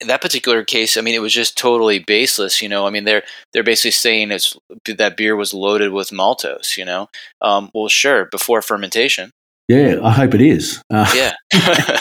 In 0.00 0.06
that 0.08 0.20
particular 0.20 0.64
case, 0.64 0.96
I 0.96 1.00
mean, 1.00 1.14
it 1.14 1.22
was 1.22 1.32
just 1.32 1.58
totally 1.58 1.98
baseless. 1.98 2.62
You 2.62 2.68
know, 2.68 2.86
I 2.86 2.90
mean, 2.90 3.04
they're 3.04 3.24
they're 3.52 3.64
basically 3.64 3.90
saying 3.90 4.30
it's 4.30 4.56
that 4.86 5.16
beer 5.16 5.34
was 5.34 5.52
loaded 5.52 5.92
with 5.92 6.10
maltose. 6.10 6.76
You 6.76 6.84
know, 6.84 7.08
um, 7.40 7.70
well, 7.74 7.88
sure, 7.88 8.26
before 8.26 8.62
fermentation. 8.62 9.32
Yeah, 9.66 9.98
I 10.02 10.12
hope 10.12 10.34
it 10.34 10.40
is. 10.40 10.80
Uh, 10.88 11.12
yeah, 11.16 11.32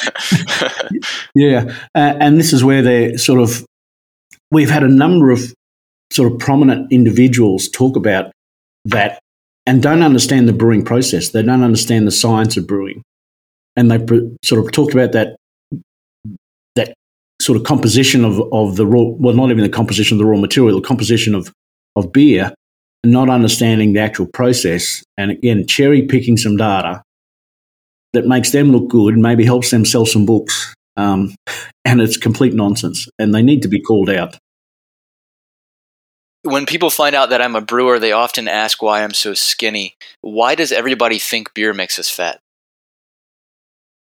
yeah, 1.35 1.75
uh, 1.95 2.15
and 2.19 2.39
this 2.39 2.53
is 2.53 2.63
where 2.63 2.83
they're 2.83 3.17
sort 3.17 3.41
of. 3.41 3.65
We've 4.51 4.69
had 4.69 4.83
a 4.83 4.87
number 4.87 5.31
of 5.31 5.53
sort 6.11 6.31
of 6.31 6.39
prominent 6.39 6.91
individuals 6.91 7.69
talk 7.69 7.95
about 7.95 8.31
that 8.85 9.19
and 9.65 9.83
don't 9.83 10.01
understand 10.01 10.47
the 10.47 10.53
brewing 10.53 10.83
process. 10.83 11.29
They 11.29 11.43
don't 11.43 11.63
understand 11.63 12.07
the 12.07 12.11
science 12.11 12.57
of 12.57 12.65
brewing. 12.65 13.03
And 13.75 13.91
they 13.91 13.97
sort 14.43 14.65
of 14.65 14.71
talked 14.71 14.93
about 14.93 15.11
that, 15.11 15.35
that 16.75 16.93
sort 17.41 17.57
of 17.57 17.65
composition 17.65 18.23
of, 18.25 18.41
of 18.51 18.77
the 18.77 18.87
raw, 18.87 19.03
well, 19.03 19.35
not 19.35 19.51
even 19.51 19.63
the 19.63 19.69
composition 19.69 20.15
of 20.15 20.19
the 20.19 20.25
raw 20.25 20.39
material, 20.39 20.79
the 20.79 20.87
composition 20.87 21.35
of, 21.35 21.51
of 21.95 22.11
beer, 22.11 22.53
not 23.05 23.29
understanding 23.29 23.93
the 23.93 23.99
actual 23.99 24.25
process. 24.25 25.03
And 25.17 25.31
again, 25.31 25.67
cherry 25.67 26.03
picking 26.03 26.37
some 26.37 26.57
data 26.57 27.03
that 28.13 28.25
makes 28.25 28.51
them 28.51 28.71
look 28.71 28.89
good 28.89 29.17
maybe 29.17 29.45
helps 29.45 29.69
them 29.69 29.85
sell 29.85 30.05
some 30.05 30.25
books. 30.25 30.73
Um, 30.95 31.35
and 31.85 32.01
it's 32.01 32.17
complete 32.17 32.53
nonsense. 32.53 33.07
And 33.19 33.35
they 33.35 33.41
need 33.41 33.61
to 33.61 33.67
be 33.67 33.81
called 33.81 34.09
out 34.09 34.37
when 36.47 36.65
people 36.65 36.89
find 36.89 37.15
out 37.15 37.29
that 37.29 37.41
I'm 37.41 37.55
a 37.55 37.61
brewer, 37.61 37.99
they 37.99 38.11
often 38.11 38.47
ask 38.47 38.81
why 38.81 39.03
I'm 39.03 39.13
so 39.13 39.33
skinny. 39.33 39.95
Why 40.21 40.55
does 40.55 40.71
everybody 40.71 41.19
think 41.19 41.53
beer 41.53 41.73
makes 41.73 41.99
us 41.99 42.09
fat? 42.09 42.39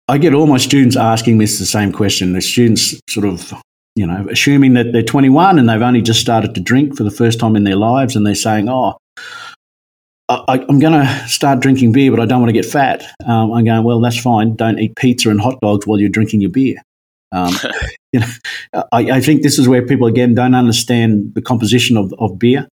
I 0.07 0.17
get 0.17 0.33
all 0.33 0.47
my 0.47 0.57
students 0.57 0.95
asking 0.95 1.37
me 1.37 1.45
the 1.45 1.65
same 1.65 1.91
question. 1.91 2.33
The 2.33 2.41
students 2.41 2.99
sort 3.09 3.25
of, 3.25 3.53
you 3.95 4.07
know, 4.07 4.27
assuming 4.29 4.73
that 4.73 4.91
they're 4.91 5.03
21 5.03 5.59
and 5.59 5.69
they've 5.69 5.81
only 5.81 6.01
just 6.01 6.19
started 6.19 6.55
to 6.55 6.61
drink 6.61 6.97
for 6.97 7.03
the 7.03 7.11
first 7.11 7.39
time 7.39 7.55
in 7.55 7.63
their 7.63 7.75
lives, 7.75 8.15
and 8.15 8.25
they're 8.25 8.33
saying, 8.33 8.69
"Oh, 8.69 8.97
I, 10.27 10.65
am 10.67 10.79
going 10.79 10.93
to 10.93 11.27
start 11.27 11.59
drinking 11.59 11.91
beer, 11.91 12.09
but 12.09 12.19
I 12.19 12.25
don't 12.25 12.39
want 12.39 12.49
to 12.49 12.59
get 12.59 12.65
fat." 12.65 13.03
Um, 13.25 13.51
I'm 13.51 13.65
going, 13.65 13.83
"Well, 13.83 13.99
that's 13.99 14.19
fine. 14.19 14.55
Don't 14.55 14.79
eat 14.79 14.95
pizza 14.95 15.29
and 15.29 15.39
hot 15.39 15.59
dogs 15.61 15.85
while 15.85 15.99
you're 15.99 16.09
drinking 16.09 16.41
your 16.41 16.51
beer." 16.51 16.81
Um, 17.31 17.53
you 18.13 18.19
know, 18.21 18.27
I, 18.91 19.11
I, 19.11 19.21
think 19.21 19.43
this 19.43 19.59
is 19.59 19.67
where 19.67 19.85
people 19.85 20.07
again 20.07 20.33
don't 20.33 20.55
understand 20.55 21.33
the 21.35 21.41
composition 21.41 21.97
of, 21.97 22.13
of 22.17 22.39
beer. 22.39 22.67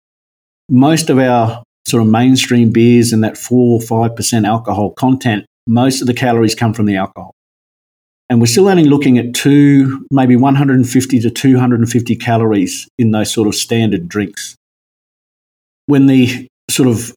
Most 0.69 1.11
of 1.11 1.19
our 1.19 1.63
sort 1.87 2.03
of 2.03 2.09
mainstream 2.09 2.71
beers 2.71 3.13
and 3.13 3.23
that 3.25 3.37
four 3.37 3.79
or 3.79 3.81
five 3.81 4.17
percent 4.17 4.47
alcohol 4.47 4.91
content, 4.91 5.45
most 5.67 6.01
of 6.01 6.07
the 6.07 6.15
calories 6.15 6.55
come 6.55 6.73
from 6.73 6.87
the 6.87 6.97
alcohol. 6.97 7.35
And 8.31 8.41
we're 8.41 8.47
still 8.47 8.69
only 8.69 8.85
looking 8.85 9.19
at 9.19 9.35
two, 9.35 10.07
maybe 10.11 10.35
150 10.35 11.21
to 11.21 11.31
250 11.31 12.17
calories 12.17 12.89
in 12.99 13.11
those 13.11 13.33
sort 13.33 13.49
of 13.49 13.55
standard 13.55 14.09
drinks. 14.09 14.57
When 15.87 16.07
the 16.07 16.49
sort 16.71 16.89
of 16.89 17.13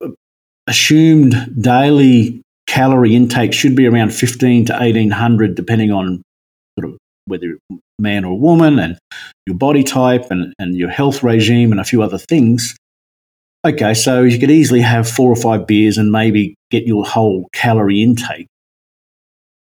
assumed 0.67 1.61
daily 1.61 2.41
calorie 2.67 3.15
intake 3.15 3.53
should 3.53 3.75
be 3.75 3.88
around 3.88 4.13
15 4.13 4.65
to 4.65 4.73
1800, 4.73 5.55
depending 5.55 5.91
on 5.91 6.21
whether 7.28 7.57
man 7.99 8.25
or 8.25 8.39
woman, 8.39 8.80
and 8.80 8.97
your 9.45 9.57
body 9.57 9.84
type, 9.84 10.25
and, 10.30 10.53
and 10.59 10.75
your 10.75 10.89
health 10.89 11.23
regime, 11.23 11.71
and 11.71 11.80
a 11.80 11.86
few 11.86 12.01
other 12.01 12.17
things. 12.17 12.75
Okay, 13.65 13.93
so 13.93 14.23
you 14.23 14.39
could 14.39 14.51
easily 14.51 14.82
have 14.82 15.09
four 15.09 15.32
or 15.32 15.36
five 15.36 15.67
beers 15.67 15.97
and 15.97 16.11
maybe 16.11 16.55
get 16.71 16.86
your 16.86 17.05
whole 17.05 17.49
calorie 17.53 18.01
intake. 18.01 18.47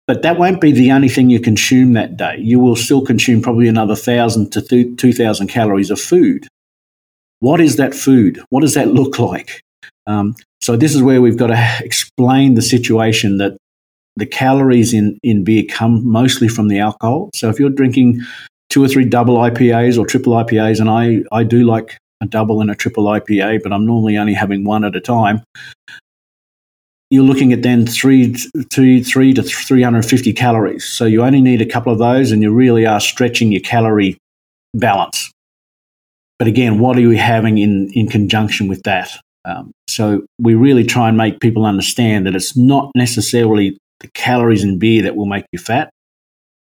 But 0.08 0.24
that 0.24 0.40
won't 0.40 0.60
be 0.60 0.72
the 0.72 0.92
only 0.92 1.10
thing 1.10 1.30
you 1.30 1.40
consume 1.40 1.94
that 1.94 2.18
day. 2.18 2.38
You 2.40 2.60
will 2.60 2.76
still 2.76 3.02
consume 3.02 3.42
probably 3.42 3.68
another 3.68 3.94
1,000 3.94 4.52
to 4.52 4.96
2,000 4.96 5.48
calories 5.48 5.92
of 5.92 6.02
food. 6.02 6.48
What 7.40 7.62
is 7.62 7.78
that 7.78 7.94
food? 7.94 8.42
What 8.50 8.62
does 8.62 8.74
that 8.74 8.90
look 8.90 9.20
like? 9.20 9.62
Um, 10.08 10.36
so, 10.62 10.76
this 10.76 10.96
is 10.96 11.02
where 11.02 11.22
we've 11.22 11.38
got 11.38 11.48
to 11.48 11.78
explain 11.82 12.56
the 12.56 12.62
situation 12.62 13.38
that 13.38 13.58
the 14.16 14.26
calories 14.26 14.94
in, 14.94 15.18
in 15.24 15.44
beer 15.44 15.64
come 15.70 16.06
mostly 16.06 16.48
from 16.48 16.68
the 16.68 16.80
alcohol. 16.80 17.30
So 17.34 17.50
if 17.50 17.60
you're 17.60 17.70
drinking 17.70 18.22
two 18.70 18.84
or 18.84 18.88
three 18.88 19.06
double 19.06 19.38
IPAs 19.38 19.98
or 19.98 20.06
triple 20.06 20.34
IPAs, 20.34 20.80
and 20.80 20.90
I, 20.90 21.24
I 21.36 21.44
do 21.44 21.66
like 21.66 21.98
a 22.22 22.26
double 22.26 22.62
and 22.62 22.70
a 22.70 22.76
triple 22.76 23.06
IPA, 23.06 23.64
but 23.64 23.74
I'm 23.74 23.86
normally 23.86 24.18
only 24.18 24.34
having 24.34 24.64
one 24.64 24.86
at 24.86 24.96
a 24.96 25.02
time. 25.02 25.44
You're 27.10 27.24
looking 27.24 27.52
at 27.52 27.62
then 27.62 27.86
three, 27.86 28.34
three, 28.72 29.04
three 29.04 29.34
to 29.34 29.44
350 29.44 30.32
calories. 30.34 30.86
So 30.86 31.06
you 31.06 31.24
only 31.24 31.42
need 31.42 31.62
a 31.62 31.66
couple 31.66 31.92
of 31.92 32.00
those, 32.00 32.32
and 32.32 32.42
you 32.42 32.54
really 32.54 32.86
are 32.86 33.02
stretching 33.02 33.52
your 33.52 33.62
calorie 33.62 34.18
balance. 34.74 35.32
But 36.40 36.48
again, 36.48 36.80
what 36.80 36.98
are 36.98 37.02
you 37.02 37.12
having 37.12 37.58
in, 37.58 37.92
in 37.94 38.08
conjunction 38.08 38.68
with 38.68 38.84
that? 38.84 39.12
Um, 39.44 39.72
so 39.88 40.26
we 40.40 40.56
really 40.56 40.86
try 40.86 41.10
and 41.10 41.18
make 41.18 41.40
people 41.40 41.66
understand 41.66 42.26
that 42.26 42.36
it's 42.36 42.56
not 42.56 42.92
necessarily 42.96 43.78
the 44.02 44.10
calories 44.10 44.64
in 44.64 44.80
beer 44.80 45.04
that 45.04 45.16
will 45.16 45.26
make 45.26 45.46
you 45.52 45.60
fat. 45.60 45.90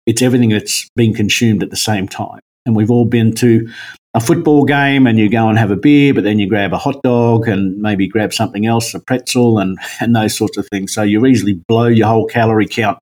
It's 0.05 0.21
everything 0.21 0.49
that's 0.49 0.89
being 0.95 1.13
consumed 1.13 1.63
at 1.63 1.69
the 1.69 1.77
same 1.77 2.07
time. 2.07 2.39
And 2.65 2.75
we've 2.75 2.91
all 2.91 3.05
been 3.05 3.33
to 3.35 3.69
a 4.13 4.19
football 4.19 4.65
game 4.65 5.07
and 5.07 5.17
you 5.17 5.29
go 5.29 5.47
and 5.47 5.57
have 5.57 5.71
a 5.71 5.75
beer, 5.75 6.13
but 6.13 6.23
then 6.23 6.39
you 6.39 6.49
grab 6.49 6.73
a 6.73 6.77
hot 6.77 7.01
dog 7.03 7.47
and 7.47 7.77
maybe 7.81 8.07
grab 8.07 8.33
something 8.33 8.65
else, 8.65 8.93
a 8.93 8.99
pretzel 8.99 9.59
and, 9.59 9.77
and 9.99 10.15
those 10.15 10.35
sorts 10.35 10.57
of 10.57 10.67
things. 10.69 10.93
So 10.93 11.03
you 11.03 11.25
easily 11.25 11.61
blow 11.67 11.88
your 11.88 12.07
whole 12.07 12.27
calorie 12.27 12.67
count 12.67 12.99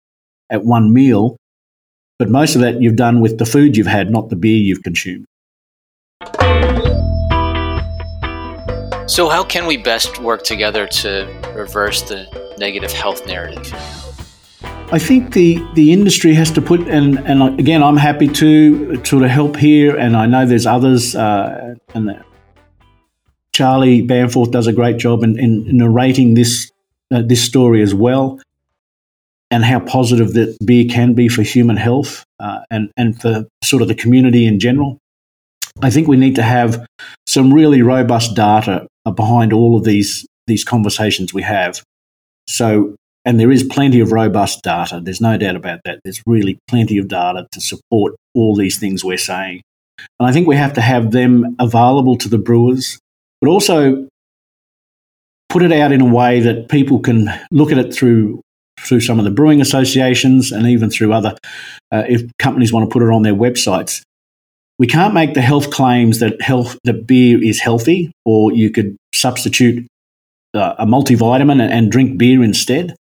at 0.49 0.63
one 0.63 0.93
meal 0.93 1.37
but 2.17 2.29
most 2.29 2.55
of 2.55 2.61
that 2.61 2.81
you've 2.81 2.95
done 2.95 3.19
with 3.19 3.39
the 3.39 3.45
food 3.45 3.75
you've 3.75 3.87
had, 3.87 4.09
not 4.09 4.29
the 4.29 4.37
beer 4.37 4.57
you've 4.57 4.83
consumed. 4.83 5.25
So, 9.07 9.29
how 9.29 9.43
can 9.43 9.65
we 9.65 9.77
best 9.77 10.19
work 10.19 10.43
together 10.43 10.87
to 10.87 11.53
reverse 11.53 12.03
the 12.03 12.55
negative 12.57 12.93
health 12.93 13.27
narrative? 13.27 13.73
I 14.91 14.99
think 14.99 15.33
the, 15.33 15.65
the 15.73 15.91
industry 15.91 16.33
has 16.35 16.51
to 16.51 16.61
put, 16.61 16.81
and, 16.81 17.17
and 17.19 17.59
again, 17.59 17.81
I'm 17.81 17.97
happy 17.97 18.27
to 18.27 19.03
sort 19.03 19.23
of 19.23 19.29
help 19.29 19.55
here, 19.55 19.97
and 19.97 20.15
I 20.15 20.27
know 20.27 20.45
there's 20.45 20.67
others, 20.67 21.15
uh, 21.15 21.75
and 21.95 22.23
Charlie 23.51 24.05
Bamforth 24.05 24.51
does 24.51 24.67
a 24.67 24.73
great 24.73 24.97
job 24.97 25.23
in, 25.23 25.39
in 25.39 25.77
narrating 25.77 26.35
this 26.35 26.71
uh, 27.11 27.21
this 27.21 27.43
story 27.43 27.81
as 27.81 27.93
well, 27.93 28.39
and 29.49 29.63
how 29.63 29.79
positive 29.79 30.33
that 30.33 30.57
beer 30.65 30.85
can 30.85 31.13
be 31.13 31.29
for 31.29 31.41
human 31.41 31.77
health 31.77 32.25
uh, 32.39 32.59
and 32.69 32.91
and 32.97 33.19
for 33.21 33.45
sort 33.63 33.81
of 33.81 33.87
the 33.87 33.95
community 33.95 34.45
in 34.45 34.59
general. 34.59 34.99
I 35.81 35.89
think 35.89 36.07
we 36.07 36.17
need 36.17 36.35
to 36.35 36.43
have 36.43 36.85
some 37.27 37.53
really 37.53 37.81
robust 37.81 38.35
data 38.35 38.87
behind 39.15 39.53
all 39.53 39.77
of 39.77 39.83
these 39.83 40.27
these 40.47 40.63
conversations 40.63 41.33
we 41.33 41.41
have. 41.41 41.81
So, 42.47 42.95
and 43.25 43.39
there 43.39 43.51
is 43.51 43.63
plenty 43.63 43.99
of 43.99 44.11
robust 44.11 44.61
data. 44.63 45.01
There's 45.03 45.21
no 45.21 45.37
doubt 45.37 45.55
about 45.55 45.79
that. 45.85 45.99
There's 46.03 46.21
really 46.25 46.59
plenty 46.67 46.97
of 46.97 47.07
data 47.07 47.47
to 47.51 47.61
support 47.61 48.15
all 48.33 48.55
these 48.55 48.79
things 48.79 49.03
we're 49.03 49.17
saying. 49.17 49.61
And 50.19 50.27
I 50.27 50.31
think 50.31 50.47
we 50.47 50.55
have 50.55 50.73
to 50.73 50.81
have 50.81 51.11
them 51.11 51.55
available 51.59 52.17
to 52.17 52.29
the 52.29 52.37
brewers, 52.37 52.99
but 53.41 53.49
also 53.49 54.07
put 55.49 55.63
it 55.63 55.71
out 55.71 55.91
in 55.91 56.01
a 56.01 56.05
way 56.05 56.41
that 56.41 56.69
people 56.69 56.99
can 56.99 57.29
look 57.51 57.71
at 57.71 57.77
it 57.77 57.93
through 57.93 58.41
through 58.81 58.99
some 58.99 59.19
of 59.19 59.25
the 59.25 59.31
brewing 59.31 59.61
associations 59.61 60.51
and 60.51 60.67
even 60.67 60.89
through 60.89 61.13
other 61.13 61.35
uh, 61.91 62.03
if 62.09 62.23
companies 62.37 62.73
want 62.73 62.87
to 62.87 62.93
put 62.93 63.01
it 63.01 63.09
on 63.09 63.21
their 63.21 63.33
websites 63.33 64.03
we 64.77 64.87
can't 64.87 65.13
make 65.13 65.33
the 65.33 65.41
health 65.41 65.71
claims 65.71 66.19
that 66.19 66.41
health 66.41 66.77
that 66.83 67.07
beer 67.07 67.41
is 67.41 67.59
healthy, 67.61 68.11
or 68.25 68.51
you 68.51 68.69
could 68.69 68.97
substitute 69.13 69.87
uh, 70.53 70.75
a 70.77 70.85
multivitamin 70.85 71.61
and, 71.61 71.73
and, 71.73 71.91
drink 71.91 72.17
beer 72.17 72.43
instead. 72.43 72.95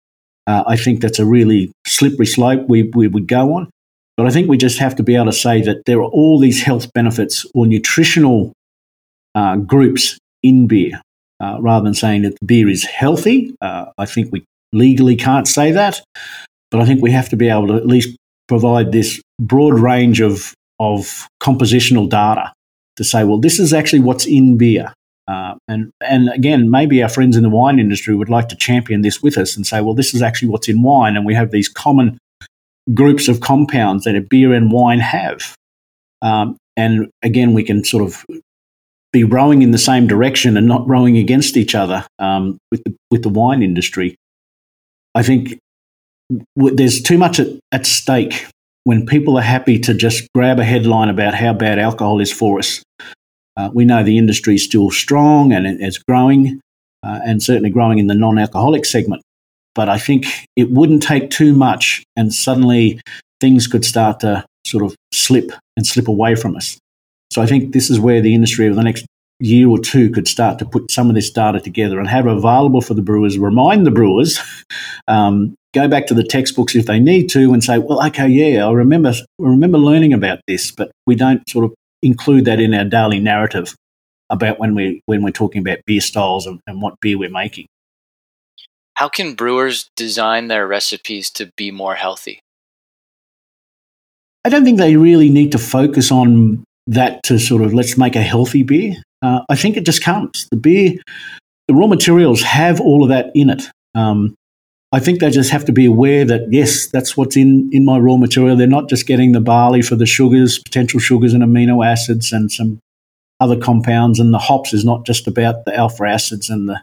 Uh, 0.47 0.65
I 0.67 0.77
think 0.77 1.01
that's 1.01 1.19
a 1.19 1.27
really 1.27 1.73
slippery 1.87 2.27
slope 2.27 2.69
we, 2.69 2.91
we 2.95 3.09
would 3.09 3.29
go 3.29 3.55
on. 3.55 3.71
But 4.17 4.27
I 4.27 4.31
think 4.31 4.49
we 4.49 4.57
just 4.57 4.79
have 4.79 4.97
to 4.97 5.03
be 5.03 5.15
able 5.15 5.27
to 5.27 5.33
say 5.33 5.63
that 5.63 5.85
there 5.87 5.99
are 5.99 6.11
all 6.11 6.39
these 6.39 6.63
health 6.63 6.93
benefits 6.93 7.47
or 7.55 7.67
nutritional 7.67 8.53
uh, 9.35 9.57
groups 9.57 10.19
in 10.43 10.67
beer, 10.67 11.01
uh, 11.41 11.59
rather 11.61 11.85
than 11.85 11.95
saying 11.95 12.23
that 12.23 12.37
beer 12.45 12.69
is 12.69 12.85
healthy. 12.85 13.55
Uh, 13.61 13.87
I 13.97 14.07
think 14.07 14.31
we 14.33 14.45
legally 14.73 15.17
can't 15.17 15.49
say 15.49 15.73
that, 15.73 16.01
but 16.71 16.81
I 16.81 16.85
think 16.85 17.03
we 17.03 17.13
have 17.13 17.29
to 17.31 17.37
be 17.37 17.49
able 17.49 17.69
to 17.69 17.75
at 17.75 17.87
least 17.87 18.17
provide 18.49 18.93
this 18.93 19.21
broad 19.41 19.79
range 19.79 20.21
of 20.21 20.53
of 20.79 21.29
compositional 21.41 22.09
data 22.09 22.53
to 22.97 23.05
say, 23.05 23.25
well, 23.25 23.39
this 23.39 23.61
is 23.61 23.73
actually 23.73 24.01
what's 24.01 24.27
in 24.27 24.59
beer. 24.59 24.93
Uh, 25.29 25.55
and, 25.69 25.91
and 26.01 26.29
again, 26.31 26.71
maybe 26.71 27.03
our 27.03 27.09
friends 27.09 27.37
in 27.37 27.43
the 27.43 27.49
wine 27.49 27.79
industry 27.79 28.15
would 28.15 28.29
like 28.29 28.49
to 28.49 28.57
champion 28.57 29.03
this 29.03 29.23
with 29.23 29.39
us 29.39 29.57
and 29.57 29.67
say, 29.67 29.81
well, 29.81 29.95
this 29.95 30.15
is 30.15 30.23
actually 30.23 30.49
what's 30.49 30.69
in 30.69 30.83
wine. 30.83 31.17
And 31.17 31.25
we 31.25 31.35
have 31.35 31.51
these 31.51 31.69
common 31.69 32.19
groups 32.93 33.29
of 33.29 33.41
compounds 33.41 34.05
that 34.05 34.17
a 34.17 34.21
beer 34.21 34.53
and 34.53 34.73
wine 34.73 35.01
have. 35.01 35.55
Um, 36.21 36.57
and 36.77 37.11
again, 37.23 37.55
we 37.55 37.63
can 37.63 37.85
sort 37.85 38.03
of 38.03 38.25
be 39.13 39.25
rowing 39.25 39.63
in 39.63 39.71
the 39.71 39.79
same 39.79 40.07
direction 40.07 40.57
and 40.57 40.67
not 40.67 40.89
rowing 40.89 41.17
against 41.19 41.57
each 41.57 41.75
other 41.75 42.07
um, 42.19 42.59
with, 42.71 42.83
the, 42.85 42.95
with 43.11 43.23
the 43.23 43.29
wine 43.29 43.63
industry. 43.63 44.17
I 45.15 45.23
think 45.23 45.59
w- 46.57 46.75
there's 46.75 47.03
too 47.03 47.19
much 47.19 47.39
at, 47.39 47.49
at 47.73 47.87
stake 47.87 48.47
when 48.85 49.07
people 49.07 49.37
are 49.37 49.43
happy 49.43 49.79
to 49.81 49.95
just 49.95 50.27
grab 50.35 50.59
a 50.59 50.65
headline 50.65 51.09
about 51.09 51.35
how 51.35 51.53
bad 51.53 51.79
alcohol 51.79 52.21
is 52.21 52.33
for 52.33 52.59
us. 52.59 52.83
Uh, 53.57 53.71
we 53.73 53.85
know 53.85 54.03
the 54.03 54.19
industry 54.19 54.55
is 54.55 54.65
still 54.65 54.91
strong 54.91 55.53
and 55.53 55.67
it's 55.67 55.99
growing, 55.99 56.61
uh, 57.03 57.21
and 57.25 57.43
certainly 57.43 57.71
growing 57.71 57.99
in 57.99 58.07
the 58.07 58.15
non 58.15 58.39
alcoholic 58.39 58.85
segment. 58.85 59.23
But 59.75 59.89
I 59.89 59.99
think 59.99 60.27
it 60.57 60.71
wouldn't 60.71 61.03
take 61.03 61.31
too 61.31 61.55
much, 61.55 62.05
and 62.17 62.33
suddenly 62.33 63.01
things 63.41 63.67
could 63.67 63.85
start 63.85 64.21
to 64.21 64.45
sort 64.67 64.85
of 64.85 64.95
slip 65.13 65.51
and 65.77 65.87
slip 65.87 66.09
away 66.09 66.35
from 66.35 66.57
us. 66.57 66.79
So 67.31 67.43
I 67.43 67.47
think 67.47 67.73
this 67.73 67.91
is 67.91 67.99
where 67.99 68.21
the 68.21 68.35
industry 68.35 68.67
over 68.67 68.75
the 68.75 68.83
next 68.83 69.07
year 69.41 69.69
or 69.69 69.79
two 69.79 70.11
could 70.11 70.29
start 70.29 70.59
to 70.59 70.65
put 70.65 70.91
some 70.91 71.09
of 71.09 71.15
this 71.15 71.31
data 71.31 71.61
together 71.61 71.99
and 71.99 72.09
have 72.09 72.27
available 72.27 72.81
for 72.81 72.95
the 72.95 73.03
brewers, 73.03 73.39
remind 73.39 73.85
the 73.85 73.91
brewers 73.91 74.39
um, 75.09 75.55
go 75.75 75.89
back 75.89 76.07
to 76.07 76.15
the 76.15 76.23
textbooks 76.23 76.77
if 76.77 76.87
they 76.87 77.01
need 77.01 77.29
to 77.29 77.53
and 77.53 77.65
say, 77.65 77.79
well, 77.79 78.05
okay, 78.07 78.29
yeah, 78.29 78.67
I 78.67 78.73
remember, 78.73 79.11
I 79.11 79.23
remember 79.39 79.79
learning 79.79 80.13
about 80.13 80.41
this, 80.47 80.71
but 80.71 80.91
we 81.07 81.15
don't 81.15 81.49
sort 81.49 81.65
of 81.65 81.75
include 82.03 82.45
that 82.47 82.61
in 82.61 82.75
our 82.75 82.85
daily 82.85 83.21
narrative 83.21 83.75
about 84.31 84.59
when, 84.59 84.75
we, 84.75 85.03
when 85.07 85.23
we're 85.23 85.31
talking 85.31 85.61
about 85.61 85.79
beer 85.87 86.01
styles 86.01 86.47
and, 86.47 86.61
and 86.67 86.81
what 86.81 87.01
beer 87.01 87.19
we're 87.19 87.31
making. 87.31 87.67
How 88.95 89.09
can 89.09 89.35
brewers 89.35 89.89
design 89.97 90.49
their 90.49 90.67
recipes 90.67 91.31
to 91.33 91.51
be 91.57 91.71
more 91.71 91.95
healthy? 91.95 92.41
I 94.45 94.49
don't 94.49 94.65
think 94.65 94.79
they 94.79 94.97
really 94.97 95.29
need 95.29 95.53
to 95.53 95.59
focus 95.59 96.11
on 96.11 96.65
that 96.89 97.23
to 97.25 97.39
sort 97.39 97.63
of 97.63 97.73
let's 97.73 97.97
make 97.97 98.17
a 98.17 98.23
healthy 98.23 98.63
beer. 98.63 98.97
Uh, 99.23 99.43
I 99.49 99.55
think 99.55 99.77
it 99.77 99.87
just 99.87 100.03
comes. 100.03 100.49
The 100.51 100.57
beer, 100.57 100.95
the 101.69 101.75
raw 101.75 101.87
materials 101.87 102.43
have 102.43 102.81
all 102.81 103.03
of 103.03 103.09
that 103.11 103.31
in 103.35 103.51
it. 103.51 103.63
Um, 103.95 104.35
I 104.95 105.01
think 105.01 105.21
they 105.21 105.31
just 105.31 105.51
have 105.51 105.65
to 105.65 105.73
be 105.73 105.87
aware 105.87 106.25
that 106.27 106.53
yes, 106.53 106.87
that's 106.87 107.17
what's 107.17 107.37
in 107.37 107.71
in 107.73 107.85
my 107.85 107.99
raw 107.99 108.19
material. 108.19 108.57
They're 108.57 108.67
not 108.67 108.91
just 108.91 109.07
getting 109.07 109.33
the 109.33 109.41
barley 109.41 109.81
for 109.81 109.97
the 109.97 110.05
sugars, 110.05 110.59
potential 110.59 111.01
sugars 111.01 111.33
and 111.33 111.43
amino 111.43 111.85
acids, 111.85 112.31
and 112.31 112.53
some 112.53 112.79
other 113.41 113.59
compounds. 113.59 114.21
And 114.21 114.35
the 114.35 114.39
hops 114.39 114.75
is 114.75 114.85
not 114.85 115.07
just 115.07 115.27
about 115.27 115.65
the 115.65 115.75
alpha 115.75 116.05
acids 116.05 116.51
and 116.51 116.69
the 116.69 116.83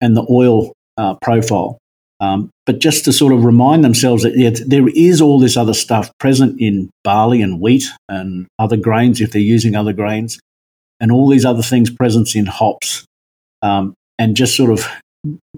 and 0.00 0.16
the 0.16 0.26
oil 0.30 0.72
uh, 0.96 1.14
profile. 1.20 1.78
Um, 2.18 2.48
but 2.64 2.78
just 2.78 3.04
to 3.04 3.12
sort 3.12 3.34
of 3.34 3.44
remind 3.44 3.84
themselves 3.84 4.22
that 4.22 4.36
yeah, 4.36 4.50
there 4.66 4.88
is 4.88 5.20
all 5.20 5.38
this 5.38 5.56
other 5.56 5.74
stuff 5.74 6.10
present 6.18 6.58
in 6.58 6.88
barley 7.02 7.42
and 7.42 7.60
wheat 7.60 7.84
and 8.08 8.46
other 8.58 8.78
grains 8.78 9.20
if 9.20 9.32
they're 9.32 9.42
using 9.42 9.76
other 9.76 9.92
grains, 9.92 10.38
and 10.98 11.12
all 11.12 11.28
these 11.28 11.44
other 11.44 11.62
things 11.62 11.90
present 11.90 12.34
in 12.34 12.46
hops. 12.46 13.04
Um, 13.60 13.94
and 14.18 14.36
just 14.36 14.56
sort 14.56 14.70
of 14.70 14.86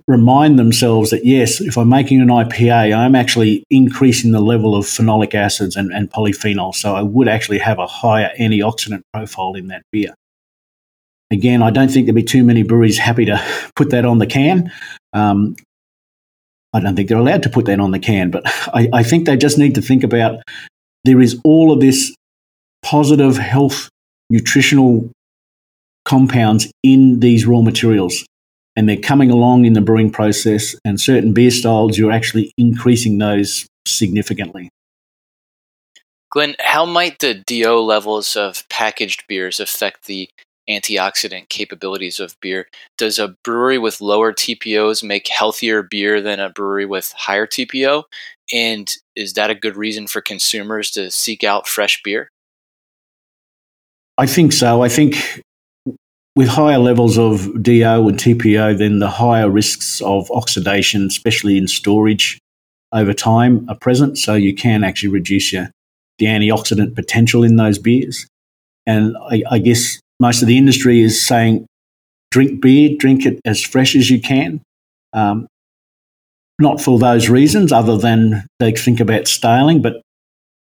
remind 0.07 0.59
themselves 0.59 1.11
that 1.11 1.25
yes, 1.25 1.61
if 1.61 1.77
I'm 1.77 1.89
making 1.89 2.21
an 2.21 2.29
IPA, 2.29 2.97
I'm 2.97 3.15
actually 3.15 3.65
increasing 3.71 4.33
the 4.33 4.41
level 4.41 4.75
of 4.75 4.85
phenolic 4.85 5.35
acids 5.35 5.77
and, 5.77 5.93
and 5.93 6.11
polyphenols. 6.11 6.77
So 6.77 6.95
I 6.95 7.03
would 7.03 7.29
actually 7.29 7.59
have 7.59 7.79
a 7.79 7.87
higher 7.87 8.31
antioxidant 8.39 9.03
profile 9.13 9.55
in 9.55 9.69
that 9.69 9.83
beer. 9.91 10.15
Again, 11.31 11.63
I 11.63 11.71
don't 11.71 11.91
think 11.91 12.07
there'd 12.07 12.15
be 12.15 12.23
too 12.23 12.45
many 12.45 12.63
breweries 12.63 12.99
happy 12.99 13.25
to 13.25 13.45
put 13.77 13.91
that 13.91 14.05
on 14.05 14.19
the 14.19 14.27
can. 14.27 14.73
Um, 15.13 15.57
I 16.73 16.81
don't 16.81 16.95
think 16.95 17.09
they're 17.09 17.19
allowed 17.19 17.43
to 17.45 17.51
put 17.51 17.65
that 17.67 17.81
on 17.81 17.91
the 17.91 17.99
can, 17.99 18.31
but 18.31 18.43
I, 18.73 18.89
I 18.93 19.03
think 19.03 19.27
they 19.27 19.37
just 19.37 19.59
need 19.59 19.75
to 19.77 19.83
think 19.83 20.05
about 20.05 20.43
there 21.05 21.21
is 21.21 21.41
all 21.43 21.73
of 21.73 21.81
this 21.81 22.15
positive 22.83 23.39
health 23.39 23.89
nutritional 24.31 25.11
compounds 26.05 26.71
in 26.83 27.21
these 27.21 27.47
raw 27.47 27.63
materials 27.63 28.25
and 28.77 28.89
they're 28.89 28.97
coming 28.97 29.31
along 29.31 29.65
in 29.65 29.73
the 29.73 29.81
brewing 29.81 30.11
process. 30.11 30.77
And 30.85 31.01
certain 31.01 31.33
beer 31.33 31.51
styles, 31.51 31.99
you're 31.99 32.13
actually 32.13 32.53
increasing 32.57 33.19
those 33.19 33.67
significantly. 33.87 34.69
Glenn, 36.31 36.57
how 36.61 36.85
might 36.85 37.21
the 37.21 37.43
DO 37.47 37.81
levels 37.81 38.37
of 38.37 38.69
packaged 38.69 39.25
beers 39.27 39.59
affect 39.59 40.05
the 40.05 40.29
antioxidant 40.69 41.49
capabilities 41.49 42.21
of 42.21 42.39
beer? 42.41 42.69
Does 42.99 43.19
a 43.19 43.37
brewery 43.45 43.79
with 43.79 44.01
lower 44.01 44.33
TPOs 44.33 45.03
make 45.03 45.29
healthier 45.29 45.83
beer 45.83 46.21
than 46.21 46.41
a 46.41 46.51
brewery 46.51 46.85
with 46.85 47.15
higher 47.17 47.47
TPO? 47.47 48.05
And 48.53 48.93
is 49.15 49.33
that 49.35 49.51
a 49.51 49.55
good 49.55 49.77
reason 49.77 50.07
for 50.07 50.21
consumers 50.21 50.91
to 50.93 51.11
seek 51.11 51.43
out 51.43 51.67
fresh 51.67 52.03
beer? 52.03 52.29
I 54.19 54.27
think 54.27 54.53
so. 54.53 54.83
I 54.83 54.89
think 54.89 55.43
with 56.37 56.49
higher 56.49 56.79
levels 56.79 57.19
of 57.19 57.63
DO 57.63 58.09
and 58.09 58.19
TPO, 58.19 58.77
then 58.77 58.99
the 58.99 59.09
higher 59.09 59.51
risks 59.51 60.03
of 60.03 60.31
oxidation, 60.31 61.07
especially 61.07 61.57
in 61.57 61.67
storage 61.67 62.39
over 62.93 63.15
time, 63.15 63.67
are 63.71 63.77
present. 63.77 64.19
So 64.19 64.35
you 64.35 64.55
can 64.55 64.85
actually 64.85 65.09
reduce 65.09 65.53
your, 65.53 65.71
the 66.19 66.27
antioxidant 66.27 66.95
potential 66.95 67.43
in 67.43 67.57
those 67.57 67.79
beers. 67.79 68.27
And 68.87 69.17
I, 69.31 69.43
I 69.51 69.59
guess 69.59 69.99
most 70.21 70.43
of 70.43 70.49
the 70.49 70.59
industry 70.59 71.01
is 71.01 71.27
saying 71.27 71.67
drink 72.31 72.61
beer, 72.61 72.97
drink 72.99 73.25
it 73.25 73.41
as 73.47 73.63
fresh 73.63 73.97
as 73.97 74.11
you 74.11 74.21
can. 74.21 74.61
Um, 75.15 75.47
not 76.61 76.83
for 76.83 76.99
those 76.99 77.31
reasons, 77.31 77.73
other 77.73 77.97
than 77.97 78.47
they 78.61 78.73
think 78.73 79.01
about 79.01 79.27
staling, 79.27 79.81
but 79.81 80.03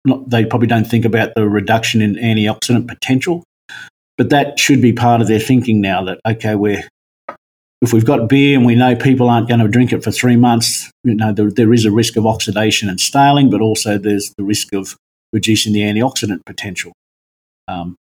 not, 0.04 0.30
they 0.30 0.44
probably 0.44 0.68
don't 0.68 0.86
think 0.86 1.04
about 1.04 1.34
the 1.34 1.48
reduction 1.48 2.00
in 2.00 2.14
antioxidant 2.14 2.86
potential. 2.86 3.42
But 4.16 4.30
that 4.30 4.58
should 4.58 4.80
be 4.80 4.92
part 4.92 5.20
of 5.20 5.28
their 5.28 5.40
thinking 5.40 5.80
now 5.80 6.04
that, 6.04 6.20
okay, 6.26 6.54
we're, 6.54 6.84
if 7.82 7.92
we've 7.92 8.04
got 8.04 8.28
beer 8.28 8.56
and 8.56 8.64
we 8.64 8.74
know 8.74 8.94
people 8.94 9.28
aren't 9.28 9.48
going 9.48 9.60
to 9.60 9.68
drink 9.68 9.92
it 9.92 10.04
for 10.04 10.10
three 10.10 10.36
months, 10.36 10.90
you 11.02 11.14
know, 11.14 11.32
there, 11.32 11.50
there 11.50 11.72
is 11.72 11.84
a 11.84 11.90
risk 11.90 12.16
of 12.16 12.26
oxidation 12.26 12.88
and 12.88 13.00
staling, 13.00 13.50
but 13.50 13.60
also 13.60 13.98
there's 13.98 14.32
the 14.38 14.44
risk 14.44 14.72
of 14.72 14.96
reducing 15.32 15.72
the 15.72 15.80
antioxidant 15.80 16.40
potential. 16.46 16.92
Um, 17.66 17.96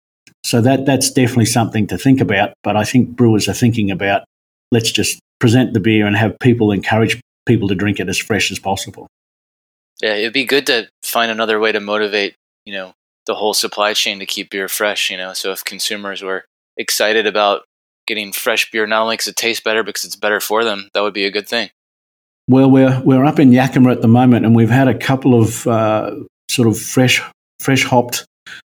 so 0.43 0.59
that 0.61 0.85
that's 0.85 1.11
definitely 1.11 1.45
something 1.45 1.87
to 1.87 1.97
think 1.97 2.19
about. 2.19 2.53
But 2.63 2.75
I 2.75 2.83
think 2.83 3.15
brewers 3.15 3.47
are 3.47 3.53
thinking 3.53 3.91
about 3.91 4.23
let's 4.71 4.91
just 4.91 5.19
present 5.39 5.73
the 5.73 5.79
beer 5.79 6.05
and 6.05 6.15
have 6.15 6.37
people 6.39 6.71
encourage 6.71 7.19
people 7.45 7.67
to 7.67 7.75
drink 7.75 7.99
it 7.99 8.09
as 8.09 8.17
fresh 8.17 8.51
as 8.51 8.59
possible. 8.59 9.07
Yeah, 10.01 10.15
it'd 10.15 10.33
be 10.33 10.45
good 10.45 10.65
to 10.67 10.87
find 11.03 11.31
another 11.31 11.59
way 11.59 11.71
to 11.71 11.79
motivate, 11.79 12.35
you 12.65 12.73
know, 12.73 12.93
the 13.25 13.35
whole 13.35 13.53
supply 13.53 13.93
chain 13.93 14.19
to 14.19 14.25
keep 14.25 14.49
beer 14.49 14.67
fresh, 14.67 15.09
you 15.09 15.17
know. 15.17 15.33
So 15.33 15.51
if 15.51 15.63
consumers 15.63 16.21
were 16.21 16.45
excited 16.77 17.27
about 17.27 17.63
getting 18.07 18.33
fresh 18.33 18.69
beer 18.71 18.87
not 18.87 19.03
only 19.03 19.13
because 19.13 19.27
it 19.27 19.35
tastes 19.35 19.63
better 19.63 19.83
because 19.83 20.03
it's 20.03 20.15
better 20.15 20.39
for 20.39 20.63
them, 20.63 20.89
that 20.93 21.01
would 21.01 21.13
be 21.13 21.25
a 21.25 21.31
good 21.31 21.47
thing. 21.47 21.69
Well, 22.47 22.69
we're 22.69 22.99
we're 23.01 23.25
up 23.25 23.39
in 23.39 23.51
Yakima 23.51 23.91
at 23.91 24.01
the 24.01 24.07
moment, 24.07 24.45
and 24.45 24.55
we've 24.55 24.69
had 24.69 24.87
a 24.87 24.97
couple 24.97 25.39
of 25.39 25.65
uh, 25.67 26.15
sort 26.49 26.67
of 26.67 26.79
fresh 26.79 27.21
fresh 27.59 27.85
hopped 27.85 28.25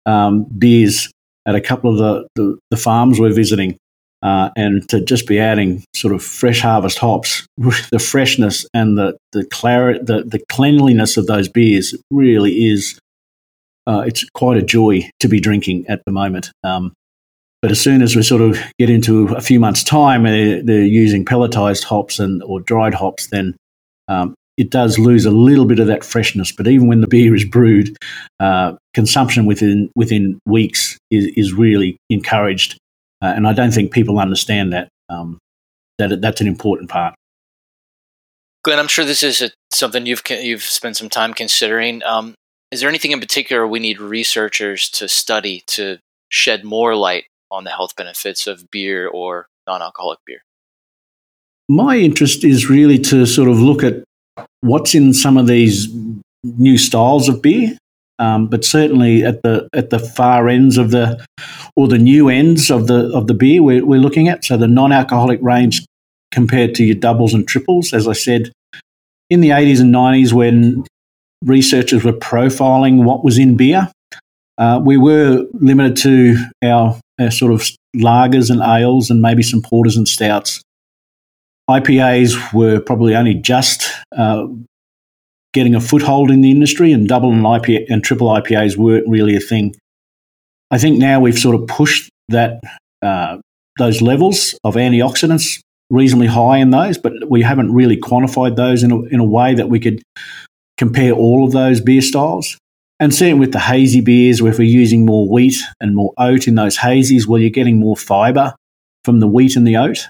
um, 0.05 0.45
beers 0.57 1.11
at 1.45 1.55
a 1.55 1.61
couple 1.61 1.91
of 1.91 1.97
the, 1.97 2.27
the, 2.35 2.59
the 2.71 2.77
farms 2.77 3.19
we're 3.19 3.33
visiting. 3.33 3.77
Uh, 4.23 4.49
and 4.55 4.87
to 4.89 5.01
just 5.01 5.27
be 5.27 5.37
adding 5.39 5.83
sort 5.95 6.11
of 6.13 6.23
fresh 6.23 6.59
harvest 6.59 6.97
hops, 6.97 7.45
the 7.91 7.99
freshness 7.99 8.65
and 8.73 8.97
the 8.97 9.17
the, 9.33 9.45
clar- 9.45 9.99
the 9.99 10.23
the 10.23 10.41
cleanliness 10.49 11.17
of 11.17 11.27
those 11.27 11.47
beers 11.47 11.93
really 12.09 12.65
is 12.65 12.97
uh, 13.87 14.03
it's 14.05 14.27
quite 14.31 14.57
a 14.57 14.61
joy 14.61 15.09
to 15.19 15.27
be 15.27 15.39
drinking 15.39 15.85
at 15.87 16.01
the 16.05 16.11
moment. 16.11 16.51
Um, 16.63 16.93
but 17.61 17.71
as 17.71 17.81
soon 17.81 18.01
as 18.01 18.15
we 18.15 18.21
sort 18.21 18.41
of 18.41 18.59
get 18.77 18.89
into 18.89 19.27
a 19.29 19.41
few 19.41 19.59
months' 19.59 19.83
time, 19.83 20.23
they're, 20.23 20.61
they're 20.61 20.83
using 20.83 21.25
pelletized 21.25 21.83
hops 21.83 22.19
and 22.19 22.43
or 22.43 22.59
dried 22.59 22.93
hops, 22.93 23.27
then 23.27 23.55
um, 24.07 24.35
it 24.57 24.69
does 24.69 24.99
lose 24.99 25.25
a 25.25 25.31
little 25.31 25.65
bit 25.65 25.79
of 25.79 25.87
that 25.87 26.03
freshness. 26.03 26.51
But 26.51 26.67
even 26.67 26.87
when 26.87 27.01
the 27.01 27.07
beer 27.09 27.33
is 27.35 27.45
brewed, 27.45 27.97
uh, 28.39 28.73
consumption 28.93 29.45
within 29.45 29.89
within 29.95 30.39
weeks 30.45 30.97
is, 31.09 31.25
is 31.35 31.53
really 31.53 31.97
encouraged. 32.09 32.77
Uh, 33.21 33.33
and 33.35 33.47
I 33.47 33.53
don't 33.53 33.71
think 33.71 33.91
people 33.91 34.19
understand 34.19 34.73
that 34.73 34.89
um, 35.09 35.39
that 35.97 36.21
that's 36.21 36.41
an 36.41 36.47
important 36.47 36.89
part. 36.89 37.15
Glenn, 38.63 38.79
I'm 38.79 38.87
sure 38.87 39.05
this 39.05 39.23
is 39.23 39.41
a, 39.41 39.51
something 39.71 40.05
you've 40.05 40.21
you've 40.29 40.63
spent 40.63 40.97
some 40.97 41.09
time 41.09 41.33
considering. 41.33 42.03
Um, 42.03 42.35
is 42.75 42.81
there 42.81 42.89
anything 42.89 43.11
in 43.11 43.21
particular 43.21 43.65
we 43.65 43.79
need 43.79 44.01
researchers 44.01 44.89
to 44.89 45.07
study 45.07 45.63
to 45.67 45.97
shed 46.27 46.65
more 46.65 46.93
light 46.93 47.23
on 47.49 47.63
the 47.63 47.69
health 47.69 47.95
benefits 47.95 48.47
of 48.47 48.69
beer 48.69 49.07
or 49.07 49.47
non-alcoholic 49.65 50.19
beer? 50.25 50.43
My 51.69 51.95
interest 51.95 52.43
is 52.43 52.69
really 52.69 52.99
to 52.99 53.25
sort 53.25 53.47
of 53.47 53.59
look 53.59 53.81
at 53.81 54.03
what's 54.59 54.93
in 54.93 55.13
some 55.13 55.37
of 55.37 55.47
these 55.47 55.87
new 56.43 56.77
styles 56.77 57.29
of 57.29 57.41
beer 57.41 57.77
um, 58.19 58.47
but 58.47 58.65
certainly 58.65 59.23
at 59.23 59.41
the 59.43 59.69
at 59.73 59.89
the 59.89 59.99
far 59.99 60.49
ends 60.49 60.77
of 60.77 60.91
the 60.91 61.25
or 61.77 61.87
the 61.87 61.97
new 61.97 62.27
ends 62.27 62.69
of 62.69 62.87
the 62.87 63.09
of 63.13 63.27
the 63.27 63.33
beer 63.33 63.63
we're, 63.63 63.85
we're 63.85 63.99
looking 63.99 64.27
at. 64.27 64.43
So 64.43 64.57
the 64.57 64.67
non-alcoholic 64.67 65.39
range 65.41 65.85
compared 66.31 66.75
to 66.75 66.83
your 66.83 66.95
doubles 66.95 67.33
and 67.33 67.47
triples, 67.47 67.93
as 67.93 68.07
I 68.07 68.13
said, 68.13 68.51
in 69.29 69.41
the 69.41 69.49
80s 69.49 69.79
and 69.79 69.93
90s 69.93 70.33
when 70.33 70.85
researchers 71.45 72.03
were 72.03 72.13
profiling 72.13 73.03
what 73.03 73.23
was 73.23 73.37
in 73.37 73.55
beer, 73.55 73.91
uh, 74.57 74.81
we 74.83 74.97
were 74.97 75.45
limited 75.53 75.97
to 75.97 76.37
our, 76.63 76.99
our 77.19 77.31
sort 77.31 77.51
of 77.51 77.63
lagers 77.95 78.49
and 78.49 78.61
ales 78.61 79.09
and 79.09 79.21
maybe 79.21 79.43
some 79.43 79.61
porters 79.61 79.97
and 79.97 80.07
stouts. 80.07 80.61
IPAs 81.69 82.53
were 82.53 82.79
probably 82.79 83.15
only 83.15 83.33
just 83.33 83.91
uh, 84.15 84.45
getting 85.53 85.75
a 85.75 85.81
foothold 85.81 86.29
in 86.29 86.41
the 86.41 86.51
industry, 86.51 86.91
and 86.91 87.07
double 87.07 87.31
and 87.31 87.41
IPA 87.41 87.85
and 87.89 88.03
triple 88.03 88.27
IPAs 88.27 88.77
weren't 88.77 89.07
really 89.07 89.35
a 89.35 89.39
thing. 89.39 89.75
I 90.69 90.77
think 90.77 90.99
now 90.99 91.19
we've 91.19 91.37
sort 91.37 91.55
of 91.55 91.67
pushed 91.67 92.09
that 92.29 92.59
uh, 93.01 93.37
those 93.77 94.01
levels 94.01 94.57
of 94.63 94.75
antioxidants 94.75 95.59
reasonably 95.89 96.27
high 96.27 96.57
in 96.57 96.71
those, 96.71 96.97
but 96.97 97.13
we 97.29 97.41
haven't 97.41 97.73
really 97.73 97.97
quantified 97.97 98.55
those 98.55 98.83
in 98.83 98.91
a, 98.91 99.01
in 99.03 99.19
a 99.19 99.25
way 99.25 99.53
that 99.53 99.69
we 99.69 99.79
could 99.79 100.01
compare 100.77 101.11
all 101.11 101.45
of 101.45 101.51
those 101.51 101.81
beer 101.81 102.01
styles. 102.01 102.57
And 102.99 103.13
same 103.13 103.39
with 103.39 103.51
the 103.51 103.59
hazy 103.59 104.01
beers, 104.01 104.41
where 104.41 104.51
if 104.51 104.57
we're 104.57 104.63
using 104.63 105.05
more 105.05 105.27
wheat 105.27 105.57
and 105.81 105.95
more 105.95 106.13
oat 106.17 106.47
in 106.47 106.55
those 106.55 106.77
hazies, 106.77 107.27
well, 107.27 107.41
you're 107.41 107.49
getting 107.49 107.79
more 107.79 107.97
fibre 107.97 108.55
from 109.03 109.19
the 109.19 109.27
wheat 109.27 109.55
and 109.55 109.67
the 109.67 109.75
oat 109.75 110.07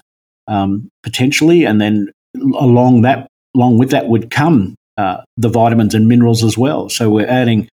um, 0.47 0.89
potentially, 1.01 1.65
and 1.65 1.81
then 1.81 2.11
along 2.35 3.01
that, 3.01 3.27
along 3.55 3.79
with 3.79 3.89
that 3.89 4.07
would 4.07 4.29
come 4.29 4.75
uh, 4.97 5.21
the 5.35 5.49
vitamins 5.49 5.95
and 5.95 6.07
minerals 6.07 6.43
as 6.43 6.57
well. 6.57 6.89
So 6.89 7.09
we're 7.09 7.27
adding 7.27 7.67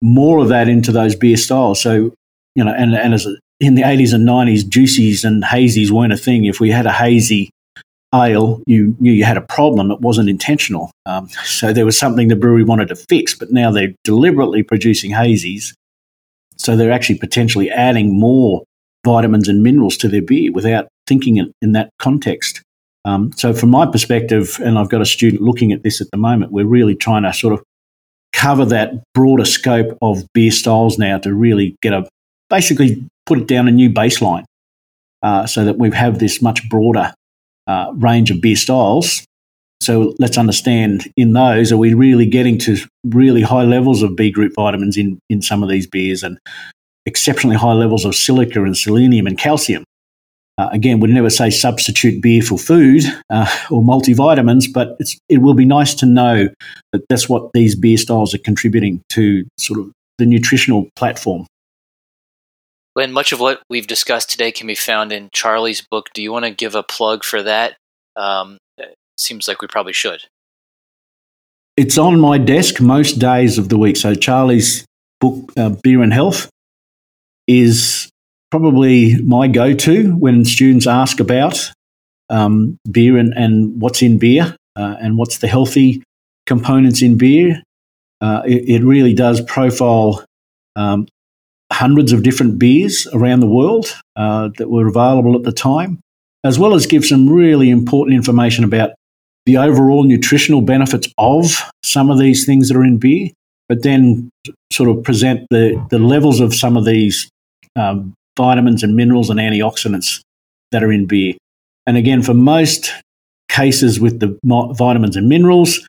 more 0.00 0.38
of 0.38 0.48
that 0.48 0.68
into 0.68 0.92
those 0.92 1.16
beer 1.16 1.36
styles. 1.36 1.80
So 1.80 2.12
you 2.54 2.64
know, 2.64 2.72
and 2.72 2.94
and 2.94 3.14
as 3.14 3.26
in 3.60 3.74
the 3.74 3.82
eighties 3.82 4.12
and 4.12 4.24
nineties, 4.24 4.64
juicies 4.64 5.24
and 5.24 5.42
hazies 5.42 5.90
weren't 5.90 6.12
a 6.12 6.16
thing. 6.16 6.44
If 6.44 6.60
we 6.60 6.70
had 6.70 6.86
a 6.86 6.92
hazy 6.92 7.50
ale, 8.14 8.62
you 8.66 8.96
knew 9.00 9.12
you 9.12 9.24
had 9.24 9.36
a 9.36 9.42
problem. 9.42 9.90
It 9.90 10.00
wasn't 10.00 10.28
intentional. 10.28 10.90
Um, 11.06 11.28
so 11.44 11.72
there 11.72 11.86
was 11.86 11.98
something 11.98 12.28
the 12.28 12.36
brewery 12.36 12.64
wanted 12.64 12.88
to 12.88 12.96
fix. 12.96 13.34
But 13.34 13.52
now 13.52 13.70
they're 13.70 13.94
deliberately 14.04 14.62
producing 14.62 15.12
hazies, 15.12 15.74
so 16.56 16.76
they're 16.76 16.92
actually 16.92 17.18
potentially 17.18 17.70
adding 17.70 18.18
more 18.18 18.62
vitamins 19.04 19.48
and 19.48 19.62
minerals 19.62 19.96
to 19.98 20.08
their 20.08 20.22
beer 20.22 20.52
without 20.52 20.88
thinking 21.06 21.38
it 21.38 21.52
in 21.60 21.72
that 21.72 21.90
context. 21.98 22.62
Um, 23.04 23.32
so, 23.32 23.52
from 23.52 23.70
my 23.70 23.86
perspective, 23.86 24.58
and 24.62 24.78
I've 24.78 24.88
got 24.88 25.00
a 25.00 25.06
student 25.06 25.42
looking 25.42 25.72
at 25.72 25.82
this 25.82 26.00
at 26.00 26.06
the 26.12 26.18
moment, 26.18 26.52
we're 26.52 26.66
really 26.66 26.94
trying 26.94 27.24
to 27.24 27.32
sort 27.32 27.54
of 27.54 27.62
cover 28.32 28.64
that 28.66 29.02
broader 29.14 29.44
scope 29.44 29.98
of 30.02 30.24
beer 30.32 30.50
styles 30.50 30.98
now 30.98 31.18
to 31.18 31.34
really 31.34 31.76
get 31.82 31.92
a 31.92 32.08
basically 32.48 33.04
put 33.26 33.38
it 33.38 33.46
down 33.46 33.68
a 33.68 33.70
new 33.70 33.90
baseline 33.90 34.44
uh, 35.22 35.46
so 35.46 35.64
that 35.64 35.78
we 35.78 35.90
have 35.90 36.18
this 36.18 36.42
much 36.42 36.68
broader 36.68 37.12
uh, 37.66 37.92
range 37.96 38.30
of 38.30 38.40
beer 38.40 38.56
styles. 38.56 39.24
So 39.80 40.14
let's 40.18 40.38
understand 40.38 41.10
in 41.16 41.32
those, 41.32 41.72
are 41.72 41.76
we 41.76 41.92
really 41.92 42.26
getting 42.26 42.56
to 42.58 42.76
really 43.04 43.42
high 43.42 43.64
levels 43.64 44.02
of 44.02 44.14
B 44.14 44.30
group 44.30 44.52
vitamins 44.54 44.96
in, 44.96 45.18
in 45.28 45.42
some 45.42 45.62
of 45.62 45.68
these 45.68 45.88
beers 45.88 46.22
and 46.22 46.38
exceptionally 47.04 47.56
high 47.56 47.72
levels 47.72 48.04
of 48.04 48.14
silica 48.14 48.62
and 48.62 48.76
selenium 48.76 49.26
and 49.26 49.36
calcium? 49.36 49.82
Uh, 50.58 50.68
again, 50.70 51.00
we'd 51.00 51.10
never 51.10 51.30
say 51.30 51.50
substitute 51.50 52.22
beer 52.22 52.42
for 52.42 52.58
food 52.58 53.02
uh, 53.30 53.50
or 53.70 53.82
multivitamins, 53.82 54.66
but 54.72 54.96
it 55.28 55.38
will 55.38 55.54
be 55.54 55.64
nice 55.64 55.94
to 55.94 56.06
know 56.06 56.48
that 56.92 57.02
that's 57.08 57.28
what 57.28 57.50
these 57.54 57.74
beer 57.74 57.96
styles 57.96 58.34
are 58.34 58.38
contributing 58.38 59.02
to 59.08 59.44
sort 59.58 59.80
of 59.80 59.90
the 60.18 60.26
nutritional 60.26 60.88
platform. 60.94 61.46
Glenn, 62.94 63.12
much 63.12 63.32
of 63.32 63.40
what 63.40 63.62
we've 63.70 63.86
discussed 63.86 64.30
today 64.30 64.52
can 64.52 64.66
be 64.66 64.74
found 64.74 65.12
in 65.12 65.30
Charlie's 65.32 65.80
book. 65.80 66.10
Do 66.12 66.22
you 66.22 66.32
want 66.32 66.44
to 66.44 66.50
give 66.50 66.74
a 66.74 66.82
plug 66.82 67.24
for 67.24 67.42
that? 67.42 67.76
Um, 68.16 68.58
seems 69.16 69.48
like 69.48 69.62
we 69.62 69.68
probably 69.68 69.92
should. 69.92 70.22
It's 71.76 71.96
on 71.96 72.20
my 72.20 72.36
desk 72.36 72.80
most 72.80 73.18
days 73.18 73.56
of 73.56 73.70
the 73.70 73.78
week. 73.78 73.96
So 73.96 74.14
Charlie's 74.14 74.84
book, 75.20 75.52
uh, 75.56 75.70
Beer 75.82 76.02
and 76.02 76.12
Health, 76.12 76.50
is 77.46 78.10
probably 78.50 79.16
my 79.22 79.48
go 79.48 79.72
to 79.72 80.14
when 80.16 80.44
students 80.44 80.86
ask 80.86 81.18
about 81.18 81.72
um, 82.28 82.76
beer 82.90 83.16
and, 83.16 83.32
and 83.34 83.80
what's 83.80 84.02
in 84.02 84.18
beer 84.18 84.54
uh, 84.76 84.96
and 85.00 85.16
what's 85.16 85.38
the 85.38 85.48
healthy 85.48 86.02
components 86.46 87.02
in 87.02 87.16
beer. 87.16 87.62
Uh, 88.20 88.42
it, 88.46 88.68
it, 88.68 88.84
really 88.84 89.14
does 89.14 89.40
profile 89.40 90.24
um, 90.76 91.08
hundreds 91.72 92.12
of 92.12 92.22
different 92.22 92.58
beers 92.58 93.06
around 93.12 93.40
the 93.40 93.46
world 93.46 93.94
uh, 94.16 94.50
that 94.58 94.68
were 94.68 94.86
available 94.86 95.34
at 95.34 95.42
the 95.42 95.52
time, 95.52 96.00
as 96.44 96.58
well 96.58 96.74
as 96.74 96.86
give 96.86 97.04
some 97.04 97.28
really 97.28 97.70
important 97.70 98.14
information 98.14 98.64
about 98.64 98.90
the 99.46 99.56
overall 99.56 100.04
nutritional 100.04 100.60
benefits 100.60 101.08
of 101.18 101.70
some 101.84 102.10
of 102.10 102.18
these 102.18 102.46
things 102.46 102.68
that 102.68 102.76
are 102.76 102.84
in 102.84 102.98
beer, 102.98 103.30
but 103.68 103.82
then 103.82 104.30
sort 104.72 104.88
of 104.88 105.02
present 105.02 105.46
the, 105.50 105.84
the 105.90 105.98
levels 105.98 106.40
of 106.40 106.54
some 106.54 106.76
of 106.76 106.84
these 106.84 107.28
um, 107.76 108.14
vitamins 108.36 108.82
and 108.82 108.94
minerals 108.94 109.30
and 109.30 109.40
antioxidants 109.40 110.20
that 110.70 110.84
are 110.84 110.92
in 110.92 111.06
beer. 111.06 111.34
And 111.86 111.96
again, 111.96 112.22
for 112.22 112.34
most 112.34 112.92
cases 113.48 113.98
with 113.98 114.20
the 114.20 114.38
vitamins 114.74 115.16
and 115.16 115.28
minerals, 115.28 115.86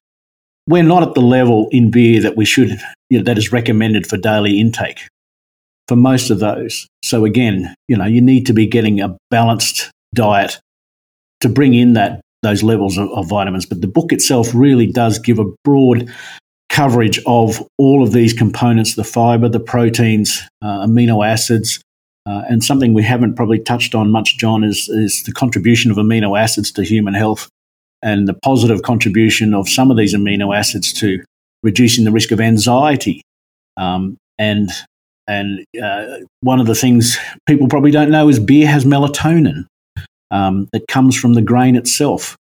we're 0.68 0.84
not 0.84 1.04
at 1.04 1.14
the 1.14 1.22
level 1.22 1.68
in 1.72 1.92
beer 1.92 2.22
that 2.22 2.36
we 2.36 2.46
should, 2.46 2.70
you 3.10 3.20
know, 3.20 3.24
that 3.24 3.38
is 3.38 3.52
recommended 3.52 4.08
for 4.08 4.18
daily 4.18 4.60
intake 4.60 5.08
for 5.88 5.96
most 5.96 6.30
of 6.30 6.40
those. 6.40 6.88
So 7.04 7.26
again, 7.26 7.74
you 7.88 7.98
know, 7.98 8.06
you 8.06 8.22
need 8.22 8.46
to 8.48 8.54
be 8.54 8.66
getting 8.66 9.02
a 9.02 9.18
balanced 9.30 9.92
diet 10.14 10.60
to 11.42 11.50
bring 11.50 11.74
in 11.74 11.94
that 11.94 12.22
those 12.42 12.64
levels 12.64 12.98
of, 12.98 13.10
of 13.12 13.28
vitamins. 13.28 13.66
But 13.66 13.82
the 13.82 13.88
book 13.88 14.12
itself 14.12 14.54
really 14.54 14.88
does 14.88 15.20
give 15.20 15.40
a 15.40 15.52
broad 15.64 16.12
coverage 16.70 17.20
of 17.26 17.62
all 17.78 18.04
of 18.04 18.12
these 18.12 18.34
components 18.34 18.96
the 18.96 19.04
fiber, 19.04 19.48
the 19.48 19.60
proteins, 19.60 20.42
uh, 20.62 20.86
amino 20.86 21.26
acids, 21.26 21.82
uh, 22.26 22.44
and 22.50 22.64
something 22.64 22.94
we 22.94 23.04
haven't 23.04 23.36
probably 23.36 23.60
touched 23.60 23.94
on 23.94 24.12
much, 24.12 24.38
John, 24.38 24.64
is, 24.64 24.90
is 24.90 25.24
the 25.24 25.34
contribution 25.34 25.92
of 25.92 25.98
amino 25.98 26.40
acids 26.40 26.72
to 26.74 26.84
human 26.84 27.14
health 27.14 27.50
and 28.02 28.28
the 28.28 28.34
positive 28.34 28.82
contribution 28.82 29.54
of 29.54 29.70
some 29.70 29.92
of 29.92 29.98
these 29.98 30.16
amino 30.16 30.56
acids 30.56 30.92
to 30.94 31.24
reducing 31.64 32.04
the 32.06 32.12
risk 32.12 32.32
of 32.32 32.42
anxiety. 32.42 33.22
Um, 33.78 34.18
and 34.38 34.70
and 35.28 35.66
uh, 35.82 36.18
one 36.42 36.60
of 36.60 36.68
the 36.68 36.76
things 36.76 37.18
people 37.46 37.68
probably 37.68 37.92
don't 37.92 38.12
know 38.12 38.30
is 38.30 38.40
beer 38.40 38.68
has 38.68 38.86
melatonin 38.86 39.66
um, 40.32 40.68
that 40.74 40.88
comes 40.88 41.18
from 41.18 41.34
the 41.34 41.42
grain 41.42 41.76
itself. 41.76 42.36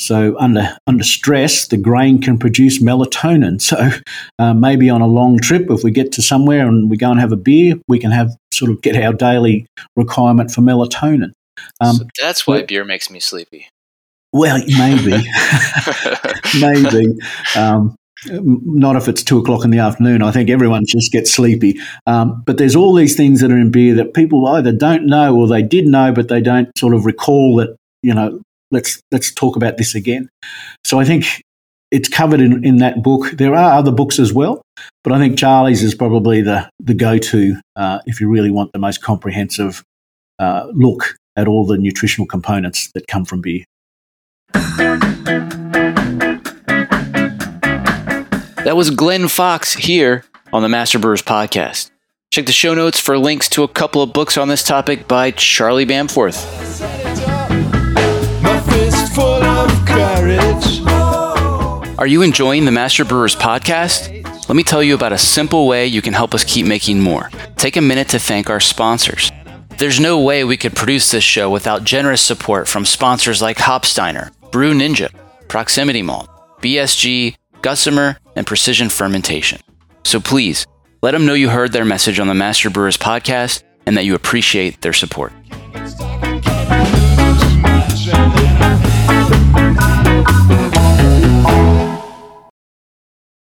So 0.00 0.38
under 0.38 0.76
under 0.86 1.02
stress, 1.02 1.66
the 1.66 1.76
grain 1.76 2.20
can 2.22 2.38
produce 2.38 2.80
melatonin. 2.80 3.60
So 3.68 3.90
uh, 4.38 4.54
maybe 4.54 4.88
on 4.88 5.00
a 5.00 5.06
long 5.06 5.38
trip, 5.38 5.66
if 5.70 5.82
we 5.82 5.90
get 5.90 6.12
to 6.12 6.22
somewhere 6.22 6.66
and 6.66 6.88
we 6.88 6.96
go 6.96 7.10
and 7.10 7.20
have 7.20 7.32
a 7.32 7.36
beer, 7.36 7.74
we 7.88 7.98
can 7.98 8.12
have 8.12 8.30
sort 8.52 8.70
of 8.70 8.80
get 8.80 8.96
our 8.96 9.12
daily 9.12 9.66
requirement 9.96 10.52
for 10.52 10.60
melatonin. 10.60 11.32
Um, 11.80 11.96
so 11.96 12.04
that's 12.20 12.46
why 12.46 12.62
beer 12.62 12.84
makes 12.84 13.10
me 13.10 13.18
sleepy. 13.18 13.66
Well, 14.32 14.58
maybe, 14.58 15.10
maybe. 16.60 17.18
Um, 17.56 17.96
not 18.26 18.96
if 18.96 19.08
it's 19.08 19.22
two 19.22 19.38
o'clock 19.38 19.64
in 19.64 19.70
the 19.70 19.78
afternoon. 19.78 20.22
I 20.22 20.30
think 20.30 20.50
everyone 20.50 20.84
just 20.86 21.12
gets 21.12 21.32
sleepy. 21.32 21.78
Um, 22.06 22.42
but 22.46 22.58
there's 22.58 22.76
all 22.76 22.94
these 22.94 23.16
things 23.16 23.40
that 23.40 23.52
are 23.52 23.58
in 23.58 23.70
beer 23.70 23.94
that 23.94 24.14
people 24.14 24.46
either 24.48 24.72
don't 24.72 25.06
know 25.06 25.36
or 25.36 25.46
they 25.46 25.62
did 25.62 25.86
know, 25.86 26.12
but 26.12 26.28
they 26.28 26.40
don't 26.40 26.68
sort 26.76 26.94
of 26.94 27.04
recall 27.04 27.56
that 27.56 27.76
you 28.02 28.14
know 28.14 28.40
let's 28.70 29.00
let's 29.12 29.32
talk 29.32 29.56
about 29.56 29.78
this 29.78 29.94
again. 29.94 30.28
So 30.84 30.98
I 30.98 31.04
think 31.04 31.42
it's 31.90 32.08
covered 32.08 32.40
in, 32.40 32.64
in 32.64 32.78
that 32.78 33.02
book. 33.02 33.30
There 33.32 33.54
are 33.54 33.78
other 33.78 33.92
books 33.92 34.18
as 34.18 34.32
well, 34.32 34.62
but 35.04 35.12
I 35.12 35.18
think 35.18 35.38
Charlie's 35.38 35.82
is 35.82 35.94
probably 35.94 36.42
the 36.42 36.68
the 36.80 36.94
go 36.94 37.18
to 37.18 37.56
uh, 37.76 38.00
if 38.06 38.20
you 38.20 38.28
really 38.28 38.50
want 38.50 38.72
the 38.72 38.78
most 38.78 39.02
comprehensive 39.02 39.82
uh, 40.38 40.66
look 40.72 41.14
at 41.36 41.46
all 41.48 41.64
the 41.64 41.78
nutritional 41.78 42.26
components 42.26 42.90
that 42.94 43.06
come 43.06 43.24
from 43.24 43.40
beer. 43.40 43.64
That 48.68 48.76
was 48.76 48.90
Glenn 48.90 49.28
Fox 49.28 49.72
here 49.72 50.24
on 50.52 50.60
the 50.60 50.68
Master 50.68 50.98
Brewers 50.98 51.22
podcast. 51.22 51.90
Check 52.30 52.44
the 52.44 52.52
show 52.52 52.74
notes 52.74 53.00
for 53.00 53.16
links 53.16 53.48
to 53.48 53.62
a 53.62 53.68
couple 53.68 54.02
of 54.02 54.12
books 54.12 54.36
on 54.36 54.48
this 54.48 54.62
topic 54.62 55.08
by 55.08 55.30
Charlie 55.30 55.86
Bamforth. 55.86 56.36
Are 61.98 62.06
you 62.06 62.20
enjoying 62.20 62.66
the 62.66 62.70
Master 62.70 63.06
Brewers 63.06 63.34
podcast? 63.34 64.12
Let 64.50 64.54
me 64.54 64.64
tell 64.64 64.82
you 64.82 64.94
about 64.94 65.14
a 65.14 65.18
simple 65.18 65.66
way 65.66 65.86
you 65.86 66.02
can 66.02 66.12
help 66.12 66.34
us 66.34 66.44
keep 66.44 66.66
making 66.66 67.00
more. 67.00 67.30
Take 67.56 67.78
a 67.78 67.80
minute 67.80 68.10
to 68.10 68.18
thank 68.18 68.50
our 68.50 68.60
sponsors. 68.60 69.32
There's 69.78 69.98
no 69.98 70.20
way 70.20 70.44
we 70.44 70.58
could 70.58 70.76
produce 70.76 71.10
this 71.10 71.24
show 71.24 71.48
without 71.48 71.84
generous 71.84 72.20
support 72.20 72.68
from 72.68 72.84
sponsors 72.84 73.40
like 73.40 73.56
Hopsteiner, 73.56 74.30
Brew 74.52 74.74
Ninja, 74.74 75.10
Proximity 75.48 76.02
Malt, 76.02 76.28
BSG, 76.60 77.34
Gusmer, 77.62 78.16
and 78.36 78.46
Precision 78.46 78.88
Fermentation. 78.88 79.60
So 80.04 80.20
please, 80.20 80.66
let 81.02 81.12
them 81.12 81.26
know 81.26 81.34
you 81.34 81.48
heard 81.48 81.72
their 81.72 81.84
message 81.84 82.18
on 82.18 82.26
the 82.26 82.34
Master 82.34 82.70
Brewers 82.70 82.96
podcast 82.96 83.62
and 83.86 83.96
that 83.96 84.04
you 84.04 84.14
appreciate 84.14 84.80
their 84.80 84.92
support. 84.92 85.32